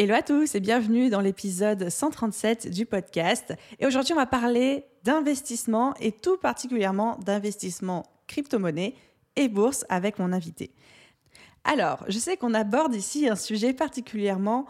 Hello 0.00 0.14
à 0.14 0.22
tous 0.22 0.54
et 0.54 0.60
bienvenue 0.60 1.10
dans 1.10 1.20
l'épisode 1.20 1.88
137 1.88 2.70
du 2.70 2.86
podcast. 2.86 3.52
Et 3.80 3.86
aujourd'hui, 3.88 4.12
on 4.12 4.16
va 4.16 4.26
parler 4.26 4.84
d'investissement 5.02 5.92
et 5.98 6.12
tout 6.12 6.36
particulièrement 6.36 7.18
d'investissement 7.26 8.04
crypto-monnaie 8.28 8.94
et 9.34 9.48
bourse 9.48 9.84
avec 9.88 10.20
mon 10.20 10.32
invité. 10.32 10.70
Alors, 11.64 12.04
je 12.06 12.16
sais 12.16 12.36
qu'on 12.36 12.54
aborde 12.54 12.94
ici 12.94 13.28
un 13.28 13.34
sujet 13.34 13.72
particulièrement 13.72 14.66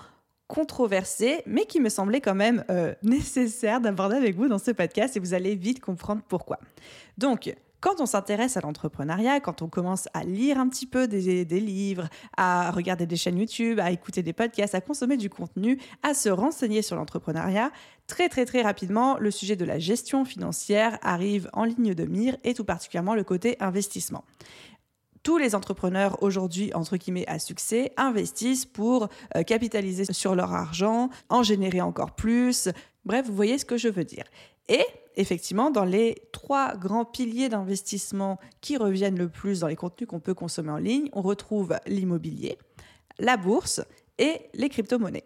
controversé, 0.47 1.43
mais 1.45 1.67
qui 1.67 1.79
me 1.79 1.91
semblait 1.91 2.23
quand 2.23 2.35
même 2.35 2.65
euh, 2.71 2.95
nécessaire 3.03 3.83
d'aborder 3.83 4.17
avec 4.17 4.35
vous 4.35 4.49
dans 4.49 4.57
ce 4.57 4.71
podcast 4.71 5.15
et 5.19 5.21
vous 5.21 5.35
allez 5.35 5.57
vite 5.57 5.81
comprendre 5.81 6.23
pourquoi. 6.27 6.59
Donc, 7.19 7.55
quand 7.81 8.01
on 8.01 8.07
s'intéresse 8.07 8.57
à 8.57 8.61
l'entrepreneuriat, 8.61 9.41
quand 9.41 9.62
on 9.62 9.69
commence 9.69 10.09
à 10.15 10.25
lire 10.25 10.59
un 10.59 10.69
petit 10.69 10.87
peu 10.87 11.07
des, 11.07 11.45
livres, 11.45 12.09
à 12.37 12.70
regarder 12.70 13.07
des 13.07 13.17
chaînes 13.17 13.39
YouTube, 13.39 13.79
à 13.79 13.91
écouter 13.91 14.23
des 14.23 14.33
podcasts, 14.33 14.75
à 14.75 14.81
consommer 14.81 15.17
du 15.17 15.31
contenu, 15.31 15.79
à 16.03 16.15
se 16.15 16.29
renseigner 16.29 16.83
sur 16.83 16.97
l'entrepreneuriat, 16.97 17.70
très 18.07 18.29
très 18.29 18.45
très 18.45 18.62
rapidement, 18.62 19.17
le 19.19 19.31
sujet 19.31 19.57
de 19.57 19.65
la 19.65 19.79
gestion 19.79 20.25
financière 20.25 20.98
arrive 21.03 21.51
en 21.53 21.65
ligne 21.65 21.95
de 21.95 22.05
mire 22.05 22.37
et 22.45 22.55
tout 22.55 22.65
particulièrement 22.65 23.15
le 23.15 23.25
côté 23.25 23.57
investissement 23.61 24.25
tous 25.25 25.37
les 25.37 25.55
entrepreneurs 25.55 26.23
aujourd'hui, 26.23 26.73
entre 26.73 26.97
guillemets, 26.97 27.27
à 27.27 27.39
succès, 27.39 27.92
investissent 27.98 28.65
pour 28.65 29.09
euh, 29.37 29.42
capitaliser 29.42 30.11
sur 30.11 30.35
leur 30.35 30.55
argent, 30.55 31.11
en 31.29 31.42
générer 31.42 31.83
encore 31.83 32.13
plus. 32.13 32.70
Bref, 33.05 33.27
vous 33.27 33.35
voyez 33.35 33.59
ce 33.59 33.67
que 33.67 33.77
je 33.77 33.89
veux 33.89 34.05
dire. 34.05 34.25
Et 34.69 34.87
effectivement, 35.19 35.70
dans 35.70 35.84
les 35.84 36.22
trois 36.33 36.77
grands 36.77 37.05
piliers 37.05 37.48
d'investissement 37.48 38.38
qui 38.61 38.77
reviennent 38.77 39.19
le 39.19 39.28
plus 39.28 39.61
dans 39.61 39.66
les 39.66 39.77
contenus 39.77 40.08
qu'on 40.08 40.20
peut 40.20 40.34
consommer 40.34 40.70
en 40.70 40.78
ligne, 40.78 41.11
on 41.12 41.22
retrouve 41.22 41.77
l'immobilier, 41.86 42.56
la 43.19 43.36
bourse 43.36 43.83
et 44.19 44.41
les 44.55 44.69
crypto-monnaies. 44.69 45.24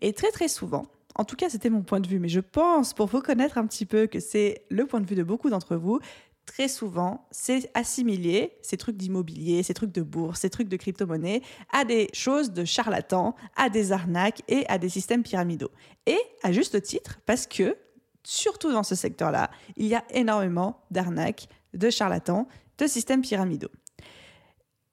Et 0.00 0.12
très 0.12 0.30
très 0.30 0.48
souvent, 0.48 0.86
en 1.16 1.24
tout 1.24 1.36
cas 1.36 1.50
c'était 1.50 1.70
mon 1.70 1.82
point 1.82 2.00
de 2.00 2.06
vue, 2.06 2.20
mais 2.20 2.28
je 2.28 2.40
pense 2.40 2.94
pour 2.94 3.06
vous 3.06 3.20
connaître 3.20 3.58
un 3.58 3.66
petit 3.66 3.84
peu 3.84 4.06
que 4.06 4.20
c'est 4.20 4.64
le 4.70 4.86
point 4.86 5.00
de 5.00 5.06
vue 5.06 5.16
de 5.16 5.24
beaucoup 5.24 5.50
d'entre 5.50 5.76
vous, 5.76 5.98
très 6.46 6.68
souvent, 6.68 7.26
c'est 7.30 7.70
assimilé, 7.74 8.52
ces 8.62 8.76
trucs 8.76 8.96
d'immobilier, 8.96 9.62
ces 9.62 9.74
trucs 9.74 9.92
de 9.92 10.02
bourse, 10.02 10.40
ces 10.40 10.50
trucs 10.50 10.68
de 10.68 10.76
crypto-monnaie, 10.76 11.42
à 11.72 11.84
des 11.84 12.08
choses 12.12 12.52
de 12.52 12.64
charlatans, 12.64 13.34
à 13.56 13.70
des 13.70 13.92
arnaques 13.92 14.42
et 14.48 14.66
à 14.68 14.78
des 14.78 14.88
systèmes 14.88 15.22
pyramidaux. 15.22 15.70
Et 16.06 16.18
à 16.42 16.52
juste 16.52 16.80
titre, 16.82 17.20
parce 17.26 17.46
que 17.46 17.76
surtout 18.24 18.72
dans 18.72 18.82
ce 18.82 18.94
secteur-là, 18.94 19.50
il 19.76 19.86
y 19.86 19.94
a 19.94 20.04
énormément 20.10 20.80
d'arnaques, 20.90 21.48
de 21.74 21.90
charlatans, 21.90 22.48
de 22.78 22.86
systèmes 22.86 23.22
pyramidaux. 23.22 23.70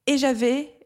Et 0.07 0.17
j'avais 0.17 0.78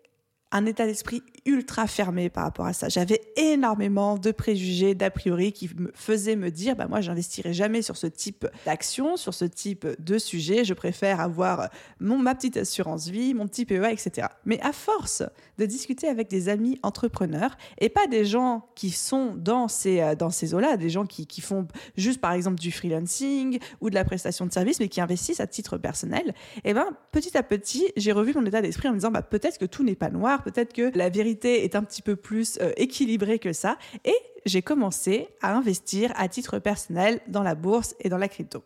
un 0.53 0.65
état 0.67 0.85
d'esprit 0.85 1.23
ultra 1.45 1.87
fermé 1.87 2.29
par 2.29 2.45
rapport 2.45 2.67
à 2.67 2.73
ça. 2.73 2.87
J'avais 2.87 3.19
énormément 3.35 4.17
de 4.17 4.31
préjugés, 4.31 4.93
d'a 4.95 5.09
priori, 5.09 5.51
qui 5.51 5.69
me 5.75 5.91
faisaient 5.95 6.35
me 6.35 6.51
dire, 6.51 6.75
bah 6.75 6.87
moi, 6.87 7.01
j'investirai 7.01 7.53
jamais 7.53 7.81
sur 7.81 7.97
ce 7.97 8.07
type 8.07 8.47
d'action, 8.65 9.17
sur 9.17 9.33
ce 9.33 9.45
type 9.45 9.87
de 9.99 10.17
sujet. 10.17 10.63
Je 10.63 10.73
préfère 10.73 11.19
avoir 11.19 11.69
mon, 11.99 12.19
ma 12.19 12.35
petite 12.35 12.55
assurance 12.55 13.07
vie, 13.07 13.33
mon 13.33 13.47
petit 13.47 13.65
PEA, 13.65 13.91
etc. 13.91 14.27
Mais 14.45 14.61
à 14.61 14.71
force 14.71 15.23
de 15.57 15.65
discuter 15.65 16.07
avec 16.07 16.29
des 16.29 16.49
amis 16.49 16.79
entrepreneurs 16.83 17.57
et 17.79 17.89
pas 17.89 18.07
des 18.07 18.23
gens 18.23 18.67
qui 18.75 18.91
sont 18.91 19.35
dans 19.35 19.67
ces, 19.67 20.01
euh, 20.01 20.15
dans 20.15 20.29
ces 20.29 20.53
eaux-là, 20.53 20.77
des 20.77 20.89
gens 20.89 21.05
qui, 21.05 21.25
qui 21.25 21.41
font 21.41 21.67
juste, 21.97 22.21
par 22.21 22.33
exemple, 22.33 22.59
du 22.59 22.71
freelancing 22.71 23.59
ou 23.81 23.89
de 23.89 23.95
la 23.95 24.05
prestation 24.05 24.45
de 24.45 24.53
service, 24.53 24.79
mais 24.79 24.87
qui 24.87 25.01
investissent 25.01 25.39
à 25.39 25.47
titre 25.47 25.77
personnel, 25.77 26.33
et 26.57 26.69
eh 26.69 26.73
ben, 26.73 26.87
petit 27.11 27.35
à 27.37 27.43
petit, 27.43 27.91
j'ai 27.97 28.11
revu 28.11 28.33
mon 28.35 28.45
état 28.45 28.61
d'esprit 28.61 28.87
en 28.87 28.91
me 28.91 28.97
disant, 28.97 29.11
bah, 29.11 29.23
peut-être 29.23 29.57
que 29.57 29.65
tout 29.65 29.83
n'est 29.83 29.95
pas 29.95 30.09
noir, 30.09 30.42
peut-être 30.43 30.73
que 30.73 30.95
la 30.97 31.09
vérité 31.09 31.63
est 31.63 31.75
un 31.75 31.83
petit 31.83 32.01
peu 32.01 32.15
plus 32.15 32.57
euh, 32.61 32.71
équilibrée 32.77 33.39
que 33.39 33.53
ça. 33.53 33.77
Et 34.05 34.15
j'ai 34.45 34.61
commencé 34.61 35.27
à 35.41 35.55
investir 35.55 36.11
à 36.15 36.27
titre 36.27 36.59
personnel 36.59 37.21
dans 37.27 37.43
la 37.43 37.55
bourse 37.55 37.95
et 37.99 38.09
dans 38.09 38.17
la 38.17 38.27
crypto. 38.27 38.63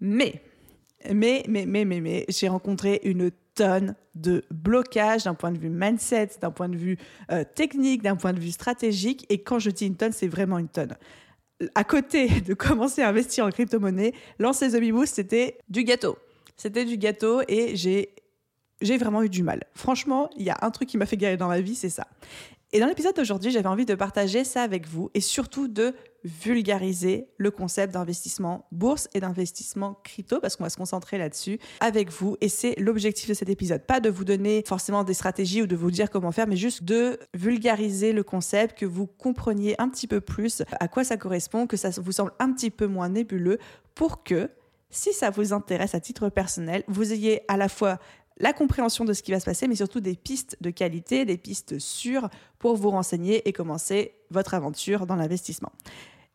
Mais, 0.00 0.42
mais, 1.10 1.44
mais, 1.48 1.66
mais, 1.66 1.84
mais, 1.84 2.00
mais, 2.00 2.26
j'ai 2.28 2.48
rencontré 2.48 3.00
une 3.04 3.30
tonne 3.54 3.94
de 4.14 4.44
blocages 4.50 5.24
d'un 5.24 5.34
point 5.34 5.50
de 5.50 5.58
vue 5.58 5.70
mindset, 5.70 6.30
d'un 6.40 6.50
point 6.50 6.68
de 6.68 6.76
vue 6.76 6.98
euh, 7.32 7.44
technique, 7.54 8.02
d'un 8.02 8.16
point 8.16 8.32
de 8.32 8.40
vue 8.40 8.52
stratégique. 8.52 9.26
Et 9.30 9.42
quand 9.42 9.58
je 9.58 9.70
dis 9.70 9.86
une 9.86 9.96
tonne, 9.96 10.12
c'est 10.12 10.28
vraiment 10.28 10.58
une 10.58 10.68
tonne. 10.68 10.96
À 11.74 11.84
côté 11.84 12.28
de 12.46 12.54
commencer 12.54 13.02
à 13.02 13.08
investir 13.08 13.46
en 13.46 13.50
crypto-monnaie, 13.50 14.12
lancer 14.38 14.70
The 14.70 15.06
c'était 15.06 15.58
du 15.68 15.84
gâteau. 15.84 16.18
C'était 16.56 16.84
du 16.84 16.98
gâteau 16.98 17.40
et 17.48 17.76
j'ai 17.76 18.14
j'ai 18.80 18.96
vraiment 18.96 19.22
eu 19.22 19.28
du 19.28 19.42
mal. 19.42 19.64
Franchement, 19.74 20.30
il 20.36 20.42
y 20.44 20.50
a 20.50 20.58
un 20.62 20.70
truc 20.70 20.88
qui 20.88 20.98
m'a 20.98 21.06
fait 21.06 21.16
galérer 21.16 21.36
dans 21.36 21.48
ma 21.48 21.60
vie, 21.60 21.74
c'est 21.74 21.88
ça. 21.88 22.06
Et 22.70 22.80
dans 22.80 22.86
l'épisode 22.86 23.16
d'aujourd'hui, 23.16 23.50
j'avais 23.50 23.68
envie 23.68 23.86
de 23.86 23.94
partager 23.94 24.44
ça 24.44 24.62
avec 24.62 24.86
vous 24.86 25.10
et 25.14 25.22
surtout 25.22 25.68
de 25.68 25.94
vulgariser 26.22 27.28
le 27.38 27.50
concept 27.50 27.94
d'investissement 27.94 28.66
bourse 28.72 29.08
et 29.14 29.20
d'investissement 29.20 29.98
crypto 30.04 30.38
parce 30.38 30.56
qu'on 30.56 30.64
va 30.64 30.70
se 30.70 30.76
concentrer 30.76 31.16
là-dessus 31.16 31.58
avec 31.80 32.10
vous 32.10 32.36
et 32.42 32.50
c'est 32.50 32.78
l'objectif 32.78 33.26
de 33.26 33.32
cet 33.32 33.48
épisode. 33.48 33.86
Pas 33.86 34.00
de 34.00 34.10
vous 34.10 34.26
donner 34.26 34.62
forcément 34.66 35.02
des 35.02 35.14
stratégies 35.14 35.62
ou 35.62 35.66
de 35.66 35.76
vous 35.76 35.90
dire 35.90 36.10
comment 36.10 36.30
faire, 36.30 36.46
mais 36.46 36.56
juste 36.56 36.84
de 36.84 37.18
vulgariser 37.32 38.12
le 38.12 38.22
concept, 38.22 38.78
que 38.78 38.84
vous 38.84 39.06
compreniez 39.06 39.74
un 39.80 39.88
petit 39.88 40.06
peu 40.06 40.20
plus 40.20 40.62
à 40.78 40.88
quoi 40.88 41.04
ça 41.04 41.16
correspond, 41.16 41.66
que 41.66 41.78
ça 41.78 41.88
vous 41.96 42.12
semble 42.12 42.32
un 42.38 42.52
petit 42.52 42.70
peu 42.70 42.86
moins 42.86 43.08
nébuleux 43.08 43.58
pour 43.94 44.24
que 44.24 44.50
si 44.90 45.12
ça 45.12 45.30
vous 45.30 45.52
intéresse 45.52 45.94
à 45.94 46.00
titre 46.00 46.28
personnel, 46.28 46.82
vous 46.88 47.12
ayez 47.12 47.42
à 47.48 47.56
la 47.56 47.68
fois 47.68 47.98
la 48.38 48.52
compréhension 48.52 49.04
de 49.04 49.12
ce 49.12 49.22
qui 49.22 49.30
va 49.30 49.40
se 49.40 49.44
passer, 49.44 49.68
mais 49.68 49.74
surtout 49.74 50.00
des 50.00 50.14
pistes 50.14 50.56
de 50.60 50.70
qualité, 50.70 51.24
des 51.24 51.38
pistes 51.38 51.78
sûres 51.78 52.28
pour 52.58 52.76
vous 52.76 52.90
renseigner 52.90 53.48
et 53.48 53.52
commencer 53.52 54.12
votre 54.30 54.54
aventure 54.54 55.06
dans 55.06 55.16
l'investissement. 55.16 55.72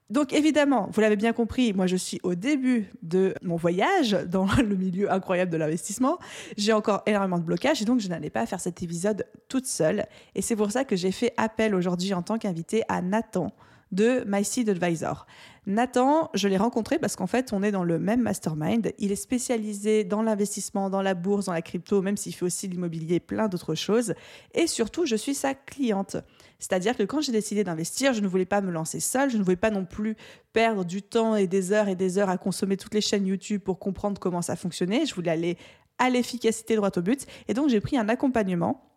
Donc 0.09 0.33
évidemment, 0.33 0.89
vous 0.91 1.01
l'avez 1.01 1.15
bien 1.15 1.33
compris, 1.33 1.73
moi 1.73 1.87
je 1.87 1.95
suis 1.95 2.19
au 2.23 2.35
début 2.35 2.91
de 3.01 3.33
mon 3.41 3.55
voyage 3.55 4.11
dans 4.27 4.45
le 4.57 4.75
milieu 4.75 5.11
incroyable 5.11 5.49
de 5.49 5.57
l'investissement. 5.57 6.19
J'ai 6.57 6.73
encore 6.73 7.01
énormément 7.05 7.39
de 7.39 7.43
blocages 7.43 7.81
et 7.81 7.85
donc 7.85 7.99
je 7.99 8.09
n'allais 8.09 8.29
pas 8.29 8.45
faire 8.45 8.59
cet 8.59 8.83
épisode 8.83 9.25
toute 9.47 9.65
seule. 9.65 10.05
Et 10.35 10.41
c'est 10.41 10.55
pour 10.55 10.71
ça 10.71 10.83
que 10.83 10.95
j'ai 10.95 11.11
fait 11.11 11.33
appel 11.37 11.73
aujourd'hui 11.73 12.13
en 12.13 12.21
tant 12.21 12.37
qu'invité 12.37 12.83
à 12.89 13.01
Nathan 13.01 13.51
de 13.93 14.23
My 14.27 14.43
Seed 14.43 14.69
Advisor. 14.69 15.25
Nathan, 15.65 16.29
je 16.33 16.49
l'ai 16.49 16.57
rencontré 16.57 16.99
parce 16.99 17.15
qu'en 17.15 17.27
fait, 17.27 17.53
on 17.53 17.63
est 17.63 17.71
dans 17.71 17.85
le 17.85 17.97
même 17.97 18.21
mastermind. 18.21 18.93
Il 18.97 19.13
est 19.13 19.15
spécialisé 19.15 20.03
dans 20.03 20.21
l'investissement, 20.21 20.89
dans 20.89 21.01
la 21.01 21.13
bourse, 21.13 21.45
dans 21.45 21.53
la 21.53 21.61
crypto, 21.61 22.01
même 22.01 22.17
s'il 22.17 22.35
fait 22.35 22.43
aussi 22.43 22.67
de 22.67 22.73
l'immobilier, 22.73 23.21
plein 23.21 23.47
d'autres 23.47 23.75
choses. 23.75 24.13
Et 24.53 24.67
surtout, 24.67 25.05
je 25.05 25.15
suis 25.15 25.33
sa 25.33 25.53
cliente. 25.53 26.17
C'est-à-dire 26.59 26.97
que 26.97 27.03
quand 27.03 27.21
j'ai 27.21 27.31
décidé 27.31 27.63
d'investir, 27.63 28.13
je 28.13 28.21
ne 28.21 28.27
voulais 28.27 28.45
pas 28.45 28.59
me 28.59 28.71
lancer 28.71 28.99
seule, 28.99 29.29
je 29.29 29.37
ne 29.37 29.43
voulais 29.43 29.55
pas 29.55 29.71
non 29.71 29.85
plus 29.85 30.17
perdre 30.51 30.83
du 30.83 31.01
temps 31.01 31.35
et 31.35 31.47
des 31.47 31.71
heures 31.71 31.87
et 31.87 31.95
des 31.95 32.17
heures 32.17 32.29
à 32.29 32.37
consommer 32.37 32.75
toutes 32.75 32.93
les 32.93 33.01
chaînes 33.01 33.25
YouTube 33.25 33.61
pour 33.61 33.79
comprendre 33.79 34.19
comment 34.19 34.41
ça 34.41 34.57
fonctionnait. 34.57 35.05
Je 35.05 35.15
voulais 35.15 35.31
aller 35.31 35.57
à 35.97 36.09
l'efficacité 36.09 36.75
droit 36.75 36.91
au 36.95 37.01
but. 37.01 37.25
Et 37.47 37.53
donc, 37.53 37.69
j'ai 37.69 37.79
pris 37.79 37.97
un 37.97 38.09
accompagnement 38.09 38.92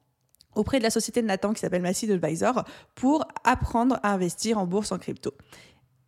auprès 0.57 0.79
de 0.79 0.83
la 0.83 0.91
société 0.91 1.23
de 1.23 1.27
Nathan 1.27 1.53
qui 1.53 1.61
s'appelle 1.61 1.83
Massive 1.83 2.11
Advisor 2.11 2.65
pour 2.95 3.25
apprendre 3.45 4.01
à 4.03 4.13
investir 4.13 4.59
en 4.59 4.67
bourse 4.67 4.91
en 4.91 4.99
crypto. 4.99 5.33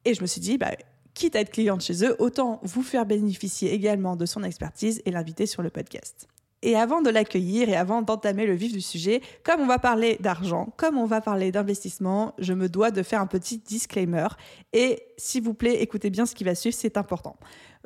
Et 0.05 0.15
je 0.15 0.23
me 0.23 0.27
suis 0.27 0.41
dit, 0.41 0.59
bah, 0.59 0.73
quitte 1.15 1.37
à 1.37 1.41
être 1.41 1.51
cliente 1.51 1.83
chez 1.83 2.05
eux, 2.05 2.17
autant 2.19 2.61
vous 2.63 2.83
faire 2.83 3.07
bénéficier 3.07 3.73
également 3.73 4.17
de 4.17 4.27
son 4.27 4.43
expertise 4.43 5.03
et 5.05 5.11
l'inviter 5.11 5.47
sur 5.47 5.63
le 5.63 5.71
podcast. 5.71 6.29
Et 6.63 6.75
avant 6.77 7.03
de 7.03 7.11
l'accueillir 7.11 7.69
et 7.69 7.77
avant 7.77 8.03
d'entamer 8.03 8.45
le 8.45 8.55
vif 8.55 8.73
du 8.73 8.81
sujet, 8.81 9.21
comme 9.45 9.61
on 9.61 9.67
va 9.67 9.79
parler 9.79 10.17
d'argent, 10.21 10.73
comme 10.77 10.99
on 10.99 11.07
va 11.07 11.21
parler 11.21 11.53
d'investissement, 11.53 12.35
je 12.39 12.53
me 12.53 12.69
dois 12.69 12.91
de 12.91 13.03
faire 13.05 13.21
un 13.21 13.27
petit 13.27 13.59
disclaimer. 13.59 14.27
Et 14.73 15.01
s'il 15.17 15.45
vous 15.45 15.55
plaît, 15.55 15.83
écoutez 15.83 16.11
bien 16.11 16.27
ce 16.27 16.35
qui 16.35 16.43
va 16.43 16.57
suivre, 16.57 16.77
c'est 16.77 16.97
important. 16.97 17.37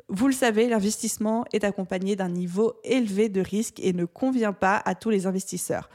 Vous 0.09 0.27
le 0.27 0.33
savez, 0.33 0.67
l'investissement 0.67 1.45
est 1.53 1.63
accompagné 1.63 2.15
d'un 2.15 2.29
niveau 2.29 2.73
élevé 2.83 3.29
de 3.29 3.41
risque 3.41 3.79
et 3.79 3.93
ne 3.93 4.05
convient 4.05 4.53
pas 4.53 4.81
à 4.85 4.95
tous 4.95 5.09
les 5.11 5.27
investisseurs. 5.27 5.89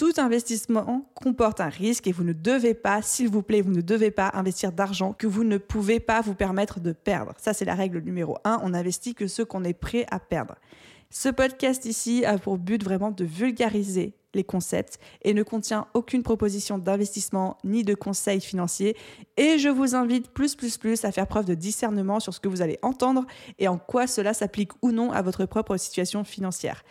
Tout 0.00 0.14
investissement 0.16 1.04
comporte 1.14 1.60
un 1.60 1.68
risque 1.68 2.06
et 2.06 2.12
vous 2.12 2.24
ne 2.24 2.32
devez 2.32 2.72
pas, 2.72 3.02
s'il 3.02 3.28
vous 3.28 3.42
plaît, 3.42 3.60
vous 3.60 3.70
ne 3.70 3.82
devez 3.82 4.10
pas 4.10 4.30
investir 4.32 4.72
d'argent 4.72 5.12
que 5.12 5.26
vous 5.26 5.44
ne 5.44 5.58
pouvez 5.58 6.00
pas 6.00 6.22
vous 6.22 6.32
permettre 6.32 6.80
de 6.80 6.92
perdre. 6.92 7.34
Ça, 7.36 7.52
c'est 7.52 7.66
la 7.66 7.74
règle 7.74 7.98
numéro 8.00 8.38
un. 8.44 8.62
On 8.62 8.70
n'investit 8.70 9.14
que 9.14 9.26
ce 9.26 9.42
qu'on 9.42 9.62
est 9.62 9.74
prêt 9.74 10.06
à 10.10 10.18
perdre. 10.18 10.54
Ce 11.10 11.28
podcast 11.28 11.84
ici 11.84 12.24
a 12.24 12.38
pour 12.38 12.56
but 12.56 12.82
vraiment 12.82 13.10
de 13.10 13.24
vulgariser 13.26 14.14
les 14.32 14.42
concepts 14.42 14.98
et 15.20 15.34
ne 15.34 15.42
contient 15.42 15.86
aucune 15.92 16.22
proposition 16.22 16.78
d'investissement 16.78 17.58
ni 17.62 17.84
de 17.84 17.94
conseil 17.94 18.40
financier. 18.40 18.96
Et 19.36 19.58
je 19.58 19.68
vous 19.68 19.94
invite 19.94 20.30
plus, 20.30 20.54
plus, 20.54 20.78
plus 20.78 21.04
à 21.04 21.12
faire 21.12 21.26
preuve 21.26 21.44
de 21.44 21.54
discernement 21.54 22.20
sur 22.20 22.32
ce 22.32 22.40
que 22.40 22.48
vous 22.48 22.62
allez 22.62 22.78
entendre 22.80 23.26
et 23.58 23.68
en 23.68 23.76
quoi 23.76 24.06
cela 24.06 24.32
s'applique 24.32 24.72
ou 24.80 24.92
non 24.92 25.12
à 25.12 25.20
votre 25.20 25.44
propre 25.44 25.76
situation 25.76 26.24
financière. 26.24 26.84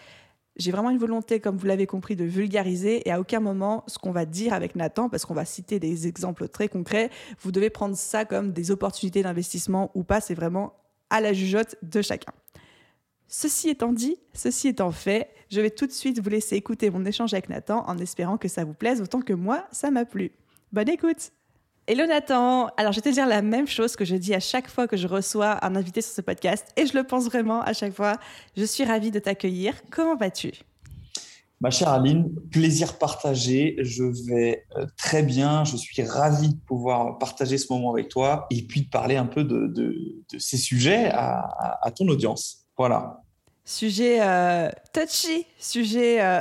J'ai 0.59 0.71
vraiment 0.71 0.89
une 0.89 0.97
volonté, 0.97 1.39
comme 1.39 1.55
vous 1.55 1.65
l'avez 1.65 1.87
compris, 1.87 2.17
de 2.17 2.25
vulgariser 2.25 3.07
et 3.07 3.11
à 3.11 3.19
aucun 3.21 3.39
moment 3.39 3.85
ce 3.87 3.97
qu'on 3.97 4.11
va 4.11 4.25
dire 4.25 4.53
avec 4.53 4.75
Nathan, 4.75 5.07
parce 5.07 5.25
qu'on 5.25 5.33
va 5.33 5.45
citer 5.45 5.79
des 5.79 6.05
exemples 6.05 6.49
très 6.49 6.67
concrets, 6.67 7.09
vous 7.39 7.53
devez 7.53 7.69
prendre 7.69 7.95
ça 7.95 8.25
comme 8.25 8.51
des 8.51 8.69
opportunités 8.69 9.23
d'investissement 9.23 9.89
ou 9.95 10.03
pas, 10.03 10.19
c'est 10.19 10.33
vraiment 10.33 10.73
à 11.09 11.21
la 11.21 11.31
jugeote 11.31 11.77
de 11.81 12.01
chacun. 12.01 12.33
Ceci 13.29 13.69
étant 13.69 13.93
dit, 13.93 14.17
ceci 14.33 14.67
étant 14.67 14.91
fait, 14.91 15.29
je 15.49 15.61
vais 15.61 15.69
tout 15.69 15.87
de 15.87 15.93
suite 15.93 16.19
vous 16.19 16.29
laisser 16.29 16.57
écouter 16.57 16.89
mon 16.89 17.05
échange 17.05 17.33
avec 17.33 17.47
Nathan 17.47 17.85
en 17.87 17.97
espérant 17.97 18.37
que 18.37 18.49
ça 18.49 18.65
vous 18.65 18.73
plaise 18.73 19.01
autant 19.01 19.21
que 19.21 19.33
moi, 19.33 19.65
ça 19.71 19.91
m'a 19.91 20.03
plu. 20.03 20.31
Bonne 20.73 20.89
écoute 20.89 21.31
Hello 21.91 22.05
Nathan 22.05 22.67
Alors 22.77 22.91
je 22.91 22.97
vais 22.97 23.09
te 23.09 23.09
dire 23.09 23.25
la 23.25 23.41
même 23.41 23.67
chose 23.67 23.95
que 23.95 24.05
je 24.05 24.15
dis 24.15 24.35
à 24.35 24.39
chaque 24.39 24.69
fois 24.69 24.87
que 24.87 24.95
je 24.95 25.07
reçois 25.07 25.65
un 25.65 25.75
invité 25.75 26.03
sur 26.03 26.13
ce 26.13 26.21
podcast 26.21 26.67
et 26.75 26.85
je 26.85 26.95
le 26.95 27.03
pense 27.03 27.25
vraiment 27.25 27.63
à 27.63 27.73
chaque 27.73 27.95
fois. 27.95 28.19
Je 28.55 28.63
suis 28.63 28.83
ravie 28.83 29.09
de 29.09 29.17
t'accueillir. 29.17 29.73
Comment 29.89 30.15
vas-tu? 30.15 30.51
Ma 31.59 31.71
chère 31.71 31.89
Aline, 31.89 32.29
plaisir 32.51 32.99
partagé. 32.99 33.75
Je 33.79 34.03
vais 34.03 34.67
euh, 34.77 34.85
très 34.97 35.23
bien. 35.23 35.63
Je 35.63 35.77
suis 35.77 36.03
ravi 36.03 36.49
de 36.49 36.59
pouvoir 36.67 37.17
partager 37.17 37.57
ce 37.57 37.73
moment 37.73 37.91
avec 37.91 38.07
toi 38.07 38.45
et 38.51 38.61
puis 38.61 38.81
de 38.83 38.89
parler 38.89 39.15
un 39.15 39.25
peu 39.25 39.43
de, 39.43 40.23
ces 40.37 40.57
sujets 40.57 41.09
à, 41.11 41.91
ton 41.95 42.07
audience. 42.07 42.67
Voilà. 42.77 43.23
Sujet 43.65 44.19
euh, 44.21 44.69
touchy, 44.93 45.47
sujet 45.57 46.21
euh, 46.21 46.39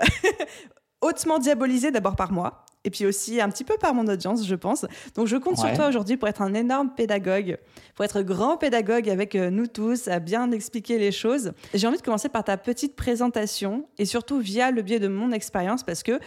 hautement 1.01 1.39
diabolisé 1.39 1.91
d'abord 1.91 2.17
par 2.17 2.33
moi 2.33 2.67
et 2.85 2.91
puis 2.91 3.07
aussi 3.07 3.41
un 3.41 3.49
petit 3.51 3.65
peu 3.65 3.77
par 3.79 3.95
mon 3.95 4.07
audience, 4.07 4.47
je 4.47 4.55
pense. 4.55 4.87
Donc 5.15 5.27
je 5.27 5.37
compte 5.37 5.59
sur 5.59 5.73
toi 5.73 5.89
aujourd'hui 5.89 6.17
pour 6.17 6.29
être 6.29 6.43
un 6.43 6.55
énorme 6.55 6.91
pédagogue, 6.95 7.59
pour 7.95 8.05
être 8.05 8.23
grand 8.23 8.57
pédagogue 8.57 9.09
avec 9.09 9.35
euh, 9.35 9.51
nous 9.51 9.67
tous, 9.67 10.09
à 10.09 10.21
bien 10.21 10.51
expliquer 10.53 10.99
les 10.99 11.13
choses. 11.13 11.53
J'ai 11.75 11.87
envie 11.87 11.99
de 11.99 12.03
commencer 12.03 12.29
par 12.29 12.45
ta 12.45 12.57
petite 12.57 12.97
présentation 12.97 13.89
et 13.99 14.05
surtout 14.05 14.39
via 14.39 14.71
le 14.71 14.83
biais 14.83 15.01
de 15.01 15.09
mon 15.09 15.33
expérience 15.33 15.83
parce 15.83 16.03
que 16.03 16.21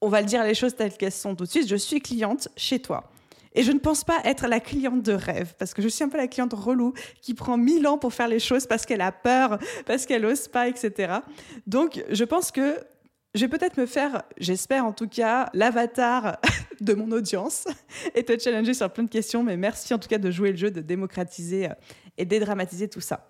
on 0.00 0.08
va 0.08 0.20
le 0.20 0.26
dire 0.26 0.44
les 0.44 0.54
choses 0.54 0.74
telles 0.74 0.96
qu'elles 0.96 1.12
sont 1.12 1.34
tout 1.34 1.44
de 1.44 1.50
suite. 1.50 1.68
Je 1.68 1.76
suis 1.76 2.00
cliente 2.00 2.48
chez 2.56 2.78
toi. 2.78 3.10
Et 3.54 3.62
je 3.62 3.72
ne 3.72 3.78
pense 3.78 4.04
pas 4.04 4.20
être 4.24 4.48
la 4.48 4.60
cliente 4.60 5.02
de 5.02 5.12
rêve, 5.12 5.54
parce 5.58 5.74
que 5.74 5.80
je 5.80 5.88
suis 5.88 6.02
un 6.02 6.08
peu 6.08 6.16
la 6.16 6.26
cliente 6.26 6.52
relou 6.52 6.92
qui 7.22 7.34
prend 7.34 7.56
mille 7.56 7.86
ans 7.86 7.98
pour 7.98 8.12
faire 8.12 8.26
les 8.26 8.40
choses 8.40 8.66
parce 8.66 8.84
qu'elle 8.84 9.00
a 9.00 9.12
peur, 9.12 9.58
parce 9.86 10.06
qu'elle 10.06 10.22
n'ose 10.22 10.48
pas, 10.48 10.68
etc. 10.68 11.18
Donc, 11.66 12.04
je 12.10 12.24
pense 12.24 12.50
que 12.50 12.78
je 13.34 13.40
vais 13.40 13.48
peut-être 13.48 13.76
me 13.76 13.86
faire, 13.86 14.22
j'espère 14.38 14.84
en 14.84 14.92
tout 14.92 15.08
cas, 15.08 15.50
l'avatar 15.54 16.38
de 16.80 16.94
mon 16.94 17.10
audience 17.10 17.66
et 18.14 18.24
te 18.24 18.38
challenger 18.38 18.74
sur 18.74 18.92
plein 18.92 19.04
de 19.04 19.10
questions. 19.10 19.42
Mais 19.42 19.56
merci 19.56 19.92
en 19.92 19.98
tout 19.98 20.08
cas 20.08 20.18
de 20.18 20.30
jouer 20.30 20.52
le 20.52 20.56
jeu, 20.56 20.70
de 20.70 20.80
démocratiser 20.80 21.66
euh, 21.66 21.74
et 22.16 22.24
dédramatiser 22.24 22.88
tout 22.88 23.00
ça. 23.00 23.28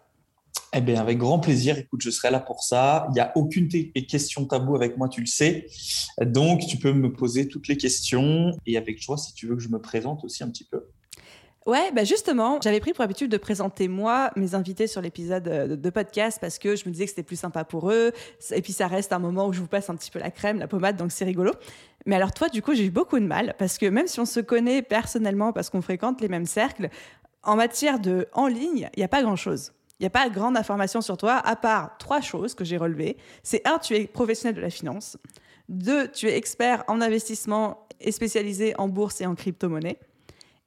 Eh 0.77 0.81
bien, 0.81 1.01
avec 1.01 1.19
grand 1.19 1.39
plaisir. 1.39 1.79
Écoute, 1.79 2.03
je 2.03 2.11
serai 2.11 2.31
là 2.31 2.41
pour 2.41 2.65
ça. 2.65 3.07
Il 3.11 3.15
n'y 3.15 3.21
a 3.21 3.33
aucune 3.37 3.69
question 3.69 4.45
tabou 4.45 4.75
avec 4.75 4.97
moi, 4.97 5.09
tu 5.09 5.21
le 5.21 5.27
sais. 5.27 5.67
Donc, 6.21 6.67
tu 6.67 6.79
peux 6.79 6.93
me 6.93 7.13
poser 7.13 7.49
toutes 7.49 7.69
les 7.69 7.77
questions 7.77 8.53
et 8.67 8.77
avec 8.77 9.01
joie, 9.01 9.17
si 9.17 9.35
tu 9.35 9.47
veux 9.47 9.55
que 9.55 9.63
je 9.63 9.69
me 9.69 9.81
présente 9.81 10.25
aussi 10.25 10.43
un 10.43 10.49
petit 10.49 10.65
peu. 10.65 10.85
Ouais, 11.67 11.91
bah 11.93 12.05
justement, 12.05 12.59
j'avais 12.63 12.79
pris 12.79 12.93
pour 12.93 13.03
habitude 13.05 13.31
de 13.31 13.39
présenter 13.39 13.89
moi 13.89 14.31
mes 14.37 14.55
invités 14.55 14.87
sur 14.87 15.01
l'épisode 15.01 15.49
euh, 15.49 15.77
de 15.77 15.91
podcast 15.91 16.37
parce 16.39 16.59
que 16.59 16.77
je 16.77 16.87
me 16.87 16.93
disais 16.93 17.05
que 17.05 17.11
c'était 17.11 17.23
plus 17.23 17.41
sympa 17.41 17.65
pour 17.65 17.91
eux. 17.91 18.13
Et 18.51 18.61
puis 18.61 18.75
ça 18.75 18.87
reste 18.87 19.15
un 19.15 19.19
moment 19.19 19.47
où 19.47 19.55
je 19.55 19.61
vous 19.61 19.67
passe 19.67 19.89
un 19.89 19.97
petit 19.97 20.11
peu 20.11 20.19
la 20.19 20.31
crème, 20.31 20.59
la 20.59 20.69
pommade, 20.69 20.99
donc 20.99 21.11
c'est 21.11 21.25
rigolo. 21.25 21.53
Mais 22.05 22.17
alors 22.17 22.33
toi, 22.33 22.51
du 22.51 22.61
coup, 22.61 22.75
j'ai 22.75 22.85
eu 22.85 22.91
beaucoup 22.91 23.19
de 23.19 23.25
mal 23.25 23.55
parce 23.59 23.79
que 23.79 23.87
même 23.87 24.07
si 24.09 24.21
on 24.21 24.27
se 24.27 24.41
connaît 24.41 24.83
personnellement 24.83 25.55
parce 25.55 25.71
qu'on 25.71 25.81
fréquente 25.81 26.21
les 26.21 26.29
mêmes 26.29 26.45
cercles, 26.45 26.91
en 27.43 27.57
matière 27.57 27.99
de 27.99 28.29
en 28.35 28.47
ligne, 28.47 28.91
il 28.95 28.99
n'y 28.99 29.05
a 29.05 29.09
pas 29.09 29.23
grand-chose. 29.23 29.73
Il 30.01 30.03
n'y 30.03 30.09
a 30.09 30.11
pas 30.11 30.29
de 30.29 30.35
grande 30.35 30.59
information 30.59 31.01
sur 31.01 31.17
toi, 31.17 31.37
à 31.37 31.57
part 31.57 31.97
trois 31.97 32.21
choses 32.21 32.55
que 32.55 32.65
j'ai 32.65 32.77
relevées. 32.77 33.17
C'est 33.43 33.67
un, 33.67 33.79
tu 33.79 33.95
es 33.95 34.07
professionnel 34.07 34.55
de 34.55 34.61
la 34.61 34.69
finance. 34.69 35.17
Deux, 35.71 36.09
tu 36.09 36.29
es 36.29 36.37
expert 36.37 36.85
en 36.89 37.01
investissement 37.01 37.89
et 38.01 38.13
spécialisé 38.13 38.75
en 38.77 38.89
bourse 38.89 39.23
et 39.23 39.27
en 39.27 39.35
crypto-monnaie. 39.35 39.99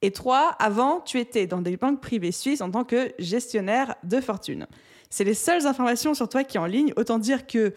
Et 0.02 0.12
trois, 0.12 0.56
avant, 0.60 1.02
tu 1.02 1.20
étais 1.20 1.48
dans 1.48 1.62
des 1.62 1.76
banques 1.78 2.02
privées 2.02 2.32
suisses 2.32 2.62
en 2.62 2.70
tant 2.70 2.84
que 2.84 3.12
gestionnaire 3.18 3.96
de 4.04 4.22
fortune. 4.22 4.68
C'est 5.10 5.24
les 5.24 5.34
seules 5.34 5.66
informations 5.66 6.14
sur 6.14 6.30
toi 6.30 6.44
qui 6.44 6.54
sont 6.54 6.64
en 6.64 6.66
ligne. 6.66 6.94
Autant 6.98 7.18
dire 7.18 7.48
que 7.48 7.74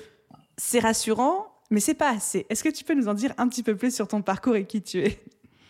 c'est 0.58 0.80
rassurant, 0.80 1.46
mais 1.70 1.80
c'est 1.80 1.94
pas 1.94 2.10
assez. 2.10 2.46
Est-ce 2.50 2.62
que 2.62 2.68
tu 2.68 2.84
peux 2.84 2.94
nous 2.94 3.08
en 3.08 3.14
dire 3.14 3.32
un 3.38 3.48
petit 3.48 3.62
peu 3.62 3.76
plus 3.76 3.94
sur 3.94 4.08
ton 4.08 4.20
parcours 4.20 4.56
et 4.56 4.66
qui 4.66 4.82
tu 4.82 5.00
es? 5.00 5.18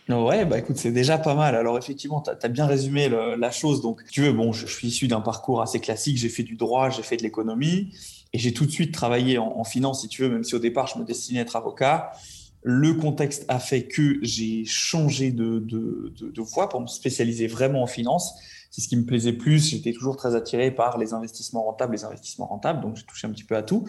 Ouais, 0.09 0.43
bah 0.43 0.57
écoute, 0.57 0.75
c'est 0.75 0.91
déjà 0.91 1.17
pas 1.17 1.35
mal. 1.35 1.55
Alors 1.55 1.77
effectivement, 1.77 2.21
tu 2.21 2.31
as, 2.31 2.49
bien 2.49 2.65
résumé 2.65 3.07
la 3.07 3.51
chose. 3.51 3.81
Donc, 3.81 4.03
tu 4.11 4.21
veux, 4.21 4.33
bon, 4.33 4.51
je, 4.51 4.65
suis 4.65 4.89
issu 4.89 5.07
d'un 5.07 5.21
parcours 5.21 5.61
assez 5.61 5.79
classique. 5.79 6.17
J'ai 6.17 6.27
fait 6.27 6.43
du 6.43 6.55
droit, 6.55 6.89
j'ai 6.89 7.03
fait 7.03 7.15
de 7.15 7.23
l'économie 7.23 7.95
et 8.33 8.39
j'ai 8.39 8.53
tout 8.53 8.65
de 8.65 8.71
suite 8.71 8.93
travaillé 8.93 9.37
en, 9.37 9.53
en, 9.57 9.63
finance, 9.63 10.01
si 10.01 10.09
tu 10.09 10.23
veux, 10.23 10.29
même 10.29 10.43
si 10.43 10.53
au 10.53 10.59
départ, 10.59 10.87
je 10.87 10.99
me 10.99 11.05
destinais 11.05 11.39
à 11.39 11.41
être 11.43 11.55
avocat. 11.55 12.11
Le 12.63 12.93
contexte 12.93 13.45
a 13.47 13.59
fait 13.59 13.83
que 13.87 14.19
j'ai 14.21 14.65
changé 14.65 15.31
de, 15.31 15.59
de, 15.59 16.13
de, 16.19 16.41
voie 16.41 16.69
pour 16.69 16.81
me 16.81 16.87
spécialiser 16.87 17.47
vraiment 17.47 17.81
en 17.81 17.87
finance 17.87 18.35
c'est 18.71 18.79
ce 18.79 18.87
qui 18.87 18.95
me 18.95 19.03
plaisait 19.03 19.33
plus. 19.33 19.69
J'étais 19.69 19.91
toujours 19.91 20.15
très 20.15 20.33
attiré 20.33 20.71
par 20.71 20.97
les 20.97 21.13
investissements 21.13 21.63
rentables, 21.63 21.93
les 21.93 22.05
investissements 22.05 22.47
rentables, 22.47 22.81
donc 22.81 22.95
j'ai 22.95 23.03
touché 23.03 23.27
un 23.27 23.31
petit 23.31 23.43
peu 23.43 23.57
à 23.57 23.63
tout. 23.63 23.85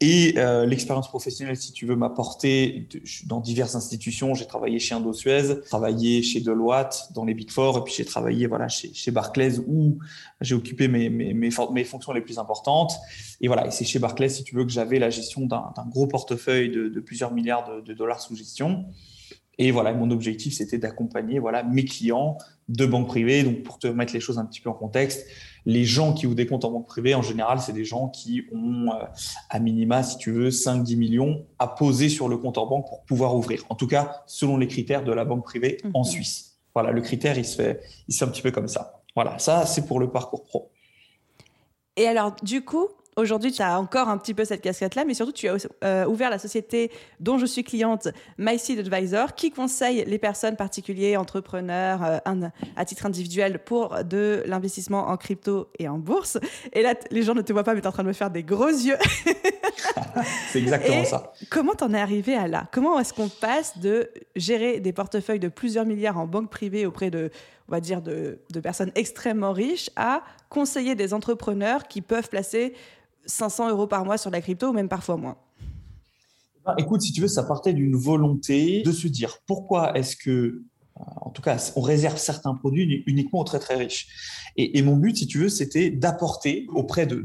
Et 0.00 0.34
euh, 0.36 0.66
l'expérience 0.66 1.08
professionnelle, 1.08 1.56
si 1.56 1.72
tu 1.72 1.86
veux, 1.86 1.96
m'a 1.96 2.10
porté 2.10 2.86
dans 3.26 3.40
diverses 3.40 3.74
institutions. 3.74 4.34
J'ai 4.34 4.46
travaillé 4.46 4.78
chez 4.78 4.94
Indosuez, 4.94 5.62
travaillé 5.66 6.22
chez 6.22 6.40
Deloitte, 6.40 7.08
dans 7.14 7.24
les 7.24 7.32
Big 7.32 7.50
Four, 7.50 7.78
et 7.78 7.80
puis 7.82 7.94
j'ai 7.96 8.04
travaillé 8.04 8.46
voilà 8.46 8.68
chez, 8.68 9.10
Barclays 9.10 9.58
où 9.66 9.98
j'ai 10.42 10.54
occupé 10.54 10.86
mes, 10.86 11.08
mes, 11.08 11.84
fonctions 11.84 12.12
les 12.12 12.20
plus 12.20 12.38
importantes. 12.38 12.92
Et 13.40 13.46
voilà, 13.46 13.66
et 13.66 13.70
c'est 13.70 13.86
chez 13.86 13.98
Barclays, 13.98 14.28
si 14.28 14.44
tu 14.44 14.54
veux, 14.54 14.64
que 14.64 14.70
j'avais 14.70 14.98
la 14.98 15.08
gestion 15.08 15.46
d'un 15.46 15.72
gros 15.88 16.06
portefeuille 16.06 16.70
de, 16.70 16.88
de, 16.88 17.00
plusieurs 17.00 17.32
milliards 17.32 17.68
de, 17.70 17.80
de 17.80 17.94
dollars 17.94 18.20
sous 18.20 18.36
gestion. 18.36 18.84
Et 19.62 19.72
voilà, 19.72 19.92
mon 19.92 20.10
objectif, 20.10 20.54
c'était 20.54 20.78
d'accompagner 20.78 21.38
voilà, 21.38 21.62
mes 21.62 21.84
clients 21.84 22.38
de 22.70 22.86
banque 22.86 23.08
privée. 23.08 23.42
Donc, 23.42 23.62
pour 23.62 23.78
te 23.78 23.86
mettre 23.86 24.14
les 24.14 24.20
choses 24.20 24.38
un 24.38 24.46
petit 24.46 24.60
peu 24.60 24.70
en 24.70 24.74
contexte, 24.74 25.26
les 25.66 25.84
gens 25.84 26.14
qui 26.14 26.26
ouvrent 26.26 26.36
des 26.36 26.46
comptes 26.46 26.64
en 26.64 26.70
banque 26.70 26.86
privée, 26.86 27.14
en 27.14 27.22
général, 27.22 27.60
c'est 27.60 27.72
des 27.72 27.84
gens 27.84 28.08
qui 28.08 28.44
ont, 28.52 28.90
euh, 28.92 29.04
à 29.50 29.58
minima, 29.58 30.02
si 30.02 30.16
tu 30.16 30.30
veux, 30.30 30.50
5-10 30.50 30.96
millions 30.96 31.46
à 31.58 31.68
poser 31.68 32.08
sur 32.08 32.28
le 32.28 32.38
compte 32.38 32.56
en 32.56 32.66
banque 32.66 32.86
pour 32.88 33.04
pouvoir 33.04 33.36
ouvrir. 33.36 33.64
En 33.68 33.74
tout 33.74 33.86
cas, 33.86 34.22
selon 34.26 34.56
les 34.56 34.68
critères 34.68 35.04
de 35.04 35.12
la 35.12 35.24
banque 35.24 35.44
privée 35.44 35.78
en 35.92 36.00
mhm. 36.00 36.04
Suisse. 36.04 36.58
Voilà, 36.74 36.92
le 36.92 37.00
critère, 37.00 37.36
il 37.36 37.44
se, 37.44 37.56
fait, 37.56 37.80
il 38.08 38.14
se 38.14 38.18
fait 38.18 38.24
un 38.24 38.28
petit 38.28 38.42
peu 38.42 38.52
comme 38.52 38.68
ça. 38.68 39.02
Voilà, 39.14 39.38
ça, 39.38 39.66
c'est 39.66 39.86
pour 39.86 39.98
le 39.98 40.10
parcours 40.10 40.44
pro. 40.44 40.70
Et 41.96 42.06
alors, 42.06 42.36
du 42.42 42.64
coup, 42.64 42.86
Aujourd'hui, 43.20 43.52
tu 43.52 43.60
as 43.60 43.78
encore 43.78 44.08
un 44.08 44.16
petit 44.16 44.32
peu 44.32 44.46
cette 44.46 44.62
casquette-là, 44.62 45.04
mais 45.04 45.12
surtout, 45.12 45.32
tu 45.32 45.46
as 45.46 45.56
euh, 45.84 46.06
ouvert 46.06 46.30
la 46.30 46.38
société 46.38 46.90
dont 47.20 47.36
je 47.36 47.44
suis 47.44 47.62
cliente, 47.62 48.08
MySeed 48.38 48.78
Advisor, 48.78 49.34
qui 49.34 49.50
conseille 49.50 50.04
les 50.06 50.18
personnes 50.18 50.56
particuliers, 50.56 51.18
entrepreneurs, 51.18 52.02
euh, 52.02 52.48
à 52.76 52.84
titre 52.86 53.04
individuel 53.04 53.58
pour 53.58 54.04
de 54.04 54.42
l'investissement 54.46 55.08
en 55.08 55.18
crypto 55.18 55.68
et 55.78 55.86
en 55.86 55.98
bourse. 55.98 56.38
Et 56.72 56.80
là, 56.80 56.94
les 57.10 57.22
gens 57.22 57.34
ne 57.34 57.42
te 57.42 57.52
voient 57.52 57.62
pas, 57.62 57.74
mais 57.74 57.82
tu 57.82 57.84
es 57.84 57.88
en 57.88 57.92
train 57.92 58.04
de 58.04 58.08
me 58.08 58.14
faire 58.14 58.30
des 58.30 58.42
gros 58.42 58.68
yeux. 58.68 58.96
C'est 60.50 60.60
exactement 60.60 61.04
ça. 61.04 61.32
Comment 61.50 61.74
t'en 61.74 61.92
es 61.92 62.00
arrivé 62.00 62.34
à 62.34 62.48
là? 62.48 62.68
Comment 62.72 62.98
est-ce 62.98 63.12
qu'on 63.12 63.28
passe 63.28 63.76
de 63.78 64.08
gérer 64.34 64.80
des 64.80 64.94
portefeuilles 64.94 65.38
de 65.38 65.48
plusieurs 65.48 65.84
milliards 65.84 66.16
en 66.16 66.26
banque 66.26 66.48
privée 66.48 66.86
auprès 66.86 67.10
de, 67.10 67.30
on 67.68 67.72
va 67.72 67.80
dire, 67.80 68.00
de, 68.00 68.38
de 68.50 68.60
personnes 68.60 68.92
extrêmement 68.94 69.52
riches 69.52 69.90
à 69.96 70.22
conseiller 70.48 70.94
des 70.94 71.12
entrepreneurs 71.12 71.86
qui 71.86 72.00
peuvent 72.00 72.30
placer 72.30 72.72
500 73.26 73.70
euros 73.70 73.86
par 73.86 74.04
mois 74.04 74.18
sur 74.18 74.30
la 74.30 74.40
crypto 74.40 74.68
ou 74.68 74.72
même 74.72 74.88
parfois 74.88 75.16
moins 75.16 75.36
bah, 76.64 76.74
Écoute, 76.78 77.02
si 77.02 77.12
tu 77.12 77.20
veux, 77.20 77.28
ça 77.28 77.42
partait 77.42 77.72
d'une 77.72 77.96
volonté 77.96 78.82
de 78.82 78.92
se 78.92 79.08
dire 79.08 79.38
pourquoi 79.46 79.96
est-ce 79.96 80.16
que, 80.16 80.30
euh, 80.30 80.62
en 80.96 81.30
tout 81.30 81.42
cas, 81.42 81.72
on 81.76 81.80
réserve 81.80 82.18
certains 82.18 82.54
produits 82.54 83.02
uniquement 83.06 83.40
aux 83.40 83.44
très 83.44 83.58
très 83.58 83.76
riches? 83.76 84.08
Et, 84.56 84.82
mon 84.82 84.96
but, 84.96 85.16
si 85.16 85.26
tu 85.26 85.38
veux, 85.38 85.48
c'était 85.48 85.90
d'apporter 85.90 86.66
auprès 86.70 87.06
de, 87.06 87.24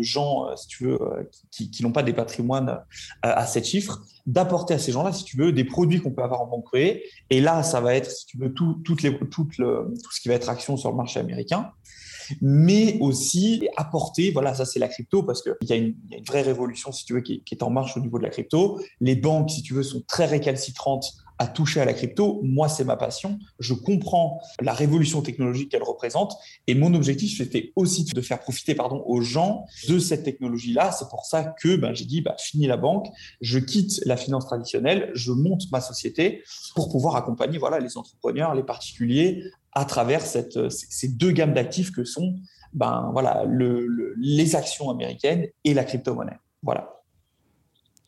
gens, 0.00 0.48
euh, 0.48 0.56
si 0.56 0.68
tu 0.68 0.84
veux, 0.84 1.02
euh, 1.02 1.28
qui, 1.50 1.82
n'ont 1.82 1.92
pas 1.92 2.02
des 2.02 2.12
patrimoines 2.12 2.78
à 3.22 3.46
7 3.46 3.64
chiffres, 3.64 4.00
d'apporter 4.26 4.74
à 4.74 4.78
ces 4.78 4.92
gens-là, 4.92 5.12
si 5.12 5.24
tu 5.24 5.36
veux, 5.36 5.52
des 5.52 5.64
produits 5.64 6.00
qu'on 6.00 6.12
peut 6.12 6.22
avoir 6.22 6.42
en 6.42 6.46
banque 6.46 6.64
privée. 6.64 7.02
Et 7.28 7.40
là, 7.40 7.62
ça 7.62 7.80
va 7.80 7.94
être, 7.94 8.10
si 8.10 8.26
tu 8.26 8.38
veux, 8.38 8.54
tout, 8.54 8.74
toutes 8.84 9.02
les, 9.02 9.10
le, 9.10 9.18
tout 10.02 10.12
ce 10.12 10.20
qui 10.20 10.28
va 10.28 10.34
être 10.34 10.48
action 10.48 10.76
sur 10.76 10.90
le 10.90 10.96
marché 10.96 11.20
américain 11.20 11.72
mais 12.40 12.98
aussi 13.00 13.68
apporter, 13.76 14.30
voilà, 14.30 14.54
ça 14.54 14.64
c'est 14.64 14.78
la 14.78 14.88
crypto 14.88 15.22
parce 15.22 15.42
qu'il 15.42 15.54
y, 15.68 15.72
a 15.72 15.76
une 15.76 15.94
vraie 16.26 16.42
révolution, 16.42 16.92
si 16.92 17.04
tu 17.04 17.14
veux, 17.14 17.20
qui, 17.20 17.42
est 17.50 17.62
en 17.62 17.70
marche 17.70 17.96
au 17.96 18.00
niveau 18.00 18.18
de 18.18 18.24
la 18.24 18.30
crypto. 18.30 18.80
Les 19.00 19.16
banques, 19.16 19.50
si 19.50 19.62
tu 19.62 19.74
veux, 19.74 19.82
sont 19.82 20.02
très 20.06 20.26
récalcitrantes 20.26 21.14
à 21.38 21.46
toucher 21.46 21.80
à 21.80 21.84
la 21.84 21.94
crypto. 21.94 22.40
Moi, 22.42 22.68
c'est 22.68 22.84
ma 22.84 22.96
passion. 22.96 23.38
Je 23.58 23.74
comprends 23.74 24.40
la 24.60 24.72
révolution 24.72 25.22
technologique 25.22 25.70
qu'elle 25.70 25.82
représente. 25.82 26.36
Et 26.66 26.74
mon 26.74 26.94
objectif, 26.94 27.36
c'était 27.36 27.72
aussi 27.76 28.04
de 28.04 28.20
faire 28.20 28.40
profiter 28.40 28.74
pardon, 28.74 29.02
aux 29.06 29.20
gens 29.20 29.64
de 29.88 29.98
cette 29.98 30.22
technologie-là. 30.22 30.92
C'est 30.92 31.08
pour 31.08 31.24
ça 31.24 31.44
que 31.44 31.76
ben, 31.76 31.92
j'ai 31.94 32.04
dit, 32.04 32.20
bah, 32.20 32.36
fini 32.38 32.66
la 32.66 32.76
banque, 32.76 33.08
je 33.40 33.58
quitte 33.58 34.00
la 34.04 34.16
finance 34.16 34.46
traditionnelle, 34.46 35.10
je 35.14 35.32
monte 35.32 35.62
ma 35.72 35.80
société 35.80 36.42
pour 36.74 36.90
pouvoir 36.90 37.16
accompagner 37.16 37.58
voilà, 37.58 37.80
les 37.80 37.96
entrepreneurs, 37.96 38.54
les 38.54 38.62
particuliers 38.62 39.42
à 39.74 39.84
travers 39.84 40.22
cette, 40.22 40.70
ces 40.70 41.08
deux 41.08 41.32
gammes 41.32 41.54
d'actifs 41.54 41.92
que 41.92 42.04
sont 42.04 42.34
ben, 42.74 43.10
voilà, 43.12 43.44
le, 43.46 44.14
les 44.18 44.56
actions 44.56 44.90
américaines 44.90 45.46
et 45.64 45.74
la 45.74 45.84
crypto-monnaie. 45.84 46.38
Voilà. 46.62 46.90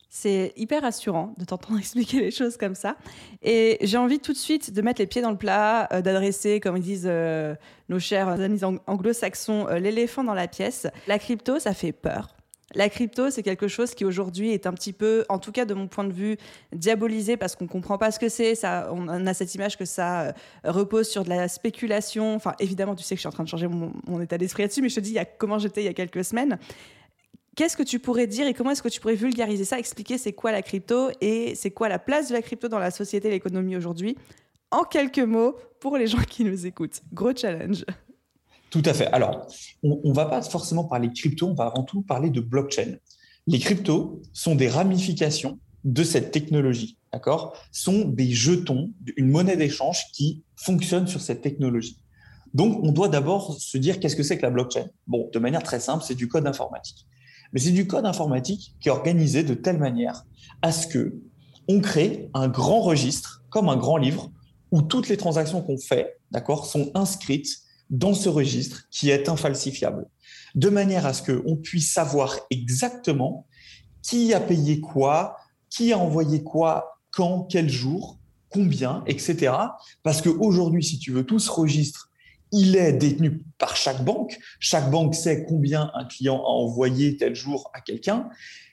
C'est 0.09 0.53
hyper 0.55 0.81
rassurant 0.81 1.33
de 1.37 1.45
t'entendre 1.45 1.79
expliquer 1.79 2.19
les 2.19 2.31
choses 2.31 2.57
comme 2.57 2.75
ça. 2.75 2.97
Et 3.41 3.77
j'ai 3.81 3.97
envie 3.97 4.19
tout 4.19 4.33
de 4.33 4.37
suite 4.37 4.73
de 4.73 4.81
mettre 4.81 4.99
les 4.99 5.07
pieds 5.07 5.21
dans 5.21 5.31
le 5.31 5.37
plat, 5.37 5.87
euh, 5.93 6.01
d'adresser, 6.01 6.59
comme 6.59 6.77
ils 6.77 6.83
disent 6.83 7.07
euh, 7.09 7.55
nos 7.87 7.99
chers 7.99 8.27
amis 8.27 8.61
anglo-saxons, 8.63 9.67
euh, 9.67 9.79
l'éléphant 9.79 10.23
dans 10.23 10.33
la 10.33 10.47
pièce. 10.47 10.87
La 11.07 11.19
crypto, 11.19 11.59
ça 11.59 11.73
fait 11.73 11.91
peur. 11.91 12.36
La 12.75 12.89
crypto, 12.89 13.29
c'est 13.29 13.43
quelque 13.43 13.69
chose 13.69 13.95
qui 13.95 14.03
aujourd'hui 14.03 14.51
est 14.51 14.67
un 14.67 14.73
petit 14.73 14.91
peu, 14.91 15.23
en 15.29 15.39
tout 15.39 15.53
cas 15.53 15.63
de 15.63 15.73
mon 15.73 15.87
point 15.87 16.03
de 16.03 16.11
vue, 16.11 16.37
diabolisé 16.73 17.37
parce 17.37 17.55
qu'on 17.55 17.63
ne 17.63 17.69
comprend 17.69 17.97
pas 17.97 18.11
ce 18.11 18.19
que 18.19 18.27
c'est. 18.27 18.53
On 18.65 19.07
a 19.07 19.33
cette 19.33 19.55
image 19.55 19.77
que 19.77 19.85
ça 19.85 20.33
repose 20.65 21.07
sur 21.07 21.23
de 21.23 21.29
la 21.29 21.47
spéculation. 21.47 22.35
Enfin, 22.35 22.53
évidemment, 22.59 22.95
tu 22.95 23.03
sais 23.03 23.15
que 23.15 23.19
je 23.19 23.21
suis 23.21 23.27
en 23.27 23.31
train 23.31 23.45
de 23.45 23.49
changer 23.49 23.67
mon, 23.67 24.21
état 24.21 24.37
d'esprit 24.37 24.63
là-dessus, 24.63 24.81
mais 24.81 24.89
je 24.89 24.95
te 24.95 24.99
dis 24.99 25.17
comment 25.37 25.59
j'étais 25.59 25.81
il 25.81 25.85
y 25.85 25.89
a 25.89 25.93
quelques 25.93 26.25
semaines. 26.25 26.59
Qu'est-ce 27.55 27.77
que 27.77 27.83
tu 27.83 27.99
pourrais 27.99 28.27
dire 28.27 28.45
et 28.45 28.53
comment 28.53 28.71
est-ce 28.71 28.83
que 28.83 28.89
tu 28.89 28.99
pourrais 28.99 29.15
vulgariser 29.15 29.63
ça, 29.63 29.79
expliquer 29.79 30.17
c'est 30.17 30.33
quoi 30.33 30.51
la 30.51 30.61
crypto 30.61 31.09
et 31.21 31.55
c'est 31.55 31.71
quoi 31.71 31.89
la 31.89 31.99
place 31.99 32.27
de 32.27 32.33
la 32.33 32.41
crypto 32.41 32.67
dans 32.67 32.79
la 32.79 32.91
société 32.91 33.29
et 33.29 33.31
l'économie 33.31 33.77
aujourd'hui? 33.77 34.17
En 34.71 34.83
quelques 34.83 35.19
mots 35.19 35.55
pour 35.79 35.97
les 35.97 36.07
gens 36.07 36.21
qui 36.29 36.43
nous 36.43 36.65
écoutent. 36.67 37.01
Gros 37.13 37.33
challenge. 37.35 37.85
Tout 38.69 38.83
à 38.85 38.93
fait. 38.93 39.07
Alors, 39.07 39.47
on 39.83 39.99
ne 40.03 40.13
va 40.13 40.25
pas 40.25 40.41
forcément 40.41 40.83
parler 40.83 41.11
crypto, 41.13 41.47
on 41.47 41.53
va 41.53 41.65
avant 41.65 41.83
tout 41.83 42.01
parler 42.01 42.29
de 42.29 42.41
blockchain. 42.41 42.97
Les 43.47 43.59
cryptos 43.59 44.21
sont 44.33 44.55
des 44.55 44.67
ramifications 44.67 45.59
de 45.83 46.03
cette 46.03 46.31
technologie, 46.31 46.97
d'accord? 47.13 47.55
Sont 47.71 48.05
des 48.05 48.31
jetons, 48.31 48.91
une 49.15 49.29
monnaie 49.29 49.55
d'échange 49.55 50.05
qui 50.11 50.43
fonctionne 50.57 51.07
sur 51.07 51.21
cette 51.21 51.41
technologie. 51.41 51.97
Donc, 52.53 52.83
on 52.83 52.91
doit 52.91 53.07
d'abord 53.07 53.55
se 53.57 53.77
dire 53.77 53.99
qu'est-ce 53.99 54.15
que 54.15 54.23
c'est 54.23 54.37
que 54.37 54.41
la 54.41 54.49
blockchain? 54.49 54.87
Bon, 55.05 55.29
de 55.31 55.39
manière 55.39 55.63
très 55.63 55.79
simple, 55.79 56.03
c'est 56.05 56.15
du 56.15 56.27
code 56.27 56.47
informatique 56.47 57.07
mais 57.53 57.59
c'est 57.59 57.71
du 57.71 57.87
code 57.87 58.05
informatique 58.05 58.75
qui 58.79 58.89
est 58.89 58.91
organisé 58.91 59.43
de 59.43 59.53
telle 59.53 59.77
manière 59.77 60.25
à 60.61 60.71
ce 60.71 60.87
que 60.87 61.15
on 61.67 61.81
crée 61.81 62.29
un 62.33 62.47
grand 62.47 62.81
registre, 62.81 63.43
comme 63.49 63.67
un 63.67 63.75
grand 63.75 63.97
livre, 63.97 64.31
où 64.71 64.81
toutes 64.81 65.09
les 65.09 65.17
transactions 65.17 65.61
qu'on 65.61 65.77
fait, 65.77 66.17
d'accord, 66.31 66.65
sont 66.65 66.91
inscrites 66.93 67.57
dans 67.89 68.13
ce 68.13 68.29
registre 68.29 68.83
qui 68.91 69.09
est 69.09 69.29
infalsifiable, 69.29 70.05
de 70.55 70.69
manière 70.69 71.05
à 71.05 71.13
ce 71.13 71.23
qu'on 71.23 71.55
puisse 71.55 71.91
savoir 71.91 72.37
exactement 72.49 73.47
qui 74.01 74.33
a 74.33 74.39
payé 74.39 74.79
quoi, 74.79 75.37
qui 75.69 75.91
a 75.91 75.97
envoyé 75.97 76.43
quoi, 76.43 77.01
quand, 77.11 77.43
quel 77.43 77.69
jour, 77.69 78.19
combien, 78.49 79.03
etc. 79.05 79.53
Parce 80.03 80.21
qu'aujourd'hui, 80.21 80.83
si 80.83 80.99
tu 80.99 81.11
veux, 81.11 81.25
tout 81.25 81.39
ce 81.39 81.51
registre 81.51 82.07
il 82.51 82.75
est 82.75 82.93
détenu 82.93 83.43
par 83.57 83.75
chaque 83.75 84.03
banque. 84.03 84.37
Chaque 84.59 84.89
banque 84.89 85.15
sait 85.15 85.45
combien 85.45 85.91
un 85.93 86.05
client 86.05 86.37
a 86.37 86.49
envoyé 86.49 87.17
tel 87.17 87.35
jour 87.35 87.69
à 87.73 87.81
quelqu'un, 87.81 88.29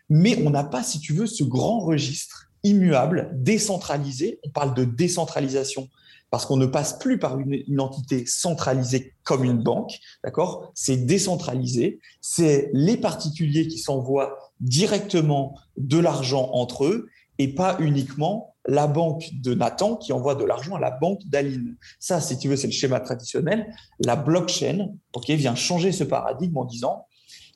mais 0.08 0.42
on 0.44 0.50
n'a 0.50 0.64
pas, 0.64 0.82
si 0.82 1.00
tu 1.00 1.12
veux, 1.12 1.26
ce 1.26 1.44
grand 1.44 1.80
registre 1.80 2.50
immuable, 2.62 3.30
décentralisé. 3.34 4.38
On 4.44 4.50
parle 4.50 4.74
de 4.74 4.84
décentralisation 4.84 5.88
parce 6.34 6.46
qu'on 6.46 6.56
ne 6.56 6.66
passe 6.66 6.98
plus 6.98 7.20
par 7.20 7.38
une, 7.38 7.78
entité 7.78 8.26
centralisée 8.26 9.14
comme 9.22 9.44
une 9.44 9.62
banque, 9.62 10.00
d'accord? 10.24 10.72
C'est 10.74 10.96
décentralisé. 10.96 12.00
C'est 12.20 12.70
les 12.72 12.96
particuliers 12.96 13.68
qui 13.68 13.78
s'envoient 13.78 14.36
directement 14.58 15.56
de 15.76 15.96
l'argent 15.96 16.50
entre 16.52 16.86
eux 16.86 17.06
et 17.38 17.54
pas 17.54 17.76
uniquement 17.78 18.56
la 18.66 18.88
banque 18.88 19.30
de 19.32 19.54
Nathan 19.54 19.94
qui 19.94 20.12
envoie 20.12 20.34
de 20.34 20.42
l'argent 20.42 20.74
à 20.74 20.80
la 20.80 20.90
banque 20.90 21.20
d'Aline. 21.26 21.76
Ça, 22.00 22.20
si 22.20 22.36
tu 22.36 22.48
veux, 22.48 22.56
c'est 22.56 22.66
le 22.66 22.72
schéma 22.72 22.98
traditionnel. 22.98 23.72
La 24.00 24.16
blockchain 24.16 24.88
ok, 25.12 25.30
vient 25.30 25.54
changer 25.54 25.92
ce 25.92 26.02
paradigme 26.02 26.56
en 26.56 26.64
disant, 26.64 27.06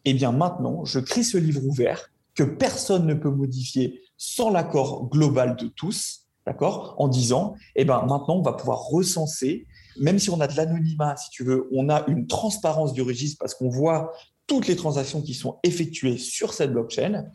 eh 0.05 0.15
bien 0.15 0.31
maintenant, 0.31 0.85
je 0.85 1.01
crée 1.01 1.25
ce 1.25 1.37
livre 1.37 1.67
ouvert 1.67 2.13
que 2.37 2.45
personne 2.45 3.07
ne 3.07 3.15
peut 3.15 3.29
modifier 3.29 4.03
sans 4.17 4.51
l'accord 4.51 5.09
global 5.09 5.57
de 5.57 5.67
tous, 5.67 6.28
d'accord? 6.49 6.95
En 6.97 7.09
disant, 7.09 7.57
eh 7.77 7.85
bien 7.85 8.01
maintenant, 8.07 8.37
on 8.37 8.43
va 8.43 8.55
pouvoir 8.55 8.81
recenser, 8.87 9.67
même 10.01 10.19
si 10.19 10.31
on 10.31 10.41
a 10.41 10.47
de 10.47 10.57
l'anonymat, 10.57 11.15
si 11.17 11.29
tu 11.29 11.45
veux, 11.45 11.69
on 11.73 11.91
a 11.91 12.07
une 12.07 12.27
transparence 12.27 12.95
du 12.95 13.03
registre 13.03 13.37
parce 13.39 13.55
qu'on 13.55 13.69
voit 13.69 14.13
toutes 14.47 14.67
les 14.67 14.77
transactions 14.77 15.21
qui 15.21 15.35
sont 15.35 15.59
effectuées 15.63 16.17
sur 16.17 16.55
cette 16.55 16.73
blockchain. 16.73 17.27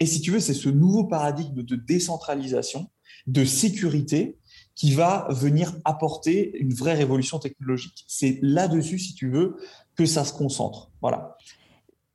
Et 0.00 0.06
si 0.06 0.22
tu 0.22 0.30
veux, 0.30 0.40
c'est 0.40 0.54
ce 0.54 0.70
nouveau 0.70 1.04
paradigme 1.04 1.62
de 1.62 1.76
décentralisation 1.76 2.88
de 3.26 3.44
sécurité 3.44 4.38
qui 4.74 4.94
va 4.94 5.26
venir 5.28 5.74
apporter 5.84 6.56
une 6.56 6.72
vraie 6.72 6.94
révolution 6.94 7.38
technologique. 7.38 8.06
C'est 8.08 8.38
là-dessus, 8.40 8.98
si 8.98 9.14
tu 9.14 9.28
veux, 9.30 9.56
que 9.96 10.06
ça 10.06 10.24
se 10.24 10.32
concentre. 10.32 10.90
Voilà. 11.02 11.36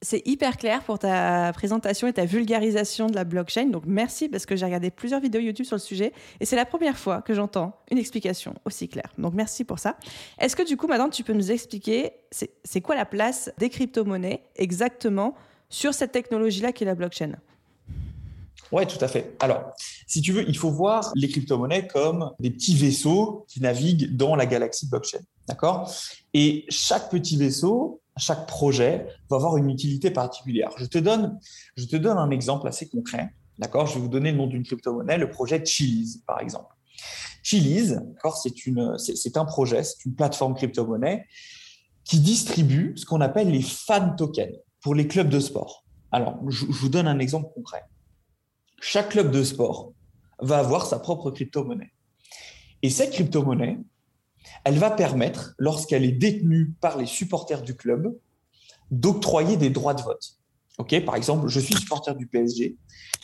C'est 0.03 0.21
hyper 0.27 0.57
clair 0.57 0.83
pour 0.83 0.99
ta 0.99 1.51
présentation 1.53 2.07
et 2.07 2.13
ta 2.13 2.25
vulgarisation 2.25 3.07
de 3.07 3.15
la 3.15 3.23
blockchain. 3.23 3.65
Donc 3.65 3.83
merci 3.87 4.29
parce 4.29 4.45
que 4.45 4.55
j'ai 4.55 4.65
regardé 4.65 4.91
plusieurs 4.91 5.19
vidéos 5.19 5.41
YouTube 5.41 5.65
sur 5.65 5.75
le 5.75 5.81
sujet 5.81 6.13
et 6.39 6.45
c'est 6.45 6.55
la 6.55 6.65
première 6.65 6.99
fois 6.99 7.23
que 7.23 7.33
j'entends 7.33 7.75
une 7.89 7.97
explication 7.97 8.53
aussi 8.65 8.89
claire. 8.89 9.11
Donc 9.17 9.33
merci 9.33 9.63
pour 9.63 9.79
ça. 9.79 9.97
Est-ce 10.37 10.55
que 10.55 10.61
du 10.61 10.77
coup 10.77 10.85
maintenant 10.85 11.09
tu 11.09 11.23
peux 11.23 11.33
nous 11.33 11.51
expliquer 11.51 12.11
c'est 12.31 12.81
quoi 12.81 12.95
la 12.95 13.05
place 13.05 13.51
des 13.57 13.69
crypto-monnaies 13.69 14.43
exactement 14.55 15.33
sur 15.69 15.95
cette 15.95 16.11
technologie-là 16.11 16.73
qui 16.73 16.83
est 16.83 16.87
la 16.87 16.95
blockchain? 16.95 17.31
Oui, 18.71 18.85
tout 18.85 19.03
à 19.03 19.07
fait. 19.07 19.35
Alors, 19.39 19.73
si 20.05 20.21
tu 20.21 20.33
veux, 20.33 20.47
il 20.47 20.57
faut 20.57 20.69
voir 20.69 21.11
les 21.15 21.29
crypto-monnaies 21.29 21.87
comme 21.87 22.31
des 22.39 22.51
petits 22.51 22.75
vaisseaux 22.75 23.45
qui 23.47 23.61
naviguent 23.61 24.15
dans 24.15 24.35
la 24.35 24.45
galaxie 24.45 24.89
blockchain. 24.89 25.21
D'accord? 25.47 25.89
Et 26.33 26.65
chaque 26.67 27.09
petit 27.09 27.37
vaisseau, 27.37 28.01
chaque 28.17 28.47
projet 28.47 29.07
va 29.29 29.37
avoir 29.37 29.57
une 29.57 29.69
utilité 29.69 30.11
particulière. 30.11 30.69
Je 30.77 30.85
te 30.85 30.97
donne, 30.97 31.39
je 31.75 31.85
te 31.85 31.95
donne 31.95 32.17
un 32.17 32.29
exemple 32.29 32.67
assez 32.67 32.87
concret. 32.89 33.29
D'accord? 33.59 33.87
Je 33.87 33.95
vais 33.95 34.01
vous 34.01 34.07
donner 34.07 34.31
le 34.31 34.37
nom 34.37 34.47
d'une 34.47 34.63
crypto-monnaie, 34.63 35.17
le 35.17 35.29
projet 35.29 35.63
Chiliz, 35.65 36.23
par 36.27 36.39
exemple. 36.39 36.75
Chiliz, 37.43 38.01
c'est 38.41 38.65
une, 38.65 38.97
c'est 38.97 39.37
un 39.37 39.45
projet, 39.45 39.83
c'est 39.83 40.05
une 40.05 40.15
plateforme 40.15 40.53
crypto-monnaie 40.53 41.25
qui 42.03 42.19
distribue 42.19 42.93
ce 42.95 43.05
qu'on 43.05 43.21
appelle 43.21 43.49
les 43.49 43.61
fan 43.61 44.15
tokens 44.15 44.55
pour 44.81 44.95
les 44.95 45.07
clubs 45.07 45.29
de 45.29 45.39
sport. 45.39 45.85
Alors, 46.11 46.37
je 46.49 46.65
vous 46.65 46.89
donne 46.89 47.07
un 47.07 47.19
exemple 47.19 47.51
concret 47.53 47.83
chaque 48.79 49.09
club 49.09 49.31
de 49.31 49.43
sport 49.43 49.93
va 50.39 50.59
avoir 50.59 50.85
sa 50.85 50.99
propre 50.99 51.31
crypto-monnaie. 51.31 51.91
Et 52.83 52.89
cette 52.89 53.11
crypto-monnaie, 53.11 53.79
elle 54.63 54.77
va 54.77 54.91
permettre, 54.91 55.53
lorsqu'elle 55.57 56.03
est 56.03 56.11
détenue 56.11 56.73
par 56.81 56.97
les 56.97 57.05
supporters 57.05 57.61
du 57.61 57.75
club, 57.75 58.17
d'octroyer 58.91 59.57
des 59.57 59.69
droits 59.69 59.93
de 59.93 60.01
vote. 60.01 60.37
Par 61.05 61.15
exemple, 61.15 61.47
je 61.47 61.59
suis 61.59 61.75
supporter 61.75 62.15
du 62.15 62.27
PSG, 62.27 62.77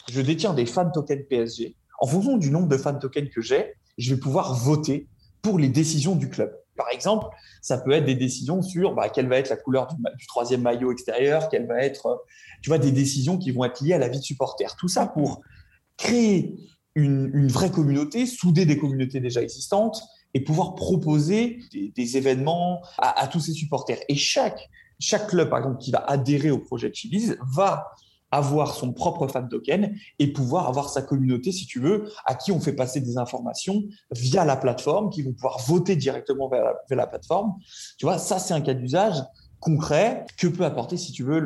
je 0.09 0.21
détiens 0.21 0.53
des 0.53 0.65
fan 0.65 0.91
tokens 0.91 1.23
PSG. 1.29 1.75
En 1.99 2.07
fonction 2.07 2.37
du 2.37 2.49
nombre 2.49 2.67
de 2.67 2.77
fan 2.77 2.99
tokens 2.99 3.29
que 3.29 3.41
j'ai, 3.41 3.73
je 3.97 4.13
vais 4.13 4.19
pouvoir 4.19 4.55
voter 4.55 5.07
pour 5.41 5.59
les 5.59 5.69
décisions 5.69 6.15
du 6.15 6.29
club. 6.29 6.51
Par 6.75 6.89
exemple, 6.89 7.27
ça 7.61 7.77
peut 7.77 7.91
être 7.91 8.05
des 8.05 8.15
décisions 8.15 8.61
sur 8.63 8.95
bah, 8.95 9.09
quelle 9.09 9.27
va 9.27 9.37
être 9.37 9.49
la 9.49 9.57
couleur 9.57 9.87
du, 10.17 10.25
troisième 10.25 10.61
maillot 10.61 10.91
extérieur, 10.91 11.49
quelle 11.49 11.67
va 11.67 11.83
être, 11.83 12.23
tu 12.61 12.69
vois, 12.69 12.79
des 12.79 12.91
décisions 12.91 13.37
qui 13.37 13.51
vont 13.51 13.63
être 13.65 13.81
liées 13.81 13.93
à 13.93 13.99
la 13.99 14.07
vie 14.07 14.19
de 14.19 14.23
supporter. 14.23 14.65
Tout 14.77 14.87
ça 14.87 15.05
pour 15.05 15.41
créer 15.97 16.55
une, 16.95 17.47
vraie 17.47 17.71
communauté, 17.71 18.25
souder 18.25 18.65
des 18.65 18.77
communautés 18.77 19.19
déjà 19.19 19.41
existantes 19.41 20.01
et 20.33 20.43
pouvoir 20.43 20.75
proposer 20.75 21.59
des, 21.95 22.17
événements 22.17 22.81
à, 22.97 23.27
tous 23.27 23.39
ces 23.39 23.53
supporters. 23.53 23.99
Et 24.09 24.15
chaque, 24.15 24.69
chaque 24.99 25.27
club, 25.27 25.49
par 25.49 25.59
exemple, 25.59 25.77
qui 25.77 25.91
va 25.91 26.03
adhérer 26.07 26.51
au 26.51 26.59
projet 26.59 26.89
de 26.89 27.37
va 27.53 27.91
avoir 28.31 28.73
son 28.73 28.93
propre 28.93 29.27
fan 29.27 29.47
token 29.47 29.95
et 30.17 30.33
pouvoir 30.33 30.67
avoir 30.67 30.89
sa 30.89 31.03
communauté, 31.03 31.51
si 31.51 31.67
tu 31.67 31.79
veux, 31.79 32.09
à 32.25 32.33
qui 32.33 32.51
on 32.51 32.59
fait 32.59 32.73
passer 32.73 32.99
des 32.99 33.17
informations 33.17 33.83
via 34.11 34.43
la 34.43 34.57
plateforme, 34.57 35.11
qui 35.11 35.21
vont 35.21 35.33
pouvoir 35.33 35.59
voter 35.59 35.95
directement 35.95 36.49
vers 36.49 36.73
la 36.89 37.07
plateforme. 37.07 37.53
Tu 37.99 38.05
vois, 38.05 38.17
ça, 38.17 38.39
c'est 38.39 38.55
un 38.55 38.61
cas 38.61 38.73
d'usage 38.73 39.17
concret 39.63 40.25
que 40.37 40.47
peut 40.47 40.65
apporter, 40.65 40.97
si 40.97 41.13
tu 41.13 41.23
veux, 41.23 41.39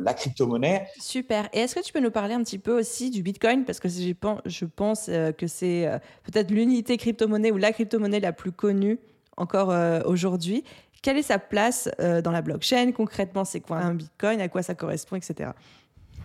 la 0.00 0.12
crypto-monnaie. 0.12 0.88
Super. 0.98 1.48
Et 1.52 1.60
est-ce 1.60 1.76
que 1.76 1.80
tu 1.80 1.92
peux 1.92 2.00
nous 2.00 2.10
parler 2.10 2.34
un 2.34 2.42
petit 2.42 2.58
peu 2.58 2.76
aussi 2.76 3.10
du 3.10 3.22
Bitcoin? 3.22 3.64
Parce 3.64 3.78
que 3.78 3.88
je 3.88 4.64
pense 4.64 5.06
euh, 5.08 5.30
que 5.30 5.46
c'est 5.46 5.86
euh, 5.86 5.98
peut-être 6.24 6.50
l'unité 6.50 6.96
crypto-monnaie 6.96 7.52
ou 7.52 7.58
la 7.58 7.72
crypto-monnaie 7.72 8.18
la 8.18 8.32
plus 8.32 8.50
connue 8.50 8.98
encore 9.36 9.70
euh, 9.70 10.00
aujourd'hui. 10.04 10.64
Quelle 11.00 11.16
est 11.16 11.22
sa 11.22 11.38
place 11.38 11.88
dans 11.98 12.30
la 12.30 12.42
blockchain? 12.42 12.92
Concrètement, 12.92 13.46
c'est 13.46 13.60
quoi 13.60 13.78
un 13.78 13.94
Bitcoin? 13.94 14.40
À 14.42 14.48
quoi 14.48 14.62
ça 14.62 14.74
correspond, 14.74 15.16
etc. 15.16 15.52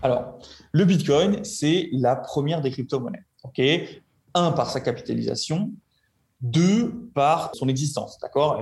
Alors, 0.02 0.40
le 0.74 0.84
Bitcoin, 0.84 1.46
c'est 1.46 1.88
la 1.94 2.18
première 2.18 2.60
des 2.60 2.72
crypto-monnaies. 2.72 3.24
ok? 3.44 3.62
Un, 4.34 4.52
par 4.52 4.70
sa 4.70 4.82
capitalisation, 4.82 5.72
deux, 6.42 7.10
par 7.14 7.52
son 7.56 7.70
existence, 7.70 8.18
d'accord? 8.22 8.62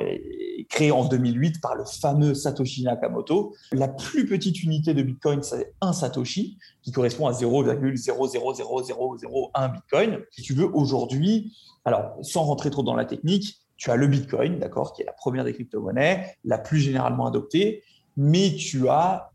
Créé 0.70 0.92
en 0.92 1.06
2008 1.06 1.60
par 1.62 1.76
le 1.76 1.86
fameux 1.86 2.34
Satoshi 2.34 2.84
Nakamoto. 2.84 3.54
La 3.72 3.88
plus 3.88 4.26
petite 4.26 4.64
unité 4.64 4.94
de 4.94 5.02
Bitcoin, 5.02 5.44
c'est 5.44 5.74
un 5.82 5.92
Satoshi, 5.92 6.58
qui 6.82 6.92
correspond 6.92 7.28
à 7.28 7.32
0,0000001 7.32 9.74
Bitcoin. 9.74 10.20
Si 10.32 10.42
tu 10.42 10.54
veux, 10.54 10.70
aujourd'hui, 10.74 11.54
alors 11.84 12.16
sans 12.22 12.44
rentrer 12.44 12.70
trop 12.70 12.84
dans 12.84 12.96
la 12.96 13.06
technique, 13.06 13.60
tu 13.76 13.92
as 13.92 13.96
le 13.96 14.08
Bitcoin, 14.08 14.60
d'accord, 14.60 14.94
qui 14.94 15.02
est 15.02 15.06
la 15.06 15.14
première 15.14 15.44
des 15.44 15.54
crypto-monnaies, 15.54 16.38
la 16.46 16.58
plus 16.58 16.80
généralement 16.80 17.26
adoptée, 17.26 17.84
mais 18.16 18.56
tu 18.56 18.88
as 18.88 19.32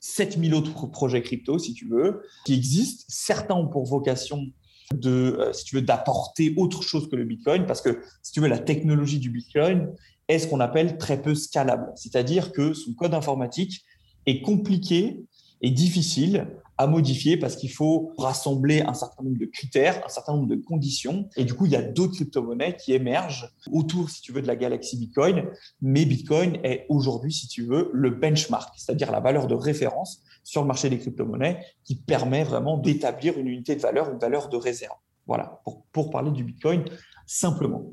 7000 0.00 0.54
autres 0.54 0.86
projets 0.86 1.22
crypto, 1.22 1.58
si 1.58 1.74
tu 1.74 1.88
veux, 1.88 2.22
qui 2.44 2.54
existent. 2.54 3.04
Certains 3.08 3.54
ont 3.54 3.68
pour 3.68 3.86
vocation 3.86 4.46
de, 4.92 5.36
euh, 5.38 5.52
si 5.52 5.64
tu 5.64 5.76
veux, 5.76 5.82
d'apporter 5.82 6.54
autre 6.56 6.82
chose 6.82 7.08
que 7.08 7.16
le 7.16 7.24
Bitcoin, 7.24 7.66
parce 7.66 7.80
que, 7.80 8.00
si 8.22 8.32
tu 8.32 8.40
veux, 8.40 8.48
la 8.48 8.58
technologie 8.58 9.18
du 9.18 9.30
Bitcoin 9.30 9.88
est 10.28 10.38
ce 10.38 10.46
qu'on 10.46 10.60
appelle 10.60 10.98
très 10.98 11.20
peu 11.20 11.34
scalable. 11.34 11.92
C'est-à-dire 11.96 12.52
que 12.52 12.72
son 12.74 12.92
code 12.94 13.14
informatique 13.14 13.84
est 14.26 14.40
compliqué 14.40 15.24
et 15.62 15.70
difficile 15.70 16.46
à 16.78 16.86
modifier 16.86 17.36
parce 17.36 17.56
qu'il 17.56 17.70
faut 17.70 18.12
rassembler 18.18 18.80
un 18.82 18.94
certain 18.94 19.22
nombre 19.22 19.38
de 19.38 19.46
critères, 19.46 20.02
un 20.04 20.08
certain 20.08 20.34
nombre 20.34 20.48
de 20.48 20.56
conditions. 20.56 21.28
Et 21.36 21.44
du 21.44 21.54
coup, 21.54 21.66
il 21.66 21.72
y 21.72 21.76
a 21.76 21.82
d'autres 21.82 22.14
crypto-monnaies 22.14 22.76
qui 22.76 22.92
émergent 22.92 23.52
autour, 23.70 24.10
si 24.10 24.20
tu 24.20 24.32
veux, 24.32 24.42
de 24.42 24.46
la 24.46 24.56
galaxie 24.56 24.98
Bitcoin. 24.98 25.44
Mais 25.80 26.04
Bitcoin 26.04 26.58
est 26.64 26.86
aujourd'hui, 26.88 27.32
si 27.32 27.46
tu 27.46 27.64
veux, 27.64 27.90
le 27.92 28.10
benchmark, 28.10 28.74
c'est-à-dire 28.76 29.12
la 29.12 29.20
valeur 29.20 29.46
de 29.46 29.54
référence 29.54 30.22
sur 30.42 30.62
le 30.62 30.66
marché 30.66 30.88
des 30.90 30.98
crypto-monnaies 30.98 31.64
qui 31.84 31.96
permet 31.96 32.44
vraiment 32.44 32.76
d'établir 32.76 33.38
une 33.38 33.48
unité 33.48 33.76
de 33.76 33.80
valeur, 33.80 34.10
une 34.10 34.18
valeur 34.18 34.48
de 34.48 34.56
réserve. 34.56 34.96
Voilà, 35.26 35.60
pour, 35.64 35.84
pour 35.92 36.10
parler 36.10 36.30
du 36.30 36.44
Bitcoin 36.44 36.84
simplement. 37.26 37.84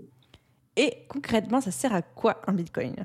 Et 0.76 1.06
concrètement, 1.08 1.62
ça 1.62 1.72
sert 1.72 1.94
à 1.94 2.02
quoi 2.02 2.42
un 2.48 2.54
Bitcoin? 2.54 2.96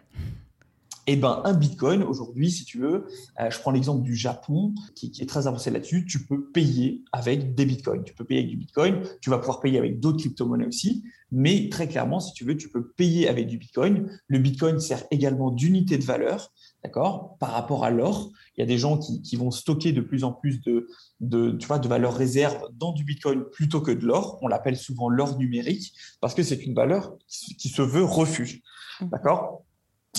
Eh 1.07 1.17
ben, 1.17 1.43
un 1.45 1.53
Bitcoin, 1.53 2.03
aujourd'hui, 2.03 2.51
si 2.51 2.65
tu 2.65 2.79
veux, 2.79 3.07
euh, 3.41 3.51
je 3.51 3.59
prends 3.59 3.71
l'exemple 3.71 4.03
du 4.03 4.15
Japon, 4.15 4.75
qui, 4.95 5.13
est 5.21 5.29
très 5.29 5.47
avancé 5.47 5.71
là-dessus, 5.71 6.07
tu 6.07 6.25
peux 6.25 6.51
payer 6.51 7.03
avec 7.13 7.55
des 7.55 7.67
Bitcoins. 7.67 8.05
Tu 8.05 8.15
peux 8.15 8.25
payer 8.25 8.41
avec 8.41 8.51
du 8.51 8.57
Bitcoin, 8.57 9.03
tu 9.21 9.31
vas 9.31 9.39
pouvoir 9.39 9.61
payer 9.61 9.79
avec 9.79 10.01
d'autres 10.01 10.19
crypto-monnaies 10.19 10.67
aussi, 10.67 11.05
mais 11.31 11.69
très 11.69 11.89
clairement, 11.89 12.21
si 12.21 12.33
tu 12.33 12.45
veux, 12.45 12.57
tu 12.57 12.71
peux 12.71 12.89
payer 12.93 13.29
avec 13.29 13.47
du 13.47 13.59
Bitcoin. 13.59 14.09
Le 14.29 14.39
Bitcoin 14.39 14.81
sert 14.81 15.05
également 15.11 15.51
d'unité 15.51 15.99
de 15.99 16.05
valeur, 16.05 16.53
d'accord, 16.83 17.37
par 17.39 17.51
rapport 17.51 17.85
à 17.85 17.91
l'or. 17.91 18.31
Il 18.57 18.61
y 18.61 18.63
a 18.63 18.67
des 18.67 18.79
gens 18.79 18.99
qui, 18.99 19.37
vont 19.37 19.51
stocker 19.51 19.93
de 19.93 20.01
plus 20.01 20.25
en 20.25 20.33
plus 20.33 20.63
de, 20.63 20.87
de, 21.21 21.51
tu 21.53 21.67
vois, 21.67 21.79
de 21.79 21.89
valeur 21.89 22.15
réserve 22.15 22.63
dans 22.73 22.93
du 22.93 23.05
Bitcoin 23.05 23.45
plutôt 23.53 23.81
que 23.81 23.91
de 23.91 24.07
l'or. 24.07 24.39
On 24.43 24.49
l'appelle 24.49 24.77
souvent 24.77 25.09
l'or 25.09 25.37
numérique 25.37 25.93
parce 26.21 26.35
que 26.35 26.43
c'est 26.43 26.65
une 26.65 26.75
valeur 26.75 27.17
qui 27.29 27.69
se 27.69 27.83
veut 27.83 28.05
refuge, 28.05 28.63
mmh. 29.01 29.09
d'accord 29.09 29.65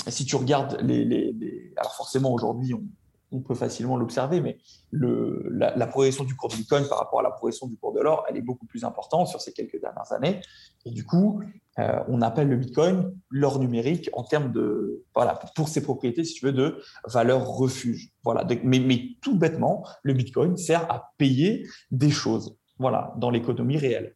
si 0.07 0.25
tu 0.25 0.35
regardes 0.35 0.79
les, 0.81 1.71
alors 1.77 1.95
forcément 1.95 2.33
aujourd'hui 2.33 2.73
on, 2.73 3.41
peut 3.41 3.55
facilement 3.55 3.97
l'observer, 3.97 4.39
mais 4.39 4.57
le, 4.91 5.49
la, 5.51 5.87
progression 5.87 6.23
du 6.23 6.37
cours 6.37 6.47
de 6.47 6.55
Bitcoin 6.55 6.87
par 6.87 6.99
rapport 6.99 7.19
à 7.19 7.23
la 7.23 7.31
progression 7.31 7.67
du 7.67 7.75
cours 7.75 7.91
de 7.91 7.99
l'or, 7.99 8.23
elle 8.29 8.37
est 8.37 8.41
beaucoup 8.41 8.65
plus 8.65 8.85
importante 8.85 9.27
sur 9.27 9.41
ces 9.41 9.51
quelques 9.51 9.81
dernières 9.81 10.09
années. 10.13 10.39
Et 10.85 10.91
du 10.91 11.03
coup, 11.03 11.41
euh, 11.77 11.99
on 12.07 12.21
appelle 12.21 12.47
le 12.47 12.55
Bitcoin 12.55 13.13
l'or 13.29 13.59
numérique 13.59 14.09
en 14.13 14.23
termes 14.23 14.53
de, 14.53 15.03
voilà, 15.13 15.37
pour 15.55 15.67
ses 15.67 15.83
propriétés, 15.83 16.23
si 16.23 16.35
tu 16.35 16.45
veux, 16.45 16.53
de 16.53 16.79
valeur 17.05 17.45
refuge. 17.45 18.13
Voilà. 18.23 18.47
Mais, 18.63 18.79
mais 18.79 19.09
tout 19.21 19.37
bêtement, 19.37 19.85
le 20.01 20.13
Bitcoin 20.13 20.55
sert 20.55 20.89
à 20.89 21.11
payer 21.17 21.67
des 21.91 22.11
choses. 22.11 22.55
Voilà, 22.79 23.13
dans 23.17 23.29
l'économie 23.29 23.77
réelle. 23.77 24.15